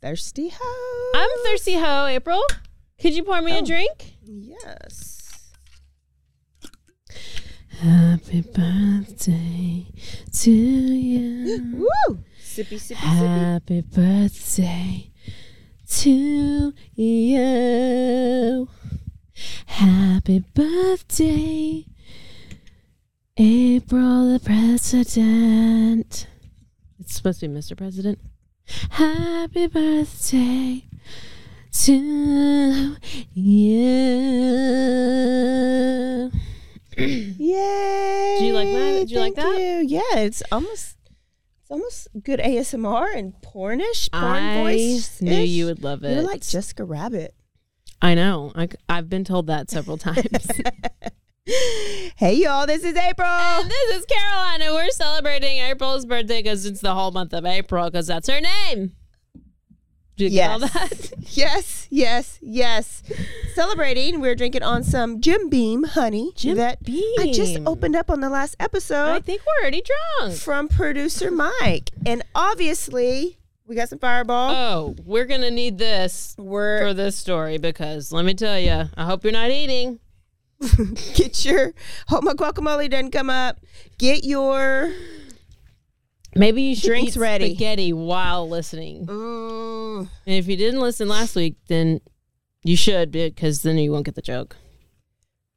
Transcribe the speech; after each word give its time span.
Thirsty 0.00 0.50
ho. 0.54 1.10
I'm 1.14 1.28
thirsty 1.44 1.74
ho, 1.74 2.06
April. 2.06 2.42
Could 3.00 3.14
you 3.14 3.24
pour 3.24 3.40
me 3.42 3.52
Oh. 3.56 3.58
a 3.58 3.62
drink? 3.62 4.16
Yes. 4.24 5.52
Happy 7.80 8.40
birthday 8.40 9.86
to 10.32 10.50
you. 10.50 11.74
Woo! 12.08 12.18
Sippy, 12.42 12.76
sippy, 12.76 12.94
sippy. 12.94 12.94
Happy 12.96 13.80
birthday 13.82 15.10
to 15.88 16.72
you. 16.94 18.68
Happy 19.66 20.38
birthday, 20.54 21.84
April 23.36 24.32
the 24.32 24.40
President. 24.40 26.26
It's 26.98 27.14
supposed 27.14 27.40
to 27.40 27.48
be 27.48 27.54
Mr. 27.54 27.76
President. 27.76 28.18
Happy 28.90 29.66
birthday 29.66 30.84
to 31.72 32.96
you. 33.34 33.86
Yay! 36.98 38.36
Do 38.38 38.44
you 38.44 38.52
like 38.54 38.68
that? 38.68 39.04
Do 39.06 39.14
you 39.14 39.20
like 39.20 39.34
that? 39.34 39.58
you. 39.58 39.84
Yeah, 39.86 40.18
it's 40.20 40.42
almost 40.50 40.96
it's 41.60 41.70
almost 41.70 42.08
good 42.22 42.40
ASMR 42.40 43.16
and 43.16 43.34
pornish, 43.42 44.10
porn 44.12 44.24
I 44.24 44.62
voice. 44.62 45.20
knew 45.20 45.34
you 45.34 45.66
would 45.66 45.82
love 45.82 46.04
it. 46.04 46.14
You're 46.14 46.22
like 46.22 46.40
Jessica 46.42 46.84
Rabbit. 46.84 47.34
I 48.00 48.14
know. 48.14 48.52
I, 48.54 48.68
I, 48.88 48.96
have 48.96 49.08
been 49.08 49.24
told 49.24 49.46
that 49.48 49.70
several 49.70 49.98
times. 50.06 50.24
Hey 52.16 52.34
y'all, 52.42 52.66
this 52.66 52.82
is 52.82 52.96
April. 52.96 53.28
and 53.28 53.70
this 53.70 53.96
is 53.96 54.06
Caroline, 54.06 54.62
and 54.62 54.74
we're 54.74 54.88
celebrating 54.90 55.58
April's 55.58 56.06
birthday 56.06 56.42
because 56.42 56.64
it's 56.64 56.80
the 56.80 56.94
whole 56.94 57.10
month 57.10 57.32
of 57.34 57.44
April 57.44 57.84
because 57.90 58.06
that's 58.06 58.28
her 58.28 58.40
name. 58.40 58.92
Did 60.16 60.32
you 60.32 60.38
get 60.38 60.50
all 60.50 60.60
Yes. 60.60 60.72
that? 60.72 61.12
yes, 61.36 61.86
yes, 61.90 62.38
yes. 62.40 63.02
Celebrating, 63.54 64.20
we're 64.20 64.34
drinking 64.34 64.62
on 64.62 64.82
some 64.82 65.20
Jim 65.20 65.50
Beam 65.50 65.84
honey 65.84 66.32
Jim 66.34 66.56
that 66.56 66.82
Beam. 66.82 67.04
I 67.20 67.30
just 67.32 67.58
opened 67.66 67.94
up 67.94 68.10
on 68.10 68.20
the 68.20 68.30
last 68.30 68.56
episode. 68.58 69.10
I 69.12 69.20
think 69.20 69.42
we're 69.46 69.62
already 69.62 69.82
drunk. 70.18 70.36
from 70.38 70.68
producer 70.68 71.30
Mike. 71.30 71.90
And 72.06 72.22
obviously, 72.34 73.38
we 73.66 73.76
got 73.76 73.90
some 73.90 73.98
fireball. 73.98 74.50
Oh, 74.54 74.96
we're 75.04 75.26
gonna 75.26 75.50
need 75.50 75.76
this 75.76 76.34
We're 76.38 76.80
for 76.88 76.94
this 76.94 77.16
story 77.16 77.58
because 77.58 78.10
let 78.10 78.24
me 78.24 78.32
tell 78.32 78.58
you, 78.58 78.88
I 78.96 79.04
hope 79.04 79.22
you're 79.22 79.32
not 79.34 79.50
eating. 79.50 80.00
get 81.14 81.44
your 81.44 81.72
hope 82.08 82.24
my 82.24 82.32
guacamole 82.32 82.88
doesn't 82.90 83.10
come 83.10 83.30
up. 83.30 83.58
Get 83.98 84.24
your 84.24 84.92
Maybe 86.34 86.62
you 86.62 86.76
should 86.76 86.88
Drinks 86.88 87.16
eat 87.16 87.20
ready. 87.20 87.50
spaghetti 87.54 87.92
while 87.92 88.48
listening. 88.48 89.06
mm, 89.06 90.00
And 90.00 90.34
if 90.34 90.46
you 90.48 90.56
didn't 90.56 90.80
listen 90.80 91.08
last 91.08 91.34
week, 91.34 91.56
then 91.68 92.00
you 92.62 92.76
should 92.76 93.10
because 93.10 93.62
then 93.62 93.78
you 93.78 93.90
won't 93.92 94.04
get 94.04 94.16
the 94.16 94.22
joke. 94.22 94.56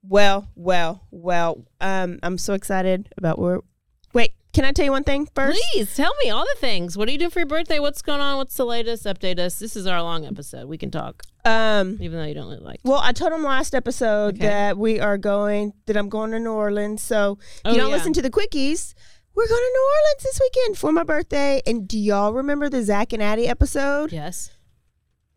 well, 0.04 0.48
well, 0.56 1.06
well. 1.12 1.66
Um, 1.82 2.20
I'm 2.24 2.38
so 2.38 2.54
excited 2.54 3.12
about 3.18 3.40
where. 3.40 3.60
Wait, 4.14 4.32
can 4.54 4.64
I 4.64 4.72
tell 4.72 4.86
you 4.86 4.92
one 4.92 5.04
thing 5.04 5.28
first? 5.36 5.62
Please 5.74 5.94
tell 5.96 6.14
me 6.24 6.30
all 6.30 6.46
the 6.46 6.60
things. 6.62 6.98
What 6.98 7.08
do 7.08 7.12
you 7.12 7.20
do 7.20 7.30
for 7.30 7.40
your 7.40 7.46
birthday? 7.48 7.80
What's 7.80 8.02
going 8.02 8.22
on? 8.22 8.38
What's 8.38 8.56
the 8.56 8.66
latest? 8.66 9.04
Update 9.06 9.38
us. 9.38 9.60
This 9.60 9.76
is 9.76 9.86
our 9.86 10.02
long 10.02 10.26
episode. 10.26 10.68
We 10.70 10.78
can 10.78 10.92
talk, 10.92 11.24
Um, 11.46 11.98
even 12.02 12.20
though 12.20 12.26
you 12.26 12.34
don't 12.34 12.50
really 12.50 12.60
like. 12.64 12.80
well, 12.84 13.00
I 13.04 13.12
told 13.14 13.32
him 13.32 13.44
last 13.44 13.74
episode 13.74 14.36
Okay. 14.36 14.46
that 14.48 14.78
we 14.78 15.00
are 15.00 15.18
going. 15.18 15.74
That 15.86 15.96
I'm 15.98 16.10
going 16.10 16.32
to 16.32 16.40
New 16.40 16.52
Orleans. 16.52 17.02
So 17.02 17.38
if 17.42 17.62
Oh, 17.66 17.72
you 17.72 17.78
don't 17.78 17.90
yeah. 17.90 17.96
listen 17.96 18.14
to 18.14 18.22
the 18.22 18.30
quickies. 18.30 18.94
We're 19.36 19.48
going 19.48 19.62
to 19.62 19.72
New 19.74 19.88
Orleans 19.88 20.24
this 20.24 20.40
weekend 20.42 20.78
for 20.78 20.92
my 20.92 21.04
birthday. 21.04 21.62
And 21.66 21.88
do 21.88 21.98
y'all 21.98 22.34
remember 22.34 22.68
the 22.70 22.84
Zach 22.84 23.14
and 23.14 23.24
Addie 23.24 23.48
episode? 23.48 24.12
Yes. 24.12 24.52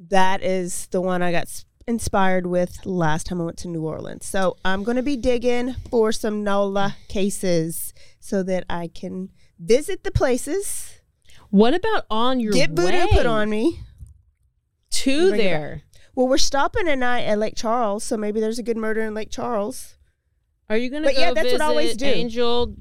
that 0.01 0.43
is 0.43 0.89
the 0.91 1.01
one 1.01 1.23
I 1.23 1.31
got 1.31 1.43
s- 1.45 1.65
inspired 1.87 2.47
with 2.49 2.85
last 2.85 3.27
time 3.29 3.41
I 3.41 3.45
went 3.45 3.59
to 3.59 3.69
New 3.69 3.83
Orleans. 3.87 4.27
So 4.27 4.57
I'm 4.65 4.83
going 4.83 4.97
to 4.97 5.03
be 5.05 5.17
digging 5.17 5.75
for 5.89 6.11
some 6.11 6.43
NOLA 6.43 6.97
cases 7.09 7.95
so 8.19 8.43
that 8.43 8.65
I 8.69 8.89
can 8.89 9.29
visit 9.61 10.03
the 10.03 10.11
places, 10.11 10.99
What 11.51 11.73
about 11.75 12.05
on 12.11 12.41
your 12.41 12.53
get 12.53 12.71
voodoo 12.71 12.83
way 12.99 13.07
put 13.13 13.27
on 13.27 13.49
me. 13.49 13.79
to 14.91 15.29
Bring 15.29 15.41
it 15.41 15.45
there? 15.45 15.83
Well, 16.15 16.29
we're 16.29 16.39
stopping 16.39 16.89
at 16.89 16.99
night 16.99 17.23
at 17.23 17.39
Lake 17.39 17.55
Charles, 17.57 18.05
so 18.05 18.17
maybe 18.17 18.41
there's 18.41 18.59
a 18.59 18.63
good 18.63 18.77
murder 18.77 19.01
in 19.03 19.15
Lake 19.15 19.31
Charles. 19.31 19.97
Are 20.69 20.77
you 20.77 20.91
gonna 20.91 21.07
But 21.07 21.15
go 21.15 21.21
yeah, 21.21 21.33
that's 21.33 21.53
what 21.53 21.61
I 21.61 21.67
always 21.67 21.97
do. 21.97 22.07
Angel? 22.07 22.75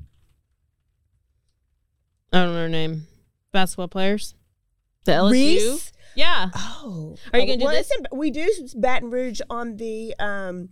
I 2.34 2.40
don't 2.44 2.54
know 2.54 2.60
her 2.62 2.70
name. 2.70 3.08
Basketball 3.52 3.88
players. 3.90 4.36
The 5.06 5.14
LSU. 5.14 5.32
Reese? 5.32 5.92
Yeah. 6.16 6.50
Oh, 6.56 7.16
Are 7.34 7.40
you 7.40 7.46
gonna 7.48 7.58
do 7.58 7.66
well, 7.66 7.74
this? 7.74 7.90
in- 7.92 8.18
we 8.18 8.32
do 8.32 8.50
Baton 8.76 9.10
Rouge 9.10 9.42
on 9.50 9.78
the 9.78 10.14
um 10.20 10.70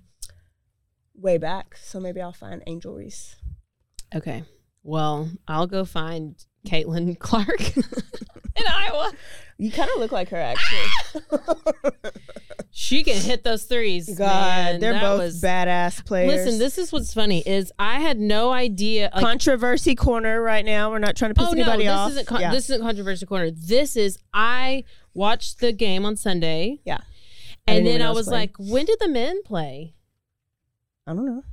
way 1.15 1.37
back, 1.37 1.75
so 1.77 1.99
maybe 1.99 2.21
I'll 2.21 2.31
find 2.33 2.61
Angel 2.67 2.93
Reese. 2.93 3.35
Okay. 4.13 4.43
Well, 4.83 5.29
I'll 5.47 5.67
go 5.67 5.83
find 5.85 6.35
Caitlin 6.65 7.17
Clark 7.19 7.77
in 7.77 8.65
Iowa. 8.67 9.11
You 9.57 9.71
kind 9.71 9.89
of 9.93 9.99
look 9.99 10.11
like 10.11 10.29
her, 10.29 10.37
actually. 10.37 11.21
She 12.71 13.03
can 13.03 13.17
hit 13.17 13.43
those 13.43 13.63
threes. 13.65 14.07
God, 14.17 14.27
man. 14.27 14.79
they're 14.79 14.93
That 14.93 15.01
both 15.01 15.19
was- 15.19 15.41
badass 15.41 16.05
players. 16.05 16.31
Listen, 16.45 16.59
this 16.59 16.77
is 16.77 16.91
what's 16.93 17.13
funny 17.13 17.41
is 17.45 17.73
I 17.77 17.99
had 17.99 18.19
no 18.19 18.51
idea. 18.51 19.09
Like, 19.13 19.23
controversy 19.23 19.95
corner 19.95 20.41
right 20.41 20.63
now. 20.63 20.89
We're 20.89 20.99
not 20.99 21.15
trying 21.17 21.31
to 21.31 21.35
piss 21.35 21.47
oh 21.49 21.51
no, 21.53 21.61
anybody 21.63 21.83
this 21.85 21.91
off. 21.91 22.11
isn't 22.11 22.27
con- 22.27 22.41
yeah. 22.41 22.51
this 22.51 22.69
isn't 22.69 22.81
controversial 22.81 23.27
corner. 23.27 23.51
This 23.51 23.97
is 23.97 24.17
I 24.33 24.85
watched 25.13 25.59
the 25.59 25.73
game 25.73 26.05
on 26.05 26.15
Sunday. 26.15 26.79
Yeah. 26.85 26.99
And 27.67 27.85
then 27.85 28.01
I 28.01 28.09
was 28.09 28.17
was 28.17 28.27
playing. 28.27 28.41
like, 28.41 28.55
when 28.71 28.85
did 28.85 28.99
the 28.99 29.09
men 29.09 29.41
play? 29.43 29.95
I 31.05 31.13
don't 31.13 31.25
know. 31.25 31.43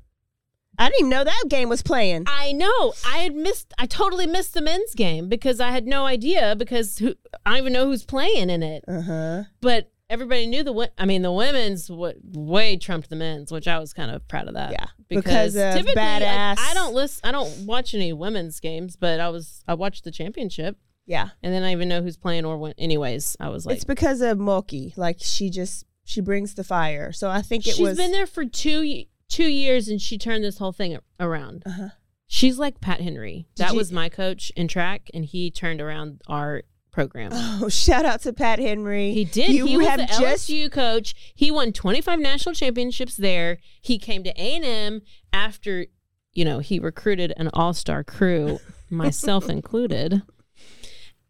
I 0.78 0.87
didn't 0.88 1.00
even 1.00 1.10
know 1.10 1.25
that 1.25 1.44
game 1.48 1.69
was 1.69 1.82
playing. 1.82 2.24
I 2.27 2.53
know 2.53 2.92
I 3.06 3.18
had 3.18 3.34
missed. 3.34 3.72
I 3.78 3.86
totally 3.86 4.27
missed 4.27 4.54
the 4.54 4.60
men's 4.60 4.95
game 4.95 5.28
because 5.28 5.60
I 5.60 5.71
had 5.71 5.86
no 5.86 6.04
idea 6.06 6.54
because 6.56 6.98
who, 6.98 7.15
I 7.45 7.51
don't 7.51 7.59
even 7.59 7.72
know 7.72 7.86
who's 7.86 8.04
playing 8.04 8.51
in 8.51 8.62
it. 8.62 8.84
Uh 8.86 9.01
huh. 9.01 9.42
But 9.60 9.91
everybody 10.10 10.47
knew 10.47 10.62
the. 10.62 10.91
I 10.98 11.06
mean, 11.06 11.22
the 11.22 11.33
women's 11.33 11.89
w- 11.89 12.15
way 12.33 12.77
trumped 12.77 13.09
the 13.10 13.16
men's, 13.16 13.51
which 13.51 13.66
I 13.68 13.78
was 13.78 13.92
kind 13.92 14.10
of 14.10 14.27
proud 14.28 14.48
of 14.48 14.54
that. 14.54 14.72
Yeah, 14.72 14.86
because, 15.09 15.54
because 15.54 15.74
typically 15.74 15.95
badass- 16.01 16.59
I, 16.59 16.71
I 16.71 16.74
don't 16.74 16.95
list. 16.95 17.21
I 17.24 17.33
don't 17.33 17.66
watch 17.66 17.95
any 17.95 18.12
women's 18.12 18.60
games, 18.60 18.97
but 18.97 19.21
I 19.21 19.28
was. 19.30 19.62
I 19.66 19.74
watched 19.74 20.04
the 20.04 20.10
championship, 20.10 20.77
Yeah, 21.06 21.30
and 21.42 21.53
then 21.54 21.62
I 21.62 21.72
even 21.72 21.89
know 21.89 22.03
who's 22.03 22.16
playing 22.16 22.45
or 22.45 22.59
when. 22.59 22.74
Anyways, 22.78 23.36
I 23.41 23.48
was 23.48 23.66
like, 23.66 23.77
it's 23.77 23.84
because 23.84 24.21
of 24.21 24.39
Mulkey. 24.39 24.97
Like 24.97 25.16
she 25.21 25.51
just 25.51 25.84
she 26.04 26.21
brings 26.21 26.54
the 26.54 26.65
fire. 26.65 27.12
So 27.12 27.28
I 27.30 27.42
think 27.42 27.66
it 27.66 27.71
she's 27.74 27.80
was. 27.80 27.91
She's 27.97 27.98
been 27.98 28.12
there 28.12 28.27
for 28.27 28.45
two 28.45 28.83
ye- 28.83 29.09
two 29.28 29.49
years, 29.49 29.89
and 29.89 30.01
she 30.01 30.19
turned 30.19 30.45
this 30.45 30.59
whole 30.59 30.73
thing 30.73 30.99
around. 31.21 31.63
Uh-huh. 31.67 31.89
She's 32.27 32.59
like 32.59 32.81
Pat 32.81 33.01
Henry. 33.01 33.47
Did 33.55 33.65
that 33.67 33.73
you- 33.73 33.77
was 33.78 33.93
my 33.93 34.09
coach 34.09 34.51
in 34.57 34.69
track, 34.69 35.11
and 35.15 35.25
he 35.25 35.51
turned 35.51 35.81
around 35.81 36.21
our 36.27 36.63
program. 36.91 37.31
Oh, 37.33 37.69
shout 37.69 38.05
out 38.05 38.23
to 38.23 38.33
Pat 38.33 38.59
Henry. 38.59 39.13
He 39.13 39.25
did. 39.25 39.51
You 39.51 39.67
he 39.67 39.77
was 39.77 39.87
have 39.87 39.99
the 40.01 40.07
just 40.07 40.49
LSU 40.49 40.71
coach. 40.73 41.15
He 41.34 41.51
won 41.51 41.73
25 41.73 42.19
national 42.19 42.55
championships 42.55 43.17
there. 43.17 43.59
He 43.83 43.99
came 43.99 44.25
to 44.25 44.31
A&M 44.31 45.03
after 45.33 45.87
you 46.33 46.45
know, 46.45 46.59
he 46.59 46.78
recruited 46.78 47.33
an 47.39 47.49
all 47.55 47.73
star 47.73 48.05
crew, 48.05 48.59
myself 48.91 49.49
included. 49.49 50.21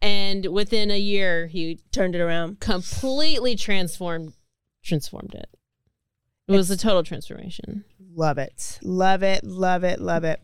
And 0.02 0.46
within 0.46 0.90
a 0.90 0.98
year, 0.98 1.46
he 1.46 1.80
Turned 1.92 2.14
it 2.14 2.20
around. 2.20 2.60
completely 2.60 3.54
transformed 3.56 4.32
transformed 4.84 5.34
it. 5.34 5.48
It 6.48 6.52
was 6.52 6.70
a 6.70 6.76
total 6.76 7.02
transformation. 7.02 7.84
Love 8.14 8.38
it. 8.38 8.78
Love 8.82 9.22
it. 9.22 9.42
Love 9.44 9.84
it. 9.84 10.00
Love 10.00 10.24
it. 10.24 10.40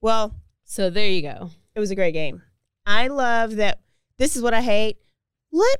Well, 0.00 0.34
So 0.64 0.90
there 0.90 1.08
you 1.08 1.22
go. 1.22 1.50
it 1.74 1.80
was 1.80 1.90
a 1.90 1.94
great 1.94 2.12
game. 2.12 2.42
I 2.86 3.08
love 3.08 3.56
that. 3.56 3.80
This 4.18 4.36
is 4.36 4.42
what 4.42 4.54
I 4.54 4.60
hate. 4.62 4.98
Let 5.52 5.78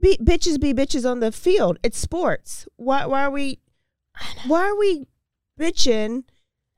be, 0.00 0.16
bitches 0.18 0.60
be 0.60 0.72
bitches 0.72 1.08
on 1.08 1.20
the 1.20 1.32
field. 1.32 1.78
It's 1.82 1.98
sports. 1.98 2.66
Why, 2.76 3.06
why 3.06 3.24
are 3.24 3.30
we? 3.30 3.58
Why 4.46 4.62
are 4.68 4.76
we 4.76 5.06
bitching 5.58 6.24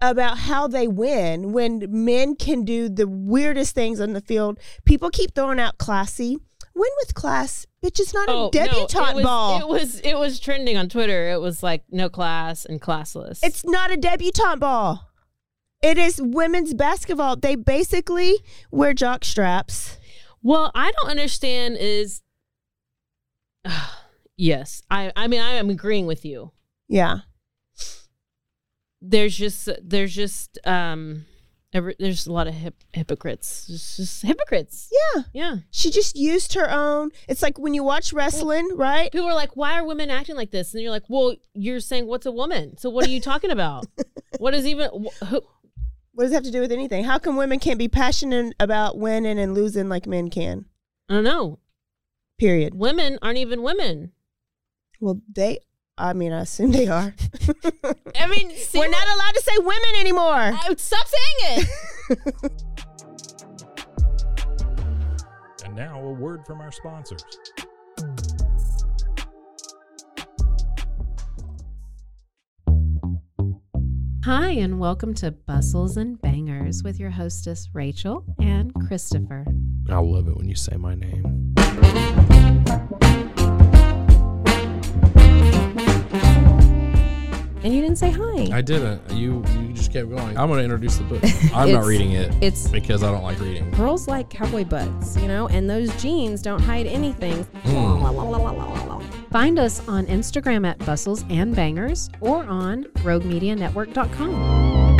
about 0.01 0.39
how 0.39 0.67
they 0.69 0.87
win 0.89 1.53
when 1.53 1.85
men 1.89 2.35
can 2.37 2.65
do 2.65 2.89
the 2.89 3.07
weirdest 3.09 3.75
things 3.75 4.01
on 4.01 4.13
the 4.13 4.21
field? 4.21 4.59
People 4.85 5.11
keep 5.11 5.35
throwing 5.35 5.59
out 5.61 5.79
classy. 5.79 6.39
Win 6.75 6.91
with 7.03 7.15
class, 7.15 7.67
bitch. 7.85 8.01
It's 8.01 8.15
not 8.15 8.29
a 8.29 8.49
debutante 8.51 8.97
Oh, 8.97 9.11
it 9.11 9.15
was, 9.17 9.25
ball. 9.25 9.61
It 9.61 9.69
was 9.69 10.01
it 10.01 10.19
was 10.19 10.41
trending 10.41 10.77
on 10.77 10.89
Twitter. 10.89 11.31
It 11.31 11.41
was 11.41 11.63
like 11.63 11.85
no 11.91 12.09
class 12.09 12.65
and 12.65 12.81
classless. 12.81 13.41
It's 13.43 13.65
not 13.65 13.91
a 13.91 13.97
debutante 13.97 14.61
ball. 14.61 15.11
It 15.83 15.99
is 15.99 16.21
women's 16.23 16.75
basketball. 16.75 17.37
They 17.37 17.57
basically 17.57 18.37
wear 18.71 18.95
jock 18.95 19.25
straps. 19.25 19.99
Well, 20.43 20.71
I 20.75 20.93
don't 20.93 21.11
understand 21.11 21.77
is 21.79 22.23
yes. 24.37 24.83
I 24.91 25.13
I 25.15 25.29
mean 25.29 25.41
I 25.41 25.53
am 25.53 25.69
agreeing 25.69 26.07
with 26.07 26.25
you. 26.25 26.53
Yeah. 26.89 27.19
There's 29.01 29.37
just 29.37 29.69
there's 29.83 30.15
just 30.15 30.59
um 30.65 31.27
every, 31.73 31.97
there's 31.99 32.27
a 32.27 32.33
lot 32.33 32.47
of 32.47 32.55
hip, 32.55 32.75
hypocrites. 32.93 33.69
It's 33.69 33.97
just 33.97 34.23
hypocrites. 34.23 34.91
Yeah. 34.93 35.23
Yeah. 35.33 35.57
She 35.71 35.91
just 35.91 36.17
used 36.17 36.55
her 36.55 36.71
own. 36.71 37.11
It's 37.29 37.43
like 37.43 37.59
when 37.59 37.75
you 37.75 37.83
watch 37.83 38.13
wrestling, 38.13 38.71
right? 38.77 39.11
People 39.11 39.29
are 39.29 39.35
like, 39.35 39.57
"Why 39.57 39.79
are 39.79 39.85
women 39.85 40.11
acting 40.11 40.37
like 40.37 40.51
this?" 40.51 40.75
And 40.75 40.83
you're 40.83 40.91
like, 40.91 41.09
"Well, 41.09 41.35
you're 41.55 41.81
saying 41.81 42.07
what's 42.07 42.27
a 42.27 42.33
woman? 42.33 42.77
So 42.79 42.91
what 42.91 43.07
are 43.07 43.11
you 43.11 43.21
talking 43.21 43.51
about? 43.51 43.87
what 44.39 44.55
is 44.55 44.67
even 44.67 44.89
wh- 44.91 45.27
who, 45.27 45.41
What 46.15 46.25
does 46.25 46.33
it 46.33 46.35
have 46.35 46.45
to 46.45 46.51
do 46.51 46.61
with 46.61 46.73
anything? 46.73 47.05
How 47.05 47.19
come 47.19 47.37
women 47.37 47.59
can't 47.59 47.79
be 47.79 47.89
passionate 47.89 48.55
about 48.61 48.99
winning 48.99 49.39
and 49.39 49.55
losing 49.55 49.89
like 49.89 50.07
men 50.07 50.31
can? 50.31 50.67
I 51.09 51.15
don't 51.15 51.25
know. 51.25 51.59
Period. 52.39 52.75
Women 52.75 53.19
aren't 53.23 53.39
even 53.39 53.63
women. 53.63 54.13
Well, 55.01 55.21
they, 55.33 55.61
I 55.99 56.15
mean, 56.15 56.33
I 56.33 56.43
assume 56.43 56.73
they 56.73 56.89
are. 56.89 57.15
I 58.19 58.27
mean, 58.27 58.50
see 58.56 58.79
We're 58.79 58.89
not 58.89 59.06
allowed 59.06 59.35
to 59.35 59.43
say 59.43 59.59
women 59.59 59.94
anymore. 59.99 60.33
I- 60.33 60.75
stop 60.77 61.06
saying 61.06 61.67
it. 62.11 62.53
And 65.65 65.77
now 65.77 66.05
a 66.05 66.12
word 66.12 66.44
from 66.44 66.61
our 66.61 66.71
sponsors. 66.73 67.25
Hi, 74.25 74.50
and 74.50 74.79
welcome 74.79 75.15
to 75.15 75.31
Bustles 75.31 75.97
and 75.97 76.21
Bangers 76.21 76.83
with 76.83 77.00
your 77.00 77.11
hostess, 77.11 77.69
Rachel 77.73 78.25
and 78.38 78.73
Christopher. 78.87 79.47
I 79.88 79.99
love 79.99 80.29
it 80.29 80.37
when 80.37 80.49
you 80.49 80.56
say 80.56 80.77
my 80.77 80.95
name. 80.95 81.55
And 87.64 87.73
you 87.73 87.81
didn't 87.81 87.97
say 87.99 88.11
hi. 88.11 88.49
I 88.53 88.61
didn't. 88.61 89.09
You 89.12 89.44
you 89.61 89.73
just 89.73 89.93
kept 89.93 90.09
going. 90.11 90.37
I'm 90.37 90.49
going 90.49 90.59
to 90.59 90.64
introduce 90.64 90.97
the 90.97 91.05
book. 91.05 91.23
I'm 91.55 91.70
not 91.70 91.82
It's- 91.82 91.87
reading 91.87 92.12
it 92.12 92.35
It's 92.41 92.67
because 92.69 93.03
I 93.05 93.11
don't 93.12 93.23
like 93.23 93.38
reading. 93.38 93.70
girls 93.73 94.09
like 94.09 94.29
cowboy 94.31 94.64
butts, 94.64 95.17
you 95.17 95.29
know, 95.29 95.47
and 95.49 95.70
those 95.70 95.94
jeans 96.03 96.43
don't 96.43 96.61
hide 96.61 96.87
anything. 96.87 97.44
Mm. 97.64 99.03
Find 99.31 99.59
us 99.59 99.87
on 99.88 100.06
Instagram 100.06 100.67
at 100.67 100.79
Bustles 100.85 101.25
and 101.31 101.55
Bangers 101.55 102.11
or 102.20 102.44
on 102.44 102.85
RogueMediaNetwork.com. 103.05 104.99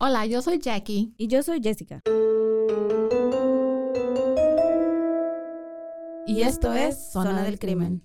Hola, 0.00 0.24
yo 0.24 0.40
soy 0.40 0.58
Jackie. 0.58 1.12
Y 1.18 1.26
yo 1.30 1.40
soy 1.42 1.58
Jessica. 1.58 2.00
Y 6.30 6.42
esto 6.42 6.72
es 6.72 7.10
Zona 7.10 7.42
del 7.42 7.58
Crimen. 7.58 8.02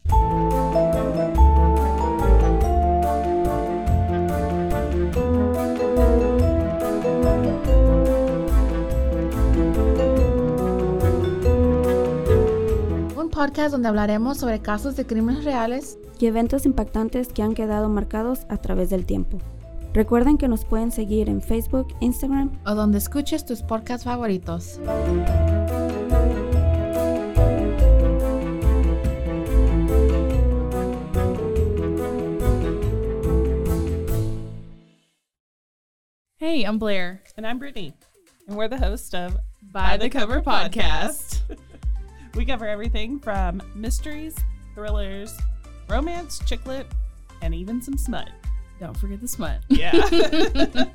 Un 13.15 13.29
podcast 13.29 13.71
donde 13.71 13.89
hablaremos 13.89 14.39
sobre 14.39 14.59
casos 14.59 14.95
de 14.95 15.05
crímenes 15.05 15.43
reales 15.43 15.99
Y 16.17 16.25
eventos 16.25 16.65
impactantes 16.65 17.27
que 17.27 17.43
han 17.43 17.53
quedado 17.53 17.89
marcados 17.89 18.47
a 18.49 18.57
través 18.57 18.89
del 18.89 19.05
tiempo. 19.05 19.37
Recuerden 19.93 20.39
que 20.39 20.47
nos 20.47 20.65
pueden 20.65 20.91
seguir 20.91 21.29
en 21.29 21.43
Facebook, 21.43 21.89
Instagram. 21.99 22.57
o 22.65 22.73
donde 22.73 22.97
escuches 22.97 23.45
tus 23.45 23.61
podcasts 23.61 24.03
favoritos. 24.03 24.79
Hey, 36.55 36.63
I'm 36.63 36.77
Blair. 36.77 37.21
And 37.35 37.45
I'm 37.45 37.59
Brittany. 37.59 37.93
And 38.47 38.55
we're 38.55 38.69
the 38.69 38.77
host 38.77 39.13
of 39.13 39.35
By, 39.73 39.97
the, 39.97 40.09
Cover, 40.09 40.41
Podcast. 40.41 41.41
we 42.33 42.45
cover 42.45 42.65
everything 42.65 43.19
from 43.19 43.61
mysteries, 43.75 44.37
thrillers, 44.73 45.37
romance, 45.89 46.39
chick 46.45 46.65
lit, 46.65 46.87
and 47.41 47.53
even 47.53 47.81
some 47.81 47.97
smut. 47.97 48.29
Don't 48.85 48.95
forget 48.95 49.19
the 49.19 49.27
smut. 49.27 49.61
Yeah. 49.67 50.93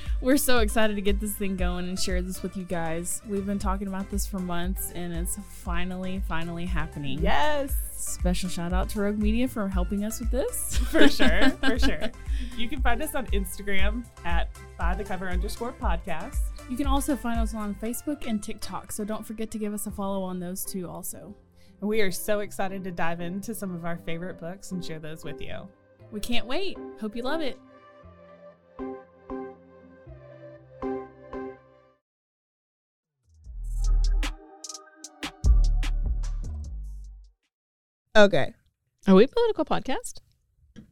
We're 0.20 0.36
so 0.36 0.60
excited 0.60 0.94
to 0.94 1.02
get 1.02 1.18
this 1.18 1.32
thing 1.32 1.56
going 1.56 1.88
and 1.88 1.98
share 1.98 2.22
this 2.22 2.40
with 2.40 2.56
you 2.56 2.62
guys. 2.62 3.20
We've 3.28 3.44
been 3.44 3.58
talking 3.58 3.88
about 3.88 4.08
this 4.12 4.24
for 4.24 4.38
months 4.38 4.92
and 4.92 5.12
it's 5.12 5.36
finally, 5.50 6.22
finally 6.28 6.66
happening. 6.66 7.18
yes. 7.18 7.74
Special 7.96 8.48
shout 8.48 8.72
out 8.72 8.88
to 8.90 9.00
Rogue 9.00 9.18
Media 9.18 9.48
for 9.48 9.66
helping 9.66 10.04
us 10.04 10.20
with 10.20 10.30
this. 10.30 10.76
For 10.76 11.08
sure. 11.08 11.50
For 11.64 11.80
sure. 11.80 12.12
You 12.56 12.68
can 12.68 12.80
find 12.80 13.02
us 13.02 13.16
on 13.16 13.26
Instagram 13.28 14.04
at 14.24 14.48
by 14.78 14.94
the 14.94 15.02
cover 15.02 15.28
underscore 15.28 15.72
podcast. 15.72 16.38
You 16.70 16.76
can 16.76 16.86
also 16.86 17.16
find 17.16 17.40
us 17.40 17.56
on 17.56 17.74
Facebook 17.74 18.28
and 18.28 18.40
TikTok, 18.40 18.92
so 18.92 19.04
don't 19.04 19.26
forget 19.26 19.50
to 19.50 19.58
give 19.58 19.74
us 19.74 19.88
a 19.88 19.90
follow 19.90 20.22
on 20.22 20.38
those 20.38 20.64
two 20.64 20.88
also. 20.88 21.34
We 21.80 22.02
are 22.02 22.12
so 22.12 22.38
excited 22.38 22.84
to 22.84 22.92
dive 22.92 23.20
into 23.20 23.52
some 23.52 23.74
of 23.74 23.84
our 23.84 23.96
favorite 23.96 24.38
books 24.38 24.70
and 24.70 24.84
share 24.84 25.00
those 25.00 25.24
with 25.24 25.40
you. 25.40 25.68
We 26.12 26.20
can't 26.20 26.46
wait. 26.46 26.76
Hope 27.00 27.16
you 27.16 27.22
love 27.22 27.40
it. 27.40 27.58
Okay. 38.16 38.52
Are 39.06 39.14
we 39.14 39.24
a 39.24 39.28
political 39.28 39.64
podcast? 39.64 40.18
Are 40.76 40.82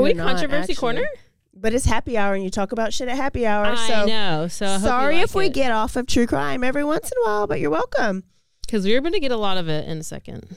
We're 0.00 0.02
we 0.02 0.14
controversy 0.14 0.72
actually. 0.72 0.74
corner? 0.74 1.06
But 1.54 1.72
it's 1.72 1.86
happy 1.86 2.18
hour 2.18 2.34
and 2.34 2.44
you 2.44 2.50
talk 2.50 2.72
about 2.72 2.92
shit 2.92 3.08
at 3.08 3.16
happy 3.16 3.46
hour. 3.46 3.64
I 3.64 3.88
so 3.88 4.04
know. 4.04 4.48
So 4.48 4.66
I 4.66 4.78
sorry 4.78 5.14
like 5.16 5.24
if 5.24 5.34
we 5.34 5.48
get 5.48 5.72
off 5.72 5.96
of 5.96 6.06
true 6.06 6.26
crime 6.26 6.62
every 6.62 6.84
once 6.84 7.10
in 7.10 7.16
a 7.24 7.26
while, 7.26 7.46
but 7.46 7.60
you're 7.60 7.70
welcome. 7.70 8.24
because 8.66 8.84
we're 8.84 9.00
going 9.00 9.14
to 9.14 9.20
get 9.20 9.32
a 9.32 9.36
lot 9.38 9.56
of 9.56 9.68
it 9.68 9.88
in 9.88 9.98
a 9.98 10.02
second. 10.02 10.54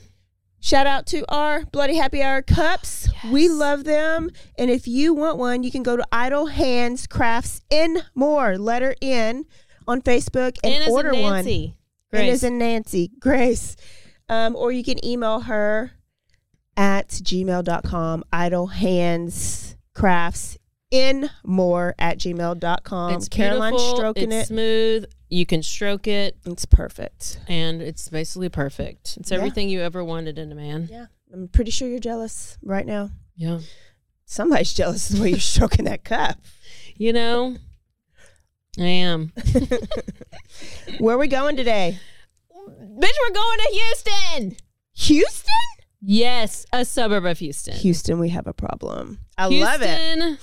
Shout 0.62 0.86
out 0.88 1.06
to 1.08 1.24
our 1.34 1.63
Bloody 1.66 1.96
Happy 1.96 2.22
Hour 2.22 2.42
cups. 2.42 3.10
We 3.32 3.48
love 3.48 3.86
them. 3.86 4.30
And 4.58 4.70
if 4.70 4.88
you 4.88 5.13
want 5.13 5.38
one, 5.38 5.63
you 5.63 5.72
can 5.72 5.84
go 5.84 5.96
to 5.96 6.06
Idle 6.12 6.48
Hands 6.48 7.08
Crafts 7.08 7.62
in 7.70 8.01
More, 8.13 8.58
letter 8.58 8.96
N, 9.01 9.46
on 9.88 10.01
Facebook 10.01 10.58
and 10.63 10.74
N 10.74 10.82
as 10.82 10.88
in 10.88 10.94
order 10.94 11.13
one. 11.13 11.46
Nancy. 11.46 11.75
N 12.12 12.20
Grace. 12.20 12.34
as 12.34 12.44
in 12.44 12.58
Nancy, 12.58 13.12
Grace. 13.20 13.75
Um, 14.28 14.56
or 14.56 14.72
you 14.72 14.84
can 14.84 15.04
email 15.06 15.42
her 15.42 15.92
at 16.75 17.08
gmail.com, 17.10 18.24
Idle 18.32 18.68
Hands 18.68 19.75
Crafts 19.94 20.58
in 20.91 21.29
more 21.43 21.96
at 22.00 22.17
gmail.com. 22.17 23.13
it's 23.13 23.29
Caroline's 23.29 23.75
beautiful, 23.77 23.96
stroking 23.98 24.31
it's 24.31 24.46
it. 24.46 24.53
smooth. 24.53 25.05
You 25.29 25.46
can 25.46 25.62
stroke 25.62 26.08
it, 26.08 26.38
It's 26.46 26.65
perfect. 26.65 27.39
and 27.48 27.81
it's 27.81 28.10
basically 28.10 28.50
perfect. 28.50 29.17
It's 29.17 29.29
Yeah. 29.31 29.38
everything 29.38 29.69
you 29.69 29.81
ever 29.81 30.03
wanted 30.03 30.39
in 30.39 30.51
a 30.51 30.55
man. 30.55 30.89
Yeah. 30.91 31.05
I'm 31.31 31.48
pretty 31.48 31.69
sure 31.72 31.88
you're 31.88 32.00
jealous 32.00 32.58
right 32.63 32.86
now. 32.88 33.12
Yeah. 33.36 33.60
Somebody's 34.25 34.74
jealous 34.74 35.10
of 35.10 35.17
the 35.17 35.22
way 35.22 35.29
you're 35.29 35.39
stroking 35.39 35.86
that 35.86 36.03
cup. 36.03 36.38
You 37.01 37.13
know, 37.13 37.55
I 38.77 38.84
am. 38.84 39.31
Where 41.00 41.15
are 41.15 41.19
we 41.19 41.27
going 41.29 41.55
today? 41.55 41.98
Bitch, 42.51 42.67
we're 43.27 43.34
going 43.34 43.58
to 43.60 43.69
Houston. 43.72 44.58
Houston? 44.96 45.53
Yes, 46.01 46.65
a 46.74 46.84
suburb 46.84 47.24
of 47.25 47.39
Houston. 47.39 47.75
Houston, 47.75 48.19
we 48.19 48.29
have 48.29 48.48
a 48.48 48.53
problem. 48.53 49.19
I 49.38 49.48
love 49.48 49.81
it. 49.81 50.39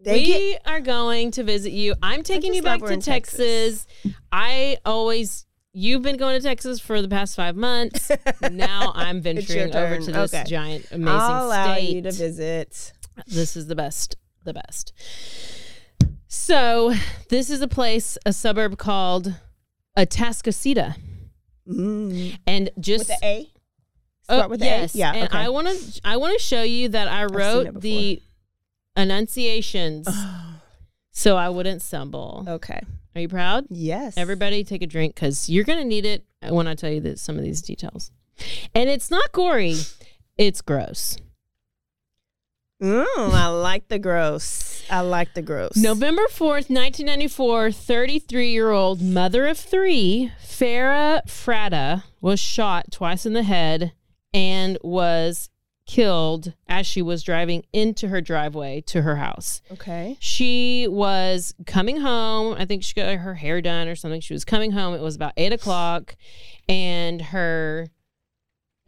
They 0.00 0.12
we 0.14 0.24
get- 0.26 0.62
are 0.66 0.80
going 0.80 1.32
to 1.32 1.42
visit 1.44 1.72
you. 1.72 1.94
I'm 2.02 2.22
taking 2.22 2.54
you 2.54 2.62
back 2.62 2.80
to 2.80 2.86
in 2.92 3.00
Texas. 3.00 3.86
I 4.30 4.78
always 4.84 5.44
you've 5.72 6.02
been 6.02 6.16
going 6.16 6.40
to 6.40 6.42
Texas 6.46 6.80
for 6.80 7.00
the 7.02 7.08
past 7.08 7.36
five 7.36 7.54
months. 7.56 8.10
now 8.50 8.92
I'm 8.94 9.20
venturing 9.20 9.74
over 9.74 9.98
to 9.98 10.10
this 10.12 10.34
Okay. 10.34 10.44
giant, 10.46 10.86
amazing 10.90 11.08
I'll 11.08 11.46
allow 11.46 11.74
state. 11.74 11.90
you 11.96 12.02
to 12.02 12.12
visit. 12.12 12.92
This 13.26 13.56
is 13.56 13.66
the 13.66 13.74
best, 13.76 14.16
the 14.44 14.54
best. 14.54 14.92
So 16.28 16.92
this 17.30 17.50
is 17.50 17.60
a 17.60 17.68
place, 17.68 18.18
a 18.26 18.32
suburb 18.32 18.78
called 18.78 19.34
Atascocita, 19.96 20.94
and 21.66 22.70
just 22.80 23.08
Mm. 23.08 23.08
With 23.10 23.20
the 23.20 23.26
A? 23.26 23.52
Oh, 24.30 24.36
Start 24.38 24.50
with 24.50 24.60
the 24.60 24.66
yes, 24.66 24.94
A? 24.94 24.98
Yeah. 24.98 25.12
and 25.14 25.24
okay. 25.28 25.38
I 25.38 25.48
want 25.48 25.68
to 25.68 26.00
I 26.04 26.16
want 26.18 26.38
to 26.38 26.44
show 26.44 26.62
you 26.62 26.88
that 26.90 27.08
I 27.08 27.24
wrote 27.24 27.80
the 27.80 28.22
enunciations 28.98 30.08
so 31.10 31.36
I 31.36 31.48
wouldn't 31.48 31.82
stumble. 31.82 32.44
Okay. 32.46 32.80
Are 33.14 33.20
you 33.20 33.28
proud? 33.28 33.66
Yes. 33.70 34.16
Everybody 34.16 34.64
take 34.64 34.82
a 34.82 34.86
drink 34.86 35.14
because 35.14 35.48
you're 35.48 35.64
going 35.64 35.78
to 35.78 35.84
need 35.84 36.04
it 36.04 36.24
when 36.48 36.68
I 36.68 36.74
tell 36.74 36.90
you 36.90 37.00
that 37.00 37.18
some 37.18 37.36
of 37.36 37.42
these 37.42 37.62
details. 37.62 38.12
And 38.74 38.88
it's 38.88 39.10
not 39.10 39.32
gory, 39.32 39.76
it's 40.36 40.60
gross. 40.60 41.16
Mm, 42.82 43.04
I 43.16 43.48
like 43.48 43.88
the 43.88 43.98
gross. 43.98 44.84
I 44.88 45.00
like 45.00 45.34
the 45.34 45.42
gross. 45.42 45.76
November 45.76 46.22
4th, 46.30 46.70
1994, 46.70 47.72
33 47.72 48.52
year 48.52 48.70
old 48.70 49.02
mother 49.02 49.48
of 49.48 49.58
three, 49.58 50.30
Farah 50.40 51.26
Fratta, 51.26 52.04
was 52.20 52.38
shot 52.38 52.92
twice 52.92 53.26
in 53.26 53.32
the 53.32 53.42
head 53.42 53.92
and 54.32 54.78
was 54.82 55.50
killed 55.88 56.52
as 56.68 56.86
she 56.86 57.02
was 57.02 57.22
driving 57.24 57.64
into 57.72 58.06
her 58.08 58.20
driveway 58.20 58.80
to 58.82 59.02
her 59.02 59.16
house. 59.16 59.60
Okay. 59.72 60.16
She 60.20 60.86
was 60.86 61.54
coming 61.66 62.00
home. 62.02 62.54
I 62.56 62.64
think 62.66 62.84
she 62.84 62.94
got 62.94 63.12
her 63.16 63.34
hair 63.34 63.60
done 63.60 63.88
or 63.88 63.96
something. 63.96 64.20
She 64.20 64.34
was 64.34 64.44
coming 64.44 64.70
home. 64.72 64.94
It 64.94 65.00
was 65.00 65.16
about 65.16 65.32
eight 65.36 65.52
o'clock, 65.52 66.14
and 66.68 67.20
her 67.22 67.88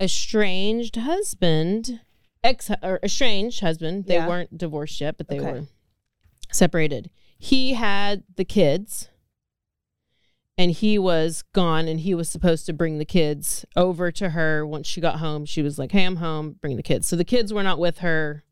estranged 0.00 0.97
husband, 0.97 2.00
ex 2.45 2.71
or 2.83 3.00
estranged 3.02 3.61
husband, 3.61 4.07
they 4.07 4.14
Yeah. 4.14 4.28
weren't 4.28 4.57
divorced 4.57 5.00
yet, 5.00 5.16
but 5.16 5.28
they 5.28 5.40
Okay. 5.40 5.52
were 5.52 5.66
separated. 6.52 7.11
He 7.38 7.75
had 7.75 8.25
the 8.37 8.45
kids. 8.45 9.09
And 10.61 10.73
he 10.73 10.99
was 10.99 11.43
gone, 11.55 11.88
and 11.88 12.00
he 12.00 12.14
was 12.14 12.29
supposed 12.29 12.67
to 12.67 12.75
bring 12.75 12.99
the 12.99 13.07
kids 13.07 13.64
over 13.76 14.12
to 14.12 14.31
her 14.31 14.67
once 14.67 14.87
she 14.87 15.00
got 15.00 15.19
home. 15.19 15.47
She 15.47 15.62
was 15.62 15.79
like, 15.79 15.90
Hey, 15.90 16.05
I'm 16.05 16.17
home, 16.17 16.57
bring 16.61 16.76
the 16.76 16.83
kids. 16.83 17.09
So 17.09 17.17
the 17.17 17.25
kids 17.25 17.50
were 17.50 17.62
not 17.62 17.79
with 17.79 17.99
her. 17.99 18.45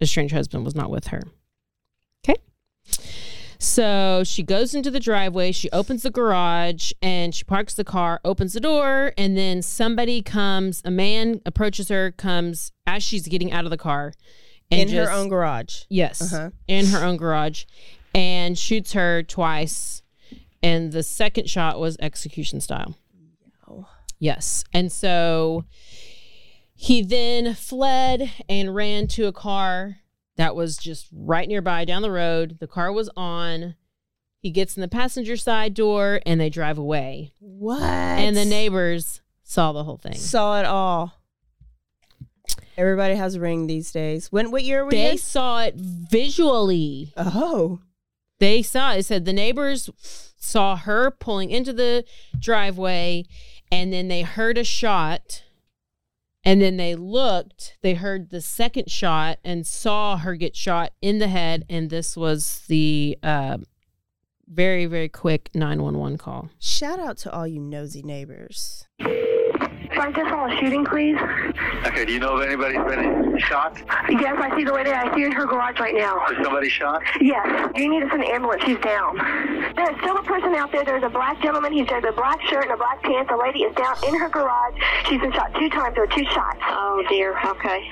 the 0.00 0.06
strange 0.06 0.32
husband 0.32 0.64
was 0.64 0.74
not 0.74 0.90
with 0.90 1.08
her. 1.08 1.20
Okay. 2.26 2.40
So 3.58 4.22
she 4.24 4.42
goes 4.42 4.74
into 4.74 4.90
the 4.90 5.00
driveway, 5.00 5.52
she 5.52 5.68
opens 5.70 6.02
the 6.02 6.10
garage, 6.10 6.92
and 7.02 7.34
she 7.34 7.44
parks 7.44 7.74
the 7.74 7.84
car, 7.84 8.20
opens 8.24 8.54
the 8.54 8.60
door, 8.60 9.12
and 9.18 9.36
then 9.36 9.60
somebody 9.60 10.22
comes, 10.22 10.80
a 10.84 10.90
man 10.90 11.42
approaches 11.44 11.88
her, 11.90 12.10
comes 12.10 12.72
as 12.86 13.02
she's 13.02 13.28
getting 13.28 13.52
out 13.52 13.64
of 13.64 13.70
the 13.70 13.76
car. 13.76 14.14
And 14.70 14.88
In 14.88 14.96
her 14.96 15.10
own 15.10 15.28
garage. 15.28 15.82
Yes. 15.90 16.32
Uh-huh. 16.32 16.50
In 16.68 16.86
her 16.86 17.04
own 17.04 17.18
garage 17.18 17.64
and 18.14 18.58
shoots 18.58 18.94
her 18.94 19.22
twice. 19.22 20.02
And 20.64 20.92
the 20.92 21.02
second 21.02 21.50
shot 21.50 21.78
was 21.78 21.96
execution 22.00 22.60
style. 22.60 22.96
Yes. 24.18 24.64
And 24.72 24.90
so 24.90 25.64
he 26.74 27.02
then 27.02 27.54
fled 27.54 28.30
and 28.48 28.74
ran 28.74 29.06
to 29.08 29.26
a 29.26 29.32
car 29.32 29.98
that 30.36 30.56
was 30.56 30.78
just 30.78 31.08
right 31.12 31.46
nearby 31.46 31.84
down 31.84 32.00
the 32.00 32.10
road. 32.10 32.56
The 32.60 32.66
car 32.66 32.90
was 32.90 33.10
on. 33.16 33.74
He 34.38 34.50
gets 34.50 34.76
in 34.76 34.80
the 34.80 34.88
passenger 34.88 35.36
side 35.36 35.74
door 35.74 36.20
and 36.24 36.40
they 36.40 36.48
drive 36.48 36.78
away. 36.78 37.34
What? 37.40 37.82
And 37.82 38.34
the 38.34 38.46
neighbors 38.46 39.20
saw 39.42 39.72
the 39.72 39.84
whole 39.84 39.98
thing. 39.98 40.14
saw 40.14 40.58
it 40.58 40.64
all. 40.64 41.12
Everybody 42.78 43.14
has 43.14 43.34
a 43.34 43.40
ring 43.40 43.66
these 43.66 43.92
days. 43.92 44.32
When 44.32 44.50
what 44.50 44.64
year 44.64 44.84
were 44.84 44.94
you? 44.94 44.98
They 44.98 45.16
saw 45.18 45.62
it 45.62 45.74
visually. 45.76 47.12
Oh. 47.16 47.80
They 48.44 48.60
saw 48.60 48.92
it. 48.92 49.04
Said 49.04 49.24
the 49.24 49.32
neighbors 49.32 49.88
saw 50.36 50.76
her 50.76 51.10
pulling 51.10 51.50
into 51.50 51.72
the 51.72 52.04
driveway 52.38 53.24
and 53.72 53.90
then 53.90 54.08
they 54.08 54.20
heard 54.20 54.58
a 54.58 54.64
shot. 54.64 55.44
And 56.44 56.60
then 56.60 56.76
they 56.76 56.94
looked, 56.94 57.78
they 57.80 57.94
heard 57.94 58.28
the 58.28 58.42
second 58.42 58.90
shot 58.90 59.38
and 59.42 59.66
saw 59.66 60.18
her 60.18 60.34
get 60.34 60.54
shot 60.54 60.92
in 61.00 61.20
the 61.20 61.28
head. 61.28 61.64
And 61.70 61.88
this 61.88 62.18
was 62.18 62.64
the 62.68 63.16
uh, 63.22 63.56
very, 64.46 64.84
very 64.84 65.08
quick 65.08 65.48
911 65.54 66.18
call. 66.18 66.50
Shout 66.58 66.98
out 66.98 67.16
to 67.18 67.32
all 67.32 67.46
you 67.46 67.60
nosy 67.60 68.02
neighbors. 68.02 68.86
Sergeant 69.94 70.28
saw 70.28 70.46
a 70.46 70.56
shooting, 70.60 70.84
please. 70.84 71.16
Okay, 71.86 72.04
do 72.04 72.12
you 72.12 72.18
know 72.18 72.36
if 72.38 72.46
anybody's 72.46 72.84
been 72.84 73.38
shot? 73.38 73.76
Yes, 74.08 74.36
I 74.38 74.56
see 74.56 74.64
the 74.64 74.72
lady. 74.72 74.90
I 74.90 75.14
see 75.14 75.22
her 75.22 75.26
in 75.26 75.32
her 75.32 75.46
garage 75.46 75.78
right 75.78 75.94
now. 75.94 76.24
Is 76.26 76.42
somebody 76.42 76.68
shot? 76.68 77.02
Yes. 77.20 77.70
Do 77.74 77.82
you 77.82 77.90
need 77.90 78.02
us 78.02 78.10
an 78.12 78.22
ambulance. 78.22 78.62
She's 78.64 78.78
down. 78.78 79.16
There's 79.76 79.96
still 80.00 80.16
a 80.16 80.22
person 80.22 80.54
out 80.54 80.72
there. 80.72 80.84
There's 80.84 81.02
a 81.02 81.08
black 81.08 81.40
gentleman. 81.42 81.72
He's 81.72 81.88
wearing 81.88 82.06
a 82.06 82.12
black 82.12 82.40
shirt 82.42 82.64
and 82.64 82.72
a 82.72 82.76
black 82.76 83.02
pants. 83.02 83.30
The 83.30 83.36
lady 83.36 83.60
is 83.60 83.74
down 83.76 83.96
in 84.06 84.18
her 84.18 84.28
garage. 84.28 84.74
She's 85.08 85.20
been 85.20 85.32
shot 85.32 85.52
two 85.54 85.68
times. 85.70 85.94
There 85.94 86.06
were 86.06 86.12
two 86.12 86.24
shots. 86.24 86.58
Oh, 86.62 87.04
dear. 87.08 87.38
Okay. 87.46 87.88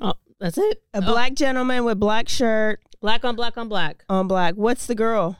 Oh, 0.00 0.14
that's 0.40 0.58
it. 0.58 0.82
A 0.92 1.00
black 1.00 1.32
oh. 1.32 1.34
gentleman 1.34 1.84
with 1.84 1.98
black 2.00 2.28
shirt. 2.28 2.80
Black 3.00 3.24
on 3.24 3.36
black 3.36 3.56
on 3.56 3.68
black. 3.68 4.04
On 4.08 4.26
black. 4.26 4.54
What's 4.54 4.86
the 4.86 4.94
girl? 4.94 5.36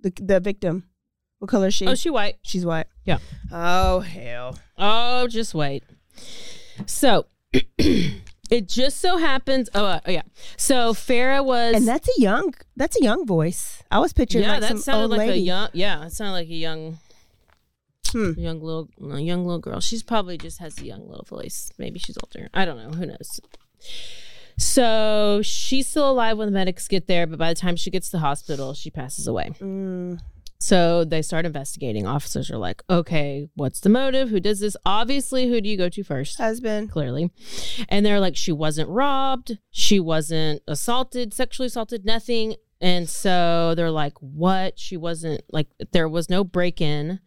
The 0.00 0.12
the 0.20 0.38
victim. 0.38 0.84
What 1.44 1.50
color 1.50 1.66
is 1.66 1.74
she? 1.74 1.86
Oh, 1.86 1.94
she 1.94 2.08
white. 2.08 2.36
She's 2.40 2.64
white. 2.64 2.86
Yeah. 3.04 3.18
Oh 3.52 4.00
hell. 4.00 4.56
Oh, 4.78 5.28
just 5.28 5.52
wait. 5.52 5.84
So 6.86 7.26
it 7.52 8.66
just 8.66 8.98
so 9.02 9.18
happens. 9.18 9.68
Oh, 9.74 9.84
uh, 9.84 10.00
oh 10.06 10.10
yeah. 10.10 10.22
So 10.56 10.94
Farah 10.94 11.44
was, 11.44 11.74
And 11.76 11.86
that's 11.86 12.08
a 12.08 12.18
young 12.18 12.54
that's 12.76 12.98
a 12.98 13.04
young 13.04 13.26
voice. 13.26 13.82
I 13.90 13.98
was 13.98 14.14
picturing 14.14 14.44
yeah, 14.44 14.52
like 14.52 14.60
that 14.62 14.78
sounded 14.78 15.08
like 15.08 15.18
lady. 15.18 15.40
a 15.40 15.42
young. 15.42 15.68
Yeah, 15.74 16.06
it 16.06 16.12
sounded 16.12 16.32
like 16.32 16.48
a 16.48 16.54
young, 16.54 16.96
Hmm. 18.10 18.32
young 18.38 18.62
little, 18.62 18.88
a 19.12 19.20
young 19.20 19.44
little 19.44 19.60
girl. 19.60 19.80
She's 19.80 20.02
probably 20.02 20.38
just 20.38 20.60
has 20.60 20.78
a 20.78 20.86
young 20.86 21.06
little 21.06 21.26
voice. 21.28 21.70
Maybe 21.76 21.98
she's 21.98 22.16
older. 22.24 22.48
I 22.54 22.64
don't 22.64 22.78
know. 22.78 22.96
Who 22.96 23.04
knows? 23.04 23.38
So 24.56 25.40
she's 25.42 25.88
still 25.88 26.10
alive 26.10 26.38
when 26.38 26.46
the 26.46 26.52
medics 26.52 26.88
get 26.88 27.06
there, 27.06 27.26
but 27.26 27.38
by 27.38 27.52
the 27.52 27.60
time 27.60 27.76
she 27.76 27.90
gets 27.90 28.08
to 28.08 28.16
the 28.16 28.20
hospital, 28.20 28.72
she 28.72 28.88
passes 28.88 29.26
away. 29.26 29.50
Mm. 29.60 30.20
So 30.58 31.04
they 31.04 31.20
start 31.20 31.44
investigating. 31.44 32.06
Officers 32.06 32.50
are 32.50 32.56
like, 32.56 32.82
okay, 32.88 33.48
what's 33.54 33.80
the 33.80 33.90
motive? 33.90 34.30
Who 34.30 34.40
does 34.40 34.60
this? 34.60 34.76
Obviously, 34.86 35.48
who 35.48 35.60
do 35.60 35.68
you 35.68 35.76
go 35.76 35.88
to 35.88 36.02
first? 36.02 36.38
Husband. 36.38 36.90
Clearly. 36.90 37.30
And 37.88 38.06
they're 38.06 38.20
like, 38.20 38.36
she 38.36 38.52
wasn't 38.52 38.88
robbed. 38.88 39.58
She 39.70 40.00
wasn't 40.00 40.62
assaulted, 40.66 41.34
sexually 41.34 41.66
assaulted, 41.66 42.04
nothing. 42.04 42.54
And 42.80 43.08
so 43.08 43.74
they're 43.74 43.90
like, 43.90 44.14
what? 44.20 44.78
She 44.78 44.96
wasn't 44.96 45.42
like, 45.50 45.68
there 45.92 46.08
was 46.08 46.30
no 46.30 46.44
break 46.44 46.80
in. 46.80 47.20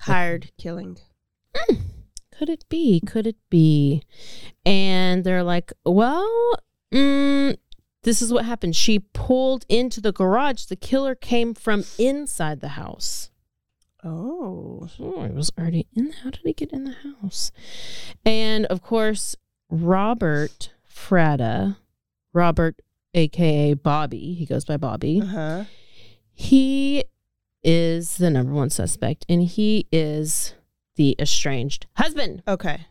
Hired 0.00 0.50
killing. 0.58 0.98
Could 2.40 2.48
it 2.48 2.64
be? 2.68 3.00
Could 3.00 3.26
it 3.26 3.36
be? 3.50 4.02
And 4.64 5.24
they're 5.24 5.42
like, 5.42 5.72
well, 5.84 6.54
mm, 6.92 7.56
this 8.02 8.22
is 8.22 8.32
what 8.32 8.44
happened. 8.44 8.76
She 8.76 8.98
pulled 8.98 9.64
into 9.68 10.00
the 10.00 10.12
garage. 10.12 10.64
The 10.64 10.76
killer 10.76 11.14
came 11.14 11.54
from 11.54 11.84
inside 11.98 12.60
the 12.60 12.68
house. 12.68 13.30
Oh. 14.02 14.88
Oh, 14.98 15.24
he 15.24 15.32
was 15.32 15.50
already 15.58 15.86
in. 15.94 16.12
How 16.12 16.30
did 16.30 16.40
he 16.44 16.52
get 16.52 16.72
in 16.72 16.84
the 16.84 16.96
house? 17.20 17.52
And 18.24 18.66
of 18.66 18.82
course, 18.82 19.36
Robert 19.68 20.72
Fratta, 20.88 21.76
Robert, 22.32 22.80
aka 23.14 23.74
Bobby, 23.74 24.34
he 24.34 24.46
goes 24.46 24.64
by 24.64 24.76
Bobby. 24.76 25.20
Uh-huh. 25.22 25.64
He 26.32 27.04
is 27.62 28.16
the 28.16 28.30
number 28.30 28.52
one 28.52 28.70
suspect, 28.70 29.26
and 29.28 29.42
he 29.42 29.86
is 29.92 30.54
the 30.96 31.14
estranged 31.18 31.86
husband. 31.96 32.42
Okay. 32.48 32.86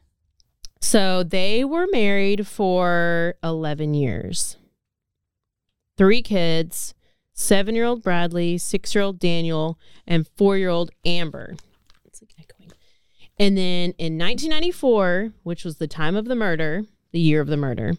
So 0.81 1.23
they 1.23 1.65
were 1.65 1.87
married 1.91 2.47
for 2.47 3.35
11 3.43 3.93
years. 3.95 4.57
Three 5.99 6.21
kids 6.21 6.95
seven 7.33 7.75
year 7.75 7.83
old 7.83 8.01
Bradley, 8.01 8.57
six 8.57 8.95
year 8.95 9.03
old 9.03 9.19
Daniel, 9.19 9.77
and 10.07 10.25
four 10.37 10.57
year 10.57 10.69
old 10.69 10.91
Amber. 11.05 11.57
It's 12.05 12.21
like 12.21 12.31
echoing. 12.39 12.71
And 13.37 13.57
then 13.57 13.93
in 13.97 14.17
1994, 14.17 15.33
which 15.43 15.65
was 15.65 15.75
the 15.75 15.87
time 15.87 16.15
of 16.15 16.23
the 16.23 16.37
murder, 16.37 16.83
the 17.11 17.19
year 17.19 17.41
of 17.41 17.47
the 17.47 17.57
murder, 17.57 17.95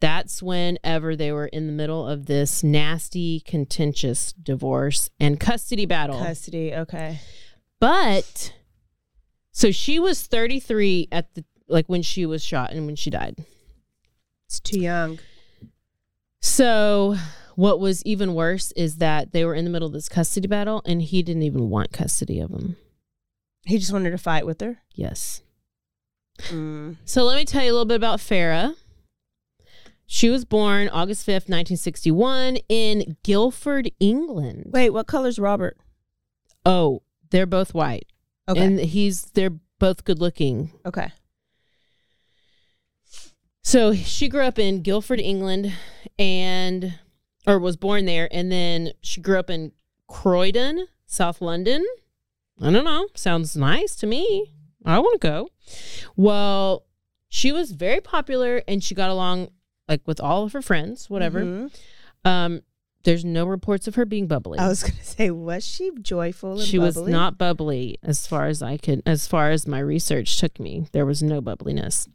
that's 0.00 0.42
whenever 0.42 1.14
they 1.14 1.30
were 1.30 1.46
in 1.46 1.68
the 1.68 1.72
middle 1.72 2.08
of 2.08 2.26
this 2.26 2.64
nasty, 2.64 3.38
contentious 3.46 4.32
divorce 4.32 5.08
and 5.20 5.38
custody 5.38 5.86
battle. 5.86 6.18
Custody. 6.18 6.74
Okay. 6.74 7.20
But 7.78 8.54
so 9.52 9.70
she 9.70 10.00
was 10.00 10.26
33 10.26 11.06
at 11.12 11.32
the 11.36 11.44
like 11.68 11.86
when 11.86 12.02
she 12.02 12.26
was 12.26 12.42
shot 12.42 12.72
and 12.72 12.86
when 12.86 12.96
she 12.96 13.10
died. 13.10 13.36
It's 14.46 14.58
too 14.58 14.80
young. 14.80 15.20
So, 16.40 17.16
what 17.54 17.80
was 17.80 18.04
even 18.04 18.34
worse 18.34 18.72
is 18.72 18.98
that 18.98 19.32
they 19.32 19.44
were 19.44 19.54
in 19.54 19.64
the 19.64 19.70
middle 19.70 19.86
of 19.86 19.94
this 19.94 20.08
custody 20.08 20.48
battle 20.48 20.82
and 20.84 21.02
he 21.02 21.22
didn't 21.22 21.42
even 21.42 21.70
want 21.70 21.92
custody 21.92 22.40
of 22.40 22.50
them. 22.50 22.76
He 23.64 23.78
just 23.78 23.92
wanted 23.92 24.10
to 24.10 24.18
fight 24.18 24.46
with 24.46 24.60
her. 24.60 24.78
Yes. 24.94 25.42
Mm. 26.48 26.96
So, 27.04 27.24
let 27.24 27.36
me 27.36 27.44
tell 27.44 27.64
you 27.64 27.70
a 27.70 27.72
little 27.72 27.86
bit 27.86 27.96
about 27.96 28.20
Farah. 28.20 28.74
She 30.06 30.30
was 30.30 30.44
born 30.44 30.88
August 30.88 31.26
5th, 31.26 31.48
1961, 31.48 32.58
in 32.68 33.16
Guildford, 33.24 33.90
England. 33.98 34.70
Wait, 34.72 34.90
what 34.90 35.08
color's 35.08 35.38
Robert? 35.38 35.76
Oh, 36.64 37.02
they're 37.30 37.44
both 37.44 37.74
white. 37.74 38.06
Okay. 38.48 38.64
And 38.64 38.78
he's, 38.78 39.22
they're 39.32 39.58
both 39.80 40.04
good 40.04 40.20
looking. 40.20 40.70
Okay. 40.86 41.12
So 43.66 43.92
she 43.94 44.28
grew 44.28 44.42
up 44.42 44.60
in 44.60 44.82
Guildford, 44.82 45.18
England, 45.18 45.72
and 46.20 47.00
or 47.48 47.58
was 47.58 47.76
born 47.76 48.04
there, 48.04 48.28
and 48.30 48.50
then 48.52 48.92
she 49.00 49.20
grew 49.20 49.40
up 49.40 49.50
in 49.50 49.72
Croydon, 50.06 50.86
South 51.06 51.40
London. 51.40 51.84
I 52.62 52.70
don't 52.70 52.84
know. 52.84 53.08
Sounds 53.16 53.56
nice 53.56 53.96
to 53.96 54.06
me. 54.06 54.52
I 54.84 55.00
want 55.00 55.20
to 55.20 55.26
go. 55.26 55.48
Well, 56.14 56.84
she 57.28 57.50
was 57.50 57.72
very 57.72 58.00
popular, 58.00 58.62
and 58.68 58.84
she 58.84 58.94
got 58.94 59.10
along 59.10 59.48
like 59.88 60.02
with 60.06 60.20
all 60.20 60.44
of 60.44 60.52
her 60.52 60.62
friends. 60.62 61.10
Whatever. 61.10 61.42
Mhm. 61.42 61.76
Um, 62.24 62.62
there's 63.02 63.24
no 63.24 63.46
reports 63.46 63.88
of 63.88 63.96
her 63.96 64.04
being 64.04 64.28
bubbly. 64.28 64.60
I 64.60 64.68
was 64.68 64.84
gonna 64.84 64.94
say, 65.02 65.32
was 65.32 65.66
she 65.66 65.90
joyful? 66.02 66.52
And 66.60 66.62
she 66.68 66.78
was 66.78 66.96
not 66.96 67.36
bubbly 67.36 67.98
as 68.00 68.28
far 68.28 68.46
as 68.46 68.62
I 68.62 68.76
could, 68.76 69.02
as 69.04 69.26
far 69.26 69.50
as 69.50 69.66
my 69.66 69.80
research 69.80 70.38
took 70.38 70.60
me. 70.60 70.86
There 70.92 71.04
was 71.04 71.20
no 71.20 71.40
bubbliness. 71.40 72.06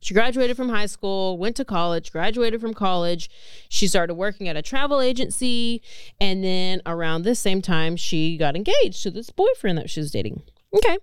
She 0.00 0.14
graduated 0.14 0.56
from 0.56 0.68
high 0.68 0.86
school, 0.86 1.38
went 1.38 1.56
to 1.56 1.64
college, 1.64 2.12
graduated 2.12 2.60
from 2.60 2.74
college. 2.74 3.28
She 3.68 3.88
started 3.88 4.14
working 4.14 4.48
at 4.48 4.56
a 4.56 4.62
travel 4.62 5.00
agency. 5.00 5.82
And 6.20 6.44
then 6.44 6.82
around 6.86 7.22
this 7.22 7.40
same 7.40 7.62
time, 7.62 7.96
she 7.96 8.36
got 8.36 8.56
engaged 8.56 9.02
to 9.02 9.10
this 9.10 9.30
boyfriend 9.30 9.78
that 9.78 9.90
she 9.90 10.00
was 10.00 10.10
dating. 10.10 10.42
Okay. 10.74 10.98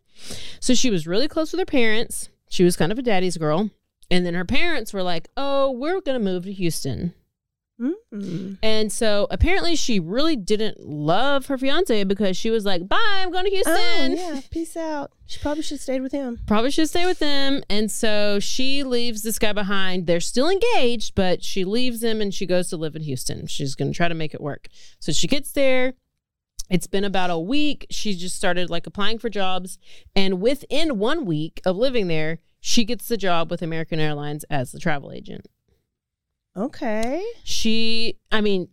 So 0.60 0.74
she 0.74 0.90
was 0.90 1.08
really 1.08 1.28
close 1.28 1.52
with 1.52 1.60
her 1.60 1.66
parents. 1.66 2.30
She 2.50 2.64
was 2.64 2.78
kind 2.78 2.92
of 2.92 3.00
a 3.00 3.02
daddy's 3.02 3.38
girl. 3.38 3.70
And 4.10 4.26
then 4.26 4.36
her 4.36 4.46
parents 4.46 4.94
were 4.94 5.04
like, 5.04 5.30
oh, 5.36 5.72
we're 5.72 6.00
going 6.02 6.18
to 6.18 6.24
move 6.24 6.44
to 6.44 6.54
Houston. 6.54 7.14
Mm. 7.80 8.58
And 8.64 8.92
so 8.92 9.28
apparently 9.30 9.76
she 9.76 10.00
really 10.00 10.36
didn't 10.36 10.80
love 10.80 11.48
her 11.48 11.58
fiance 11.58 12.04
because 12.06 12.38
she 12.38 12.50
was 12.50 12.66
like, 12.66 12.88
bye, 12.88 12.98
I'm 13.02 13.32
going 13.32 13.46
to 13.46 13.52
Houston. 13.52 13.76
Oh, 13.76 14.16
yeah, 14.16 14.42
peace 14.50 14.78
out. 14.78 15.12
She 15.26 15.40
probably 15.40 15.64
should 15.64 15.76
have 15.76 15.82
stayed 15.82 16.02
with 16.02 16.12
him. 16.12 16.40
Probably 16.48 16.72
should 16.72 16.88
stay 16.88 17.06
with 17.06 17.20
him. 17.20 17.64
And 17.70 17.92
so 17.92 18.40
she 18.40 18.84
leaves 18.84 19.24
this 19.24 19.40
guy 19.40 19.54
behind. 19.54 20.08
They're 20.08 20.20
still 20.20 20.50
engaged, 20.50 21.16
but 21.16 21.44
she 21.44 21.66
leaves 21.66 22.04
him 22.04 22.22
and 22.22 22.34
she 22.34 22.46
goes 22.46 22.70
to 22.70 22.78
live 22.78 22.96
in 22.96 23.04
Houston. 23.04 23.48
She's 23.48 23.76
going 23.76 23.92
to 23.92 23.98
try 23.98 24.08
to 24.08 24.16
make 24.16 24.34
it 24.34 24.42
work. 24.42 24.68
So 25.00 25.12
she 25.12 25.28
gets 25.28 25.52
there. 25.52 25.94
It's 26.70 26.88
been 26.88 27.04
about 27.04 27.30
a 27.30 27.38
week. 27.38 27.86
She 27.92 28.16
just 28.16 28.36
started 28.36 28.70
like 28.70 28.88
applying 28.88 29.20
for 29.20 29.30
jobs. 29.30 29.78
And 30.16 30.42
within 30.42 30.98
one 30.98 31.26
week 31.26 31.62
of 31.66 31.76
living 31.76 32.08
there, 32.08 32.40
she 32.60 32.86
gets 32.86 33.08
the 33.08 33.18
job 33.18 33.52
with 33.52 33.62
American 33.62 34.00
Airlines 34.00 34.46
as 34.50 34.72
the 34.72 34.80
travel 34.80 35.12
agent. 35.12 35.48
Okay. 36.58 37.24
She, 37.44 38.18
I 38.32 38.42
mean, 38.42 38.70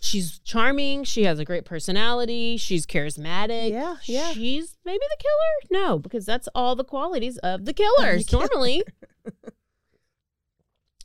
she's 0.00 0.38
charming. 0.40 1.04
She 1.04 1.24
has 1.24 1.38
a 1.38 1.44
great 1.44 1.64
personality. 1.64 2.56
She's 2.56 2.86
charismatic. 2.86 3.70
Yeah, 3.70 3.96
yeah. 4.04 4.32
She's 4.32 4.76
maybe 4.84 4.98
the 5.10 5.16
killer? 5.22 5.82
No, 5.82 5.98
because 5.98 6.24
that's 6.24 6.48
all 6.54 6.76
the 6.76 6.84
qualities 6.84 7.38
of 7.38 7.64
the 7.64 7.72
killers 7.72 8.26
killer. 8.28 8.46
normally. 8.52 8.82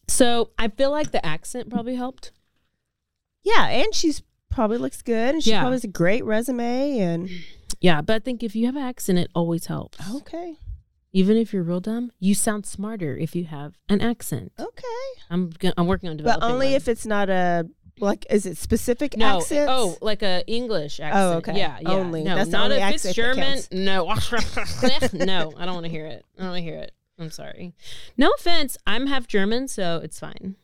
so 0.07 0.51
I 0.57 0.67
feel 0.67 0.91
like 0.91 1.11
the 1.11 1.25
accent 1.25 1.69
probably 1.69 1.95
helped. 1.95 2.31
Yeah, 3.43 3.67
and 3.67 3.93
she's 3.95 4.21
probably 4.49 4.77
looks 4.77 5.01
good, 5.01 5.35
and 5.35 5.43
she 5.43 5.51
Yeah. 5.51 5.61
probably 5.61 5.75
has 5.77 5.83
a 5.85 5.87
great 5.87 6.23
resume. 6.25 6.99
And 6.99 7.29
Yeah, 7.79 8.01
but 8.01 8.15
I 8.17 8.19
think 8.19 8.43
if 8.43 8.55
you 8.55 8.65
have 8.67 8.75
an 8.75 8.83
accent, 8.83 9.17
it 9.17 9.31
always 9.33 9.65
helps. 9.65 9.97
okay, 10.13 10.57
Even 11.13 11.35
if 11.35 11.51
you're 11.51 11.63
real 11.63 11.81
dumb, 11.81 12.11
you 12.19 12.33
sound 12.33 12.65
smarter 12.65 13.17
if 13.17 13.35
you 13.35 13.45
have 13.45 13.77
an 13.89 14.01
accent. 14.01 14.53
okay, 14.57 14.83
I'm 15.29 15.51
I'm 15.77 15.87
working 15.87 16.09
on 16.09 16.17
developing. 16.17 16.41
but 16.41 16.51
only 16.51 16.67
one. 16.67 16.75
if 16.75 16.87
it's 16.87 17.05
not 17.05 17.29
a 17.29 17.67
like. 17.99 18.25
Is 18.29 18.45
it 18.45 18.57
specific 18.57 19.17
no, 19.17 19.39
accents? 19.39 19.69
oh, 19.69 19.97
like 20.01 20.21
a 20.21 20.43
English 20.47 20.99
oh, 20.99 21.03
accent. 21.03 21.23
Oh, 21.23 21.37
okay. 21.37 21.57
Yeah, 21.57 21.79
yeah. 21.81 21.89
Only. 21.89 22.23
No, 22.23 22.35
That's 22.35 22.49
not 22.49 22.71
if 22.71 22.77
it's 22.77 23.05
accent 23.05 23.15
German. 23.15 23.59
No, 23.71 24.05
no, 25.13 25.53
I 25.57 25.65
don't 25.65 25.73
want 25.73 25.85
to 25.85 25.91
hear 25.91 26.05
it. 26.05 26.25
I 26.37 26.41
don't 26.41 26.51
want 26.51 26.59
to 26.59 26.63
hear 26.63 26.79
it. 26.79 26.93
I'm 27.19 27.29
sorry. 27.29 27.73
No 28.17 28.31
offense. 28.37 28.77
I'm 28.87 29.07
half 29.07 29.27
German, 29.27 29.67
so 29.67 29.99
it's 30.03 30.19
fine. 30.19 30.55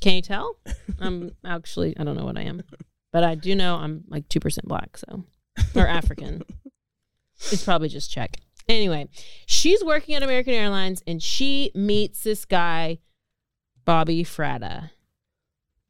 Can 0.00 0.14
you 0.14 0.22
tell? 0.22 0.56
I'm 1.00 1.32
actually 1.44 1.96
I 1.98 2.04
don't 2.04 2.16
know 2.16 2.24
what 2.24 2.36
I 2.36 2.42
am, 2.42 2.62
but 3.12 3.24
I 3.24 3.34
do 3.34 3.54
know 3.54 3.76
I'm 3.76 4.04
like 4.08 4.28
two 4.28 4.40
percent 4.40 4.66
black, 4.66 4.96
so 4.96 5.24
or 5.74 5.86
African. 5.86 6.42
it's 7.52 7.64
probably 7.64 7.88
just 7.88 8.10
Czech. 8.10 8.40
Anyway, 8.68 9.08
she's 9.46 9.84
working 9.84 10.14
at 10.14 10.22
American 10.22 10.54
Airlines, 10.54 11.02
and 11.06 11.22
she 11.22 11.70
meets 11.74 12.22
this 12.22 12.44
guy, 12.44 12.98
Bobby 13.84 14.24
Fratta. 14.24 14.90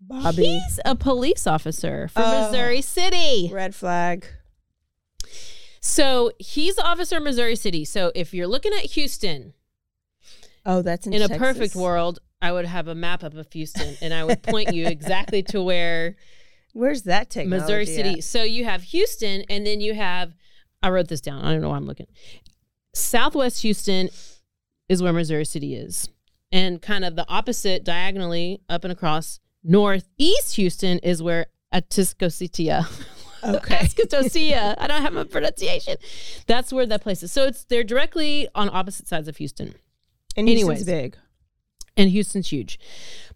Bobby. 0.01 0.47
He's 0.59 0.81
a 0.85 0.97
police 0.97 1.47
officer 1.47 2.09
from 2.09 2.23
Oh. 2.25 2.47
Missouri 2.51 2.81
City. 2.83 3.51
Red 3.53 3.75
flag. 3.75 4.27
So 5.81 6.31
he's 6.39 6.79
officer 6.79 7.17
in 7.19 7.25
Missouri 7.25 7.57
City. 7.57 7.85
So 7.85 8.13
if 8.15 8.33
you're 8.33 8.47
looking 8.47 8.73
at 8.73 8.85
Houston, 8.93 9.53
Oh, 10.65 10.81
that's 10.83 11.07
in, 11.09 11.13
in, 11.13 11.23
a 11.23 11.29
perfect 11.29 11.75
world, 11.75 12.21
I 12.41 12.53
would 12.53 12.67
have 12.67 12.87
a 12.87 12.95
map 12.95 13.25
up 13.25 13.35
of 13.35 13.53
Houston 13.53 13.97
and 14.01 14.15
I 14.15 14.23
would 14.25 14.43
point 14.45 14.73
you 14.75 14.87
exactly 14.87 15.43
to 15.45 15.61
where 15.63 16.17
Where's 16.73 17.03
that 17.03 17.31
technology? 17.31 17.63
Missouri 17.63 17.87
City. 17.87 18.11
at? 18.19 18.25
So 18.25 18.43
you 18.45 18.65
have 18.65 18.83
Houston 18.85 19.43
and 19.51 19.67
then 19.67 19.81
you 19.81 19.95
have 19.95 20.35
I 20.85 20.91
wrote 20.91 21.07
this 21.09 21.21
down. 21.21 21.45
I 21.45 21.53
don't 21.53 21.61
know 21.61 21.69
why 21.71 21.77
I'm 21.77 21.87
looking. 21.87 22.07
Southwest 22.93 23.63
Houston 23.63 24.09
is 24.89 25.03
where 25.03 25.13
Missouri 25.13 25.45
City 25.45 25.75
is. 25.75 26.09
And 26.51 26.83
kind 26.83 27.05
of 27.05 27.17
the 27.17 27.27
opposite 27.29 27.83
diagonally 27.83 28.61
up 28.69 28.85
and 28.85 28.93
across 28.93 29.41
northeast 29.65 30.57
Houston 30.57 30.99
is 30.99 31.23
where 31.23 31.47
Atascocita. 31.73 32.87
Okay. 33.45 33.75
Atascocita. 33.75 34.77
I 34.79 34.87
don't 34.87 35.03
have 35.03 35.13
my 35.15 35.25
pronunciation. 35.25 35.97
That's 36.47 36.73
where 36.73 36.87
that 36.87 37.03
place 37.03 37.25
is. 37.25 37.33
So 37.33 37.47
it's 37.47 37.65
they're 37.65 37.83
directly 37.83 38.49
on 38.55 38.71
opposite 38.73 39.09
sides 39.09 39.27
of 39.27 39.37
Houston. 39.39 39.75
And 40.37 40.49
Anyways. 40.49 40.85
Big. 40.85 41.17
And 41.97 42.09
Houston's 42.11 42.53
huge. 42.53 42.79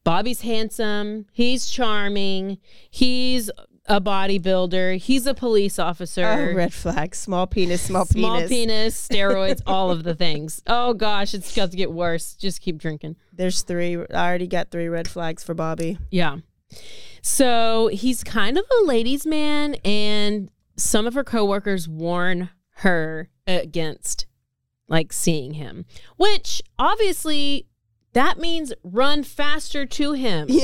Bobby's 0.05 0.43
handsome. 0.43 1.27
He's 1.33 1.69
charming. 1.69 2.59
He's 2.89 3.51
a 3.89 4.01
bodybuilder. 4.01 4.99
He's 4.99 5.27
a 5.27 5.35
police 5.35 5.79
officer. 5.79 6.25
Oh, 6.25 6.55
red 6.55 6.73
flag. 6.73 7.15
Small 7.15 7.47
penis. 7.47 7.83
Small, 7.83 8.05
Small 8.05 8.37
penis. 8.37 8.49
penis, 8.51 9.09
steroids, 9.13 9.61
all 9.67 9.91
of 9.91 10.03
the 10.03 10.15
things. 10.15 10.63
Oh 10.67 10.93
gosh, 10.95 11.35
it's 11.35 11.55
got 11.55 11.71
to 11.71 11.77
get 11.77 11.93
worse. 11.93 12.35
Just 12.35 12.61
keep 12.61 12.79
drinking. 12.79 13.17
There's 13.33 13.63
three. 13.63 13.97
I 13.97 14.29
already 14.29 14.47
got 14.47 14.71
three 14.71 14.89
red 14.89 15.09
flags 15.09 15.43
for 15.45 15.55
Bobby. 15.55 15.99
Yeah. 16.11 16.39
So 17.23 17.89
he's 17.93 18.23
kind 18.25 18.57
of 18.59 18.65
a 18.81 18.85
ladies' 18.85 19.27
man, 19.27 19.75
and 19.85 20.51
some 20.77 21.07
of 21.07 21.15
her 21.15 21.25
coworkers 21.25 21.89
warn 21.89 22.51
her 22.79 23.31
against 23.47 24.27
like 24.89 25.13
seeing 25.13 25.55
him, 25.55 25.85
which 26.17 26.63
obviously 26.79 27.67
that 28.13 28.39
means 28.39 28.73
run 28.85 29.23
faster 29.25 29.85
to 29.87 30.13
him. 30.13 30.49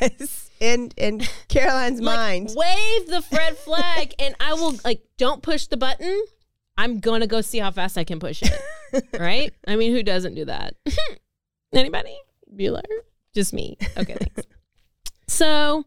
Yes. 0.00 0.45
In 0.60 0.90
in 0.96 1.20
Caroline's 1.48 2.00
Like, 2.00 2.16
mind. 2.16 2.50
Wave 2.56 3.06
the 3.08 3.24
red 3.32 3.56
flag, 3.64 4.14
and 4.18 4.34
I 4.40 4.54
will 4.54 4.76
like 4.84 5.02
don't 5.18 5.42
push 5.42 5.66
the 5.66 5.76
button. 5.76 6.22
I'm 6.78 7.00
gonna 7.00 7.26
go 7.26 7.40
see 7.40 7.58
how 7.58 7.70
fast 7.70 7.96
I 7.96 8.04
can 8.04 8.20
push 8.20 8.42
it. 8.42 9.04
right? 9.18 9.52
I 9.66 9.76
mean, 9.76 9.92
who 9.92 10.02
doesn't 10.02 10.34
do 10.34 10.44
that? 10.46 10.74
Anybody? 11.72 12.16
Bueller? 12.54 12.82
Just 13.34 13.52
me. 13.52 13.76
Okay, 13.98 14.14
thanks. 14.14 14.42
so, 15.26 15.84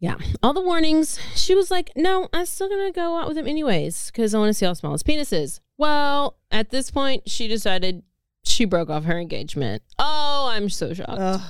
yeah, 0.00 0.16
all 0.42 0.52
the 0.52 0.60
warnings. 0.60 1.18
She 1.34 1.54
was 1.54 1.70
like, 1.70 1.90
"No, 1.96 2.28
I'm 2.32 2.46
still 2.46 2.68
gonna 2.68 2.92
go 2.92 3.16
out 3.16 3.28
with 3.28 3.38
him 3.38 3.46
anyways 3.46 4.06
because 4.10 4.34
I 4.34 4.38
want 4.38 4.50
to 4.50 4.54
see 4.54 4.66
how 4.66 4.72
small 4.74 4.92
his 4.92 5.02
penis 5.02 5.32
is." 5.32 5.60
Well, 5.78 6.36
at 6.50 6.70
this 6.70 6.90
point, 6.90 7.28
she 7.28 7.48
decided 7.48 8.02
she 8.44 8.64
broke 8.64 8.90
off 8.90 9.04
her 9.04 9.18
engagement. 9.18 9.82
Oh, 9.98 10.48
I'm 10.50 10.68
so 10.68 10.92
shocked. 10.94 11.42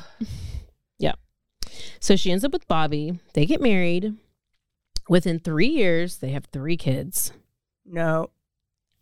So 2.01 2.17
she 2.17 2.31
ends 2.31 2.45
up 2.45 2.53
with 2.53 2.67
Bobby. 2.69 3.19
They 3.35 3.47
get 3.47 3.61
married. 3.61 4.15
Within 5.09 5.39
three 5.39 5.69
years, 5.69 6.19
they 6.19 6.31
have 6.31 6.47
three 6.47 6.77
kids. 6.77 7.33
No. 7.85 8.31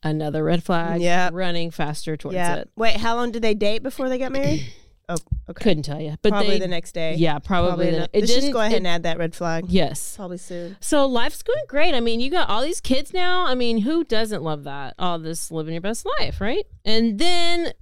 Another 0.03 0.43
red 0.43 0.65
flag. 0.65 1.01
Yeah. 1.01 1.31
Running 1.33 1.71
faster 1.71 2.17
towards 2.17 2.35
Yeah. 2.35 2.57
it. 2.57 2.71
Wait, 2.77 2.97
how 2.97 3.15
long 3.15 3.31
did 3.31 3.43
they 3.43 3.55
date 3.55 3.83
before 3.85 4.09
they 4.09 4.19
got 4.19 4.33
married? 4.33 4.67
oh, 5.09 5.17
okay. 5.49 5.63
Couldn't 5.63 5.85
tell 5.85 6.01
you. 6.01 6.17
But 6.23 6.31
probably 6.31 6.55
they, 6.55 6.59
the 6.59 6.67
next 6.67 6.91
day. 6.91 7.15
Yeah, 7.15 7.39
probably. 7.39 7.87
the, 7.93 7.97
the- 7.97 8.03
it 8.13 8.21
Let's 8.23 8.35
just 8.35 8.53
go 8.53 8.59
ahead 8.59 8.73
it- 8.73 8.77
and 8.79 8.87
add 8.89 9.05
that 9.05 9.19
red 9.19 9.33
flag. 9.33 9.67
Yes. 9.69 10.17
Probably 10.17 10.39
soon. 10.39 10.77
So 10.81 11.07
life's 11.07 11.45
going 11.45 11.63
great. 11.69 11.95
I 11.95 12.01
mean, 12.01 12.19
you 12.19 12.31
got 12.33 12.49
all 12.49 12.63
these 12.63 12.81
kids 12.81 13.15
now. 13.15 13.47
I 13.47 13.55
mean, 13.55 13.79
who 13.79 14.03
doesn't 14.03 14.43
love 14.43 14.65
that? 14.65 14.95
All 14.99 15.21
this 15.21 15.53
living 15.53 15.75
your 15.75 15.81
best 15.83 16.05
life, 16.19 16.41
right? 16.41 16.67
And 16.85 17.21
then, 17.21 17.73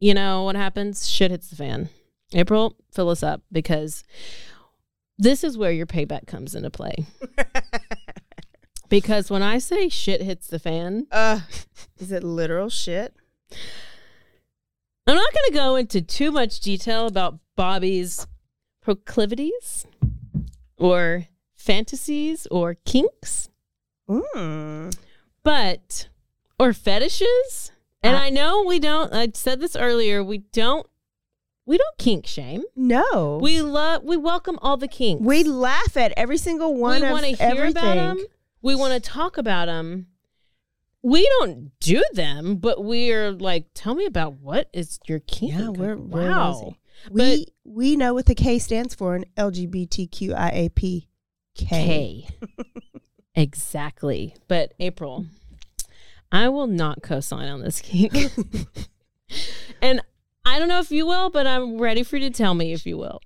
you 0.00 0.12
know 0.12 0.42
what 0.42 0.56
happens? 0.56 1.08
Shit 1.08 1.30
hits 1.30 1.48
the 1.48 1.56
fan. 1.56 1.88
April, 2.34 2.76
fill 2.92 3.08
us 3.08 3.22
up 3.22 3.42
because 3.52 4.02
this 5.18 5.44
is 5.44 5.56
where 5.56 5.70
your 5.72 5.86
payback 5.86 6.26
comes 6.26 6.54
into 6.54 6.70
play. 6.70 7.06
because 8.88 9.30
when 9.30 9.42
I 9.42 9.58
say 9.58 9.88
shit 9.88 10.20
hits 10.22 10.48
the 10.48 10.58
fan, 10.58 11.06
Uh, 11.10 11.40
is 11.98 12.12
it 12.12 12.22
literal 12.24 12.68
shit? 12.68 13.14
I'm 15.06 15.14
not 15.16 15.32
going 15.32 15.46
to 15.48 15.54
go 15.54 15.76
into 15.76 16.00
too 16.02 16.32
much 16.32 16.60
detail 16.60 17.06
about 17.06 17.38
Bobby's 17.56 18.26
proclivities 18.80 19.86
or 20.76 21.26
fantasies 21.54 22.46
or 22.50 22.74
kinks, 22.84 23.48
Mm. 24.08 24.94
but 25.42 26.08
or 26.58 26.72
fetishes. 26.72 27.70
And 28.02 28.16
I 28.16 28.28
know 28.28 28.64
we 28.64 28.78
don't. 28.78 29.14
I 29.14 29.28
said 29.32 29.60
this 29.60 29.74
earlier. 29.76 30.22
We 30.22 30.38
don't. 30.52 30.86
We 31.66 31.78
don't 31.78 31.98
kink 31.98 32.26
shame. 32.26 32.62
No. 32.76 33.38
We 33.40 33.62
love. 33.62 34.04
We 34.04 34.16
welcome 34.16 34.58
all 34.60 34.76
the 34.76 34.88
kinks. 34.88 35.24
We 35.24 35.44
laugh 35.44 35.96
at 35.96 36.12
every 36.16 36.36
single 36.36 36.74
one 36.74 37.00
we 37.00 37.10
want 37.10 37.24
to 37.24 37.32
hear 37.32 37.36
everything. 37.40 37.70
about 37.70 37.94
them. 37.94 38.24
We 38.60 38.74
want 38.74 38.92
to 38.94 39.00
talk 39.00 39.38
about 39.38 39.66
them. 39.66 40.08
We 41.02 41.28
don't 41.38 41.72
do 41.80 42.02
them, 42.14 42.56
but 42.56 42.82
we're 42.82 43.30
like, 43.30 43.66
tell 43.74 43.94
me 43.94 44.06
about 44.06 44.40
what 44.40 44.68
is 44.72 44.98
your 45.06 45.20
kink? 45.20 45.52
Yeah, 45.52 45.68
we're 45.68 45.96
we're 45.96 46.28
wow. 46.28 46.52
nosy. 46.52 46.80
We 47.10 47.46
we 47.64 47.96
know 47.96 48.14
what 48.14 48.26
the 48.26 48.34
K 48.34 48.58
stands 48.58 48.94
for 48.94 49.16
in 49.16 49.24
LGBTQIAP. 49.36 51.06
K. 51.54 52.28
exactly. 53.34 54.34
But 54.48 54.74
April, 54.80 55.26
I 56.32 56.48
will 56.48 56.66
not 56.66 57.02
co-sign 57.02 57.48
on 57.48 57.60
this 57.60 57.80
kink. 57.80 58.14
and 59.82 60.02
I 60.44 60.58
don't 60.58 60.68
know 60.68 60.78
if 60.78 60.90
you 60.90 61.06
will, 61.06 61.30
but 61.30 61.46
I'm 61.46 61.78
ready 61.78 62.02
for 62.02 62.16
you 62.16 62.28
to 62.28 62.36
tell 62.36 62.54
me 62.54 62.72
if 62.72 62.84
you 62.86 62.96
will. 62.96 63.20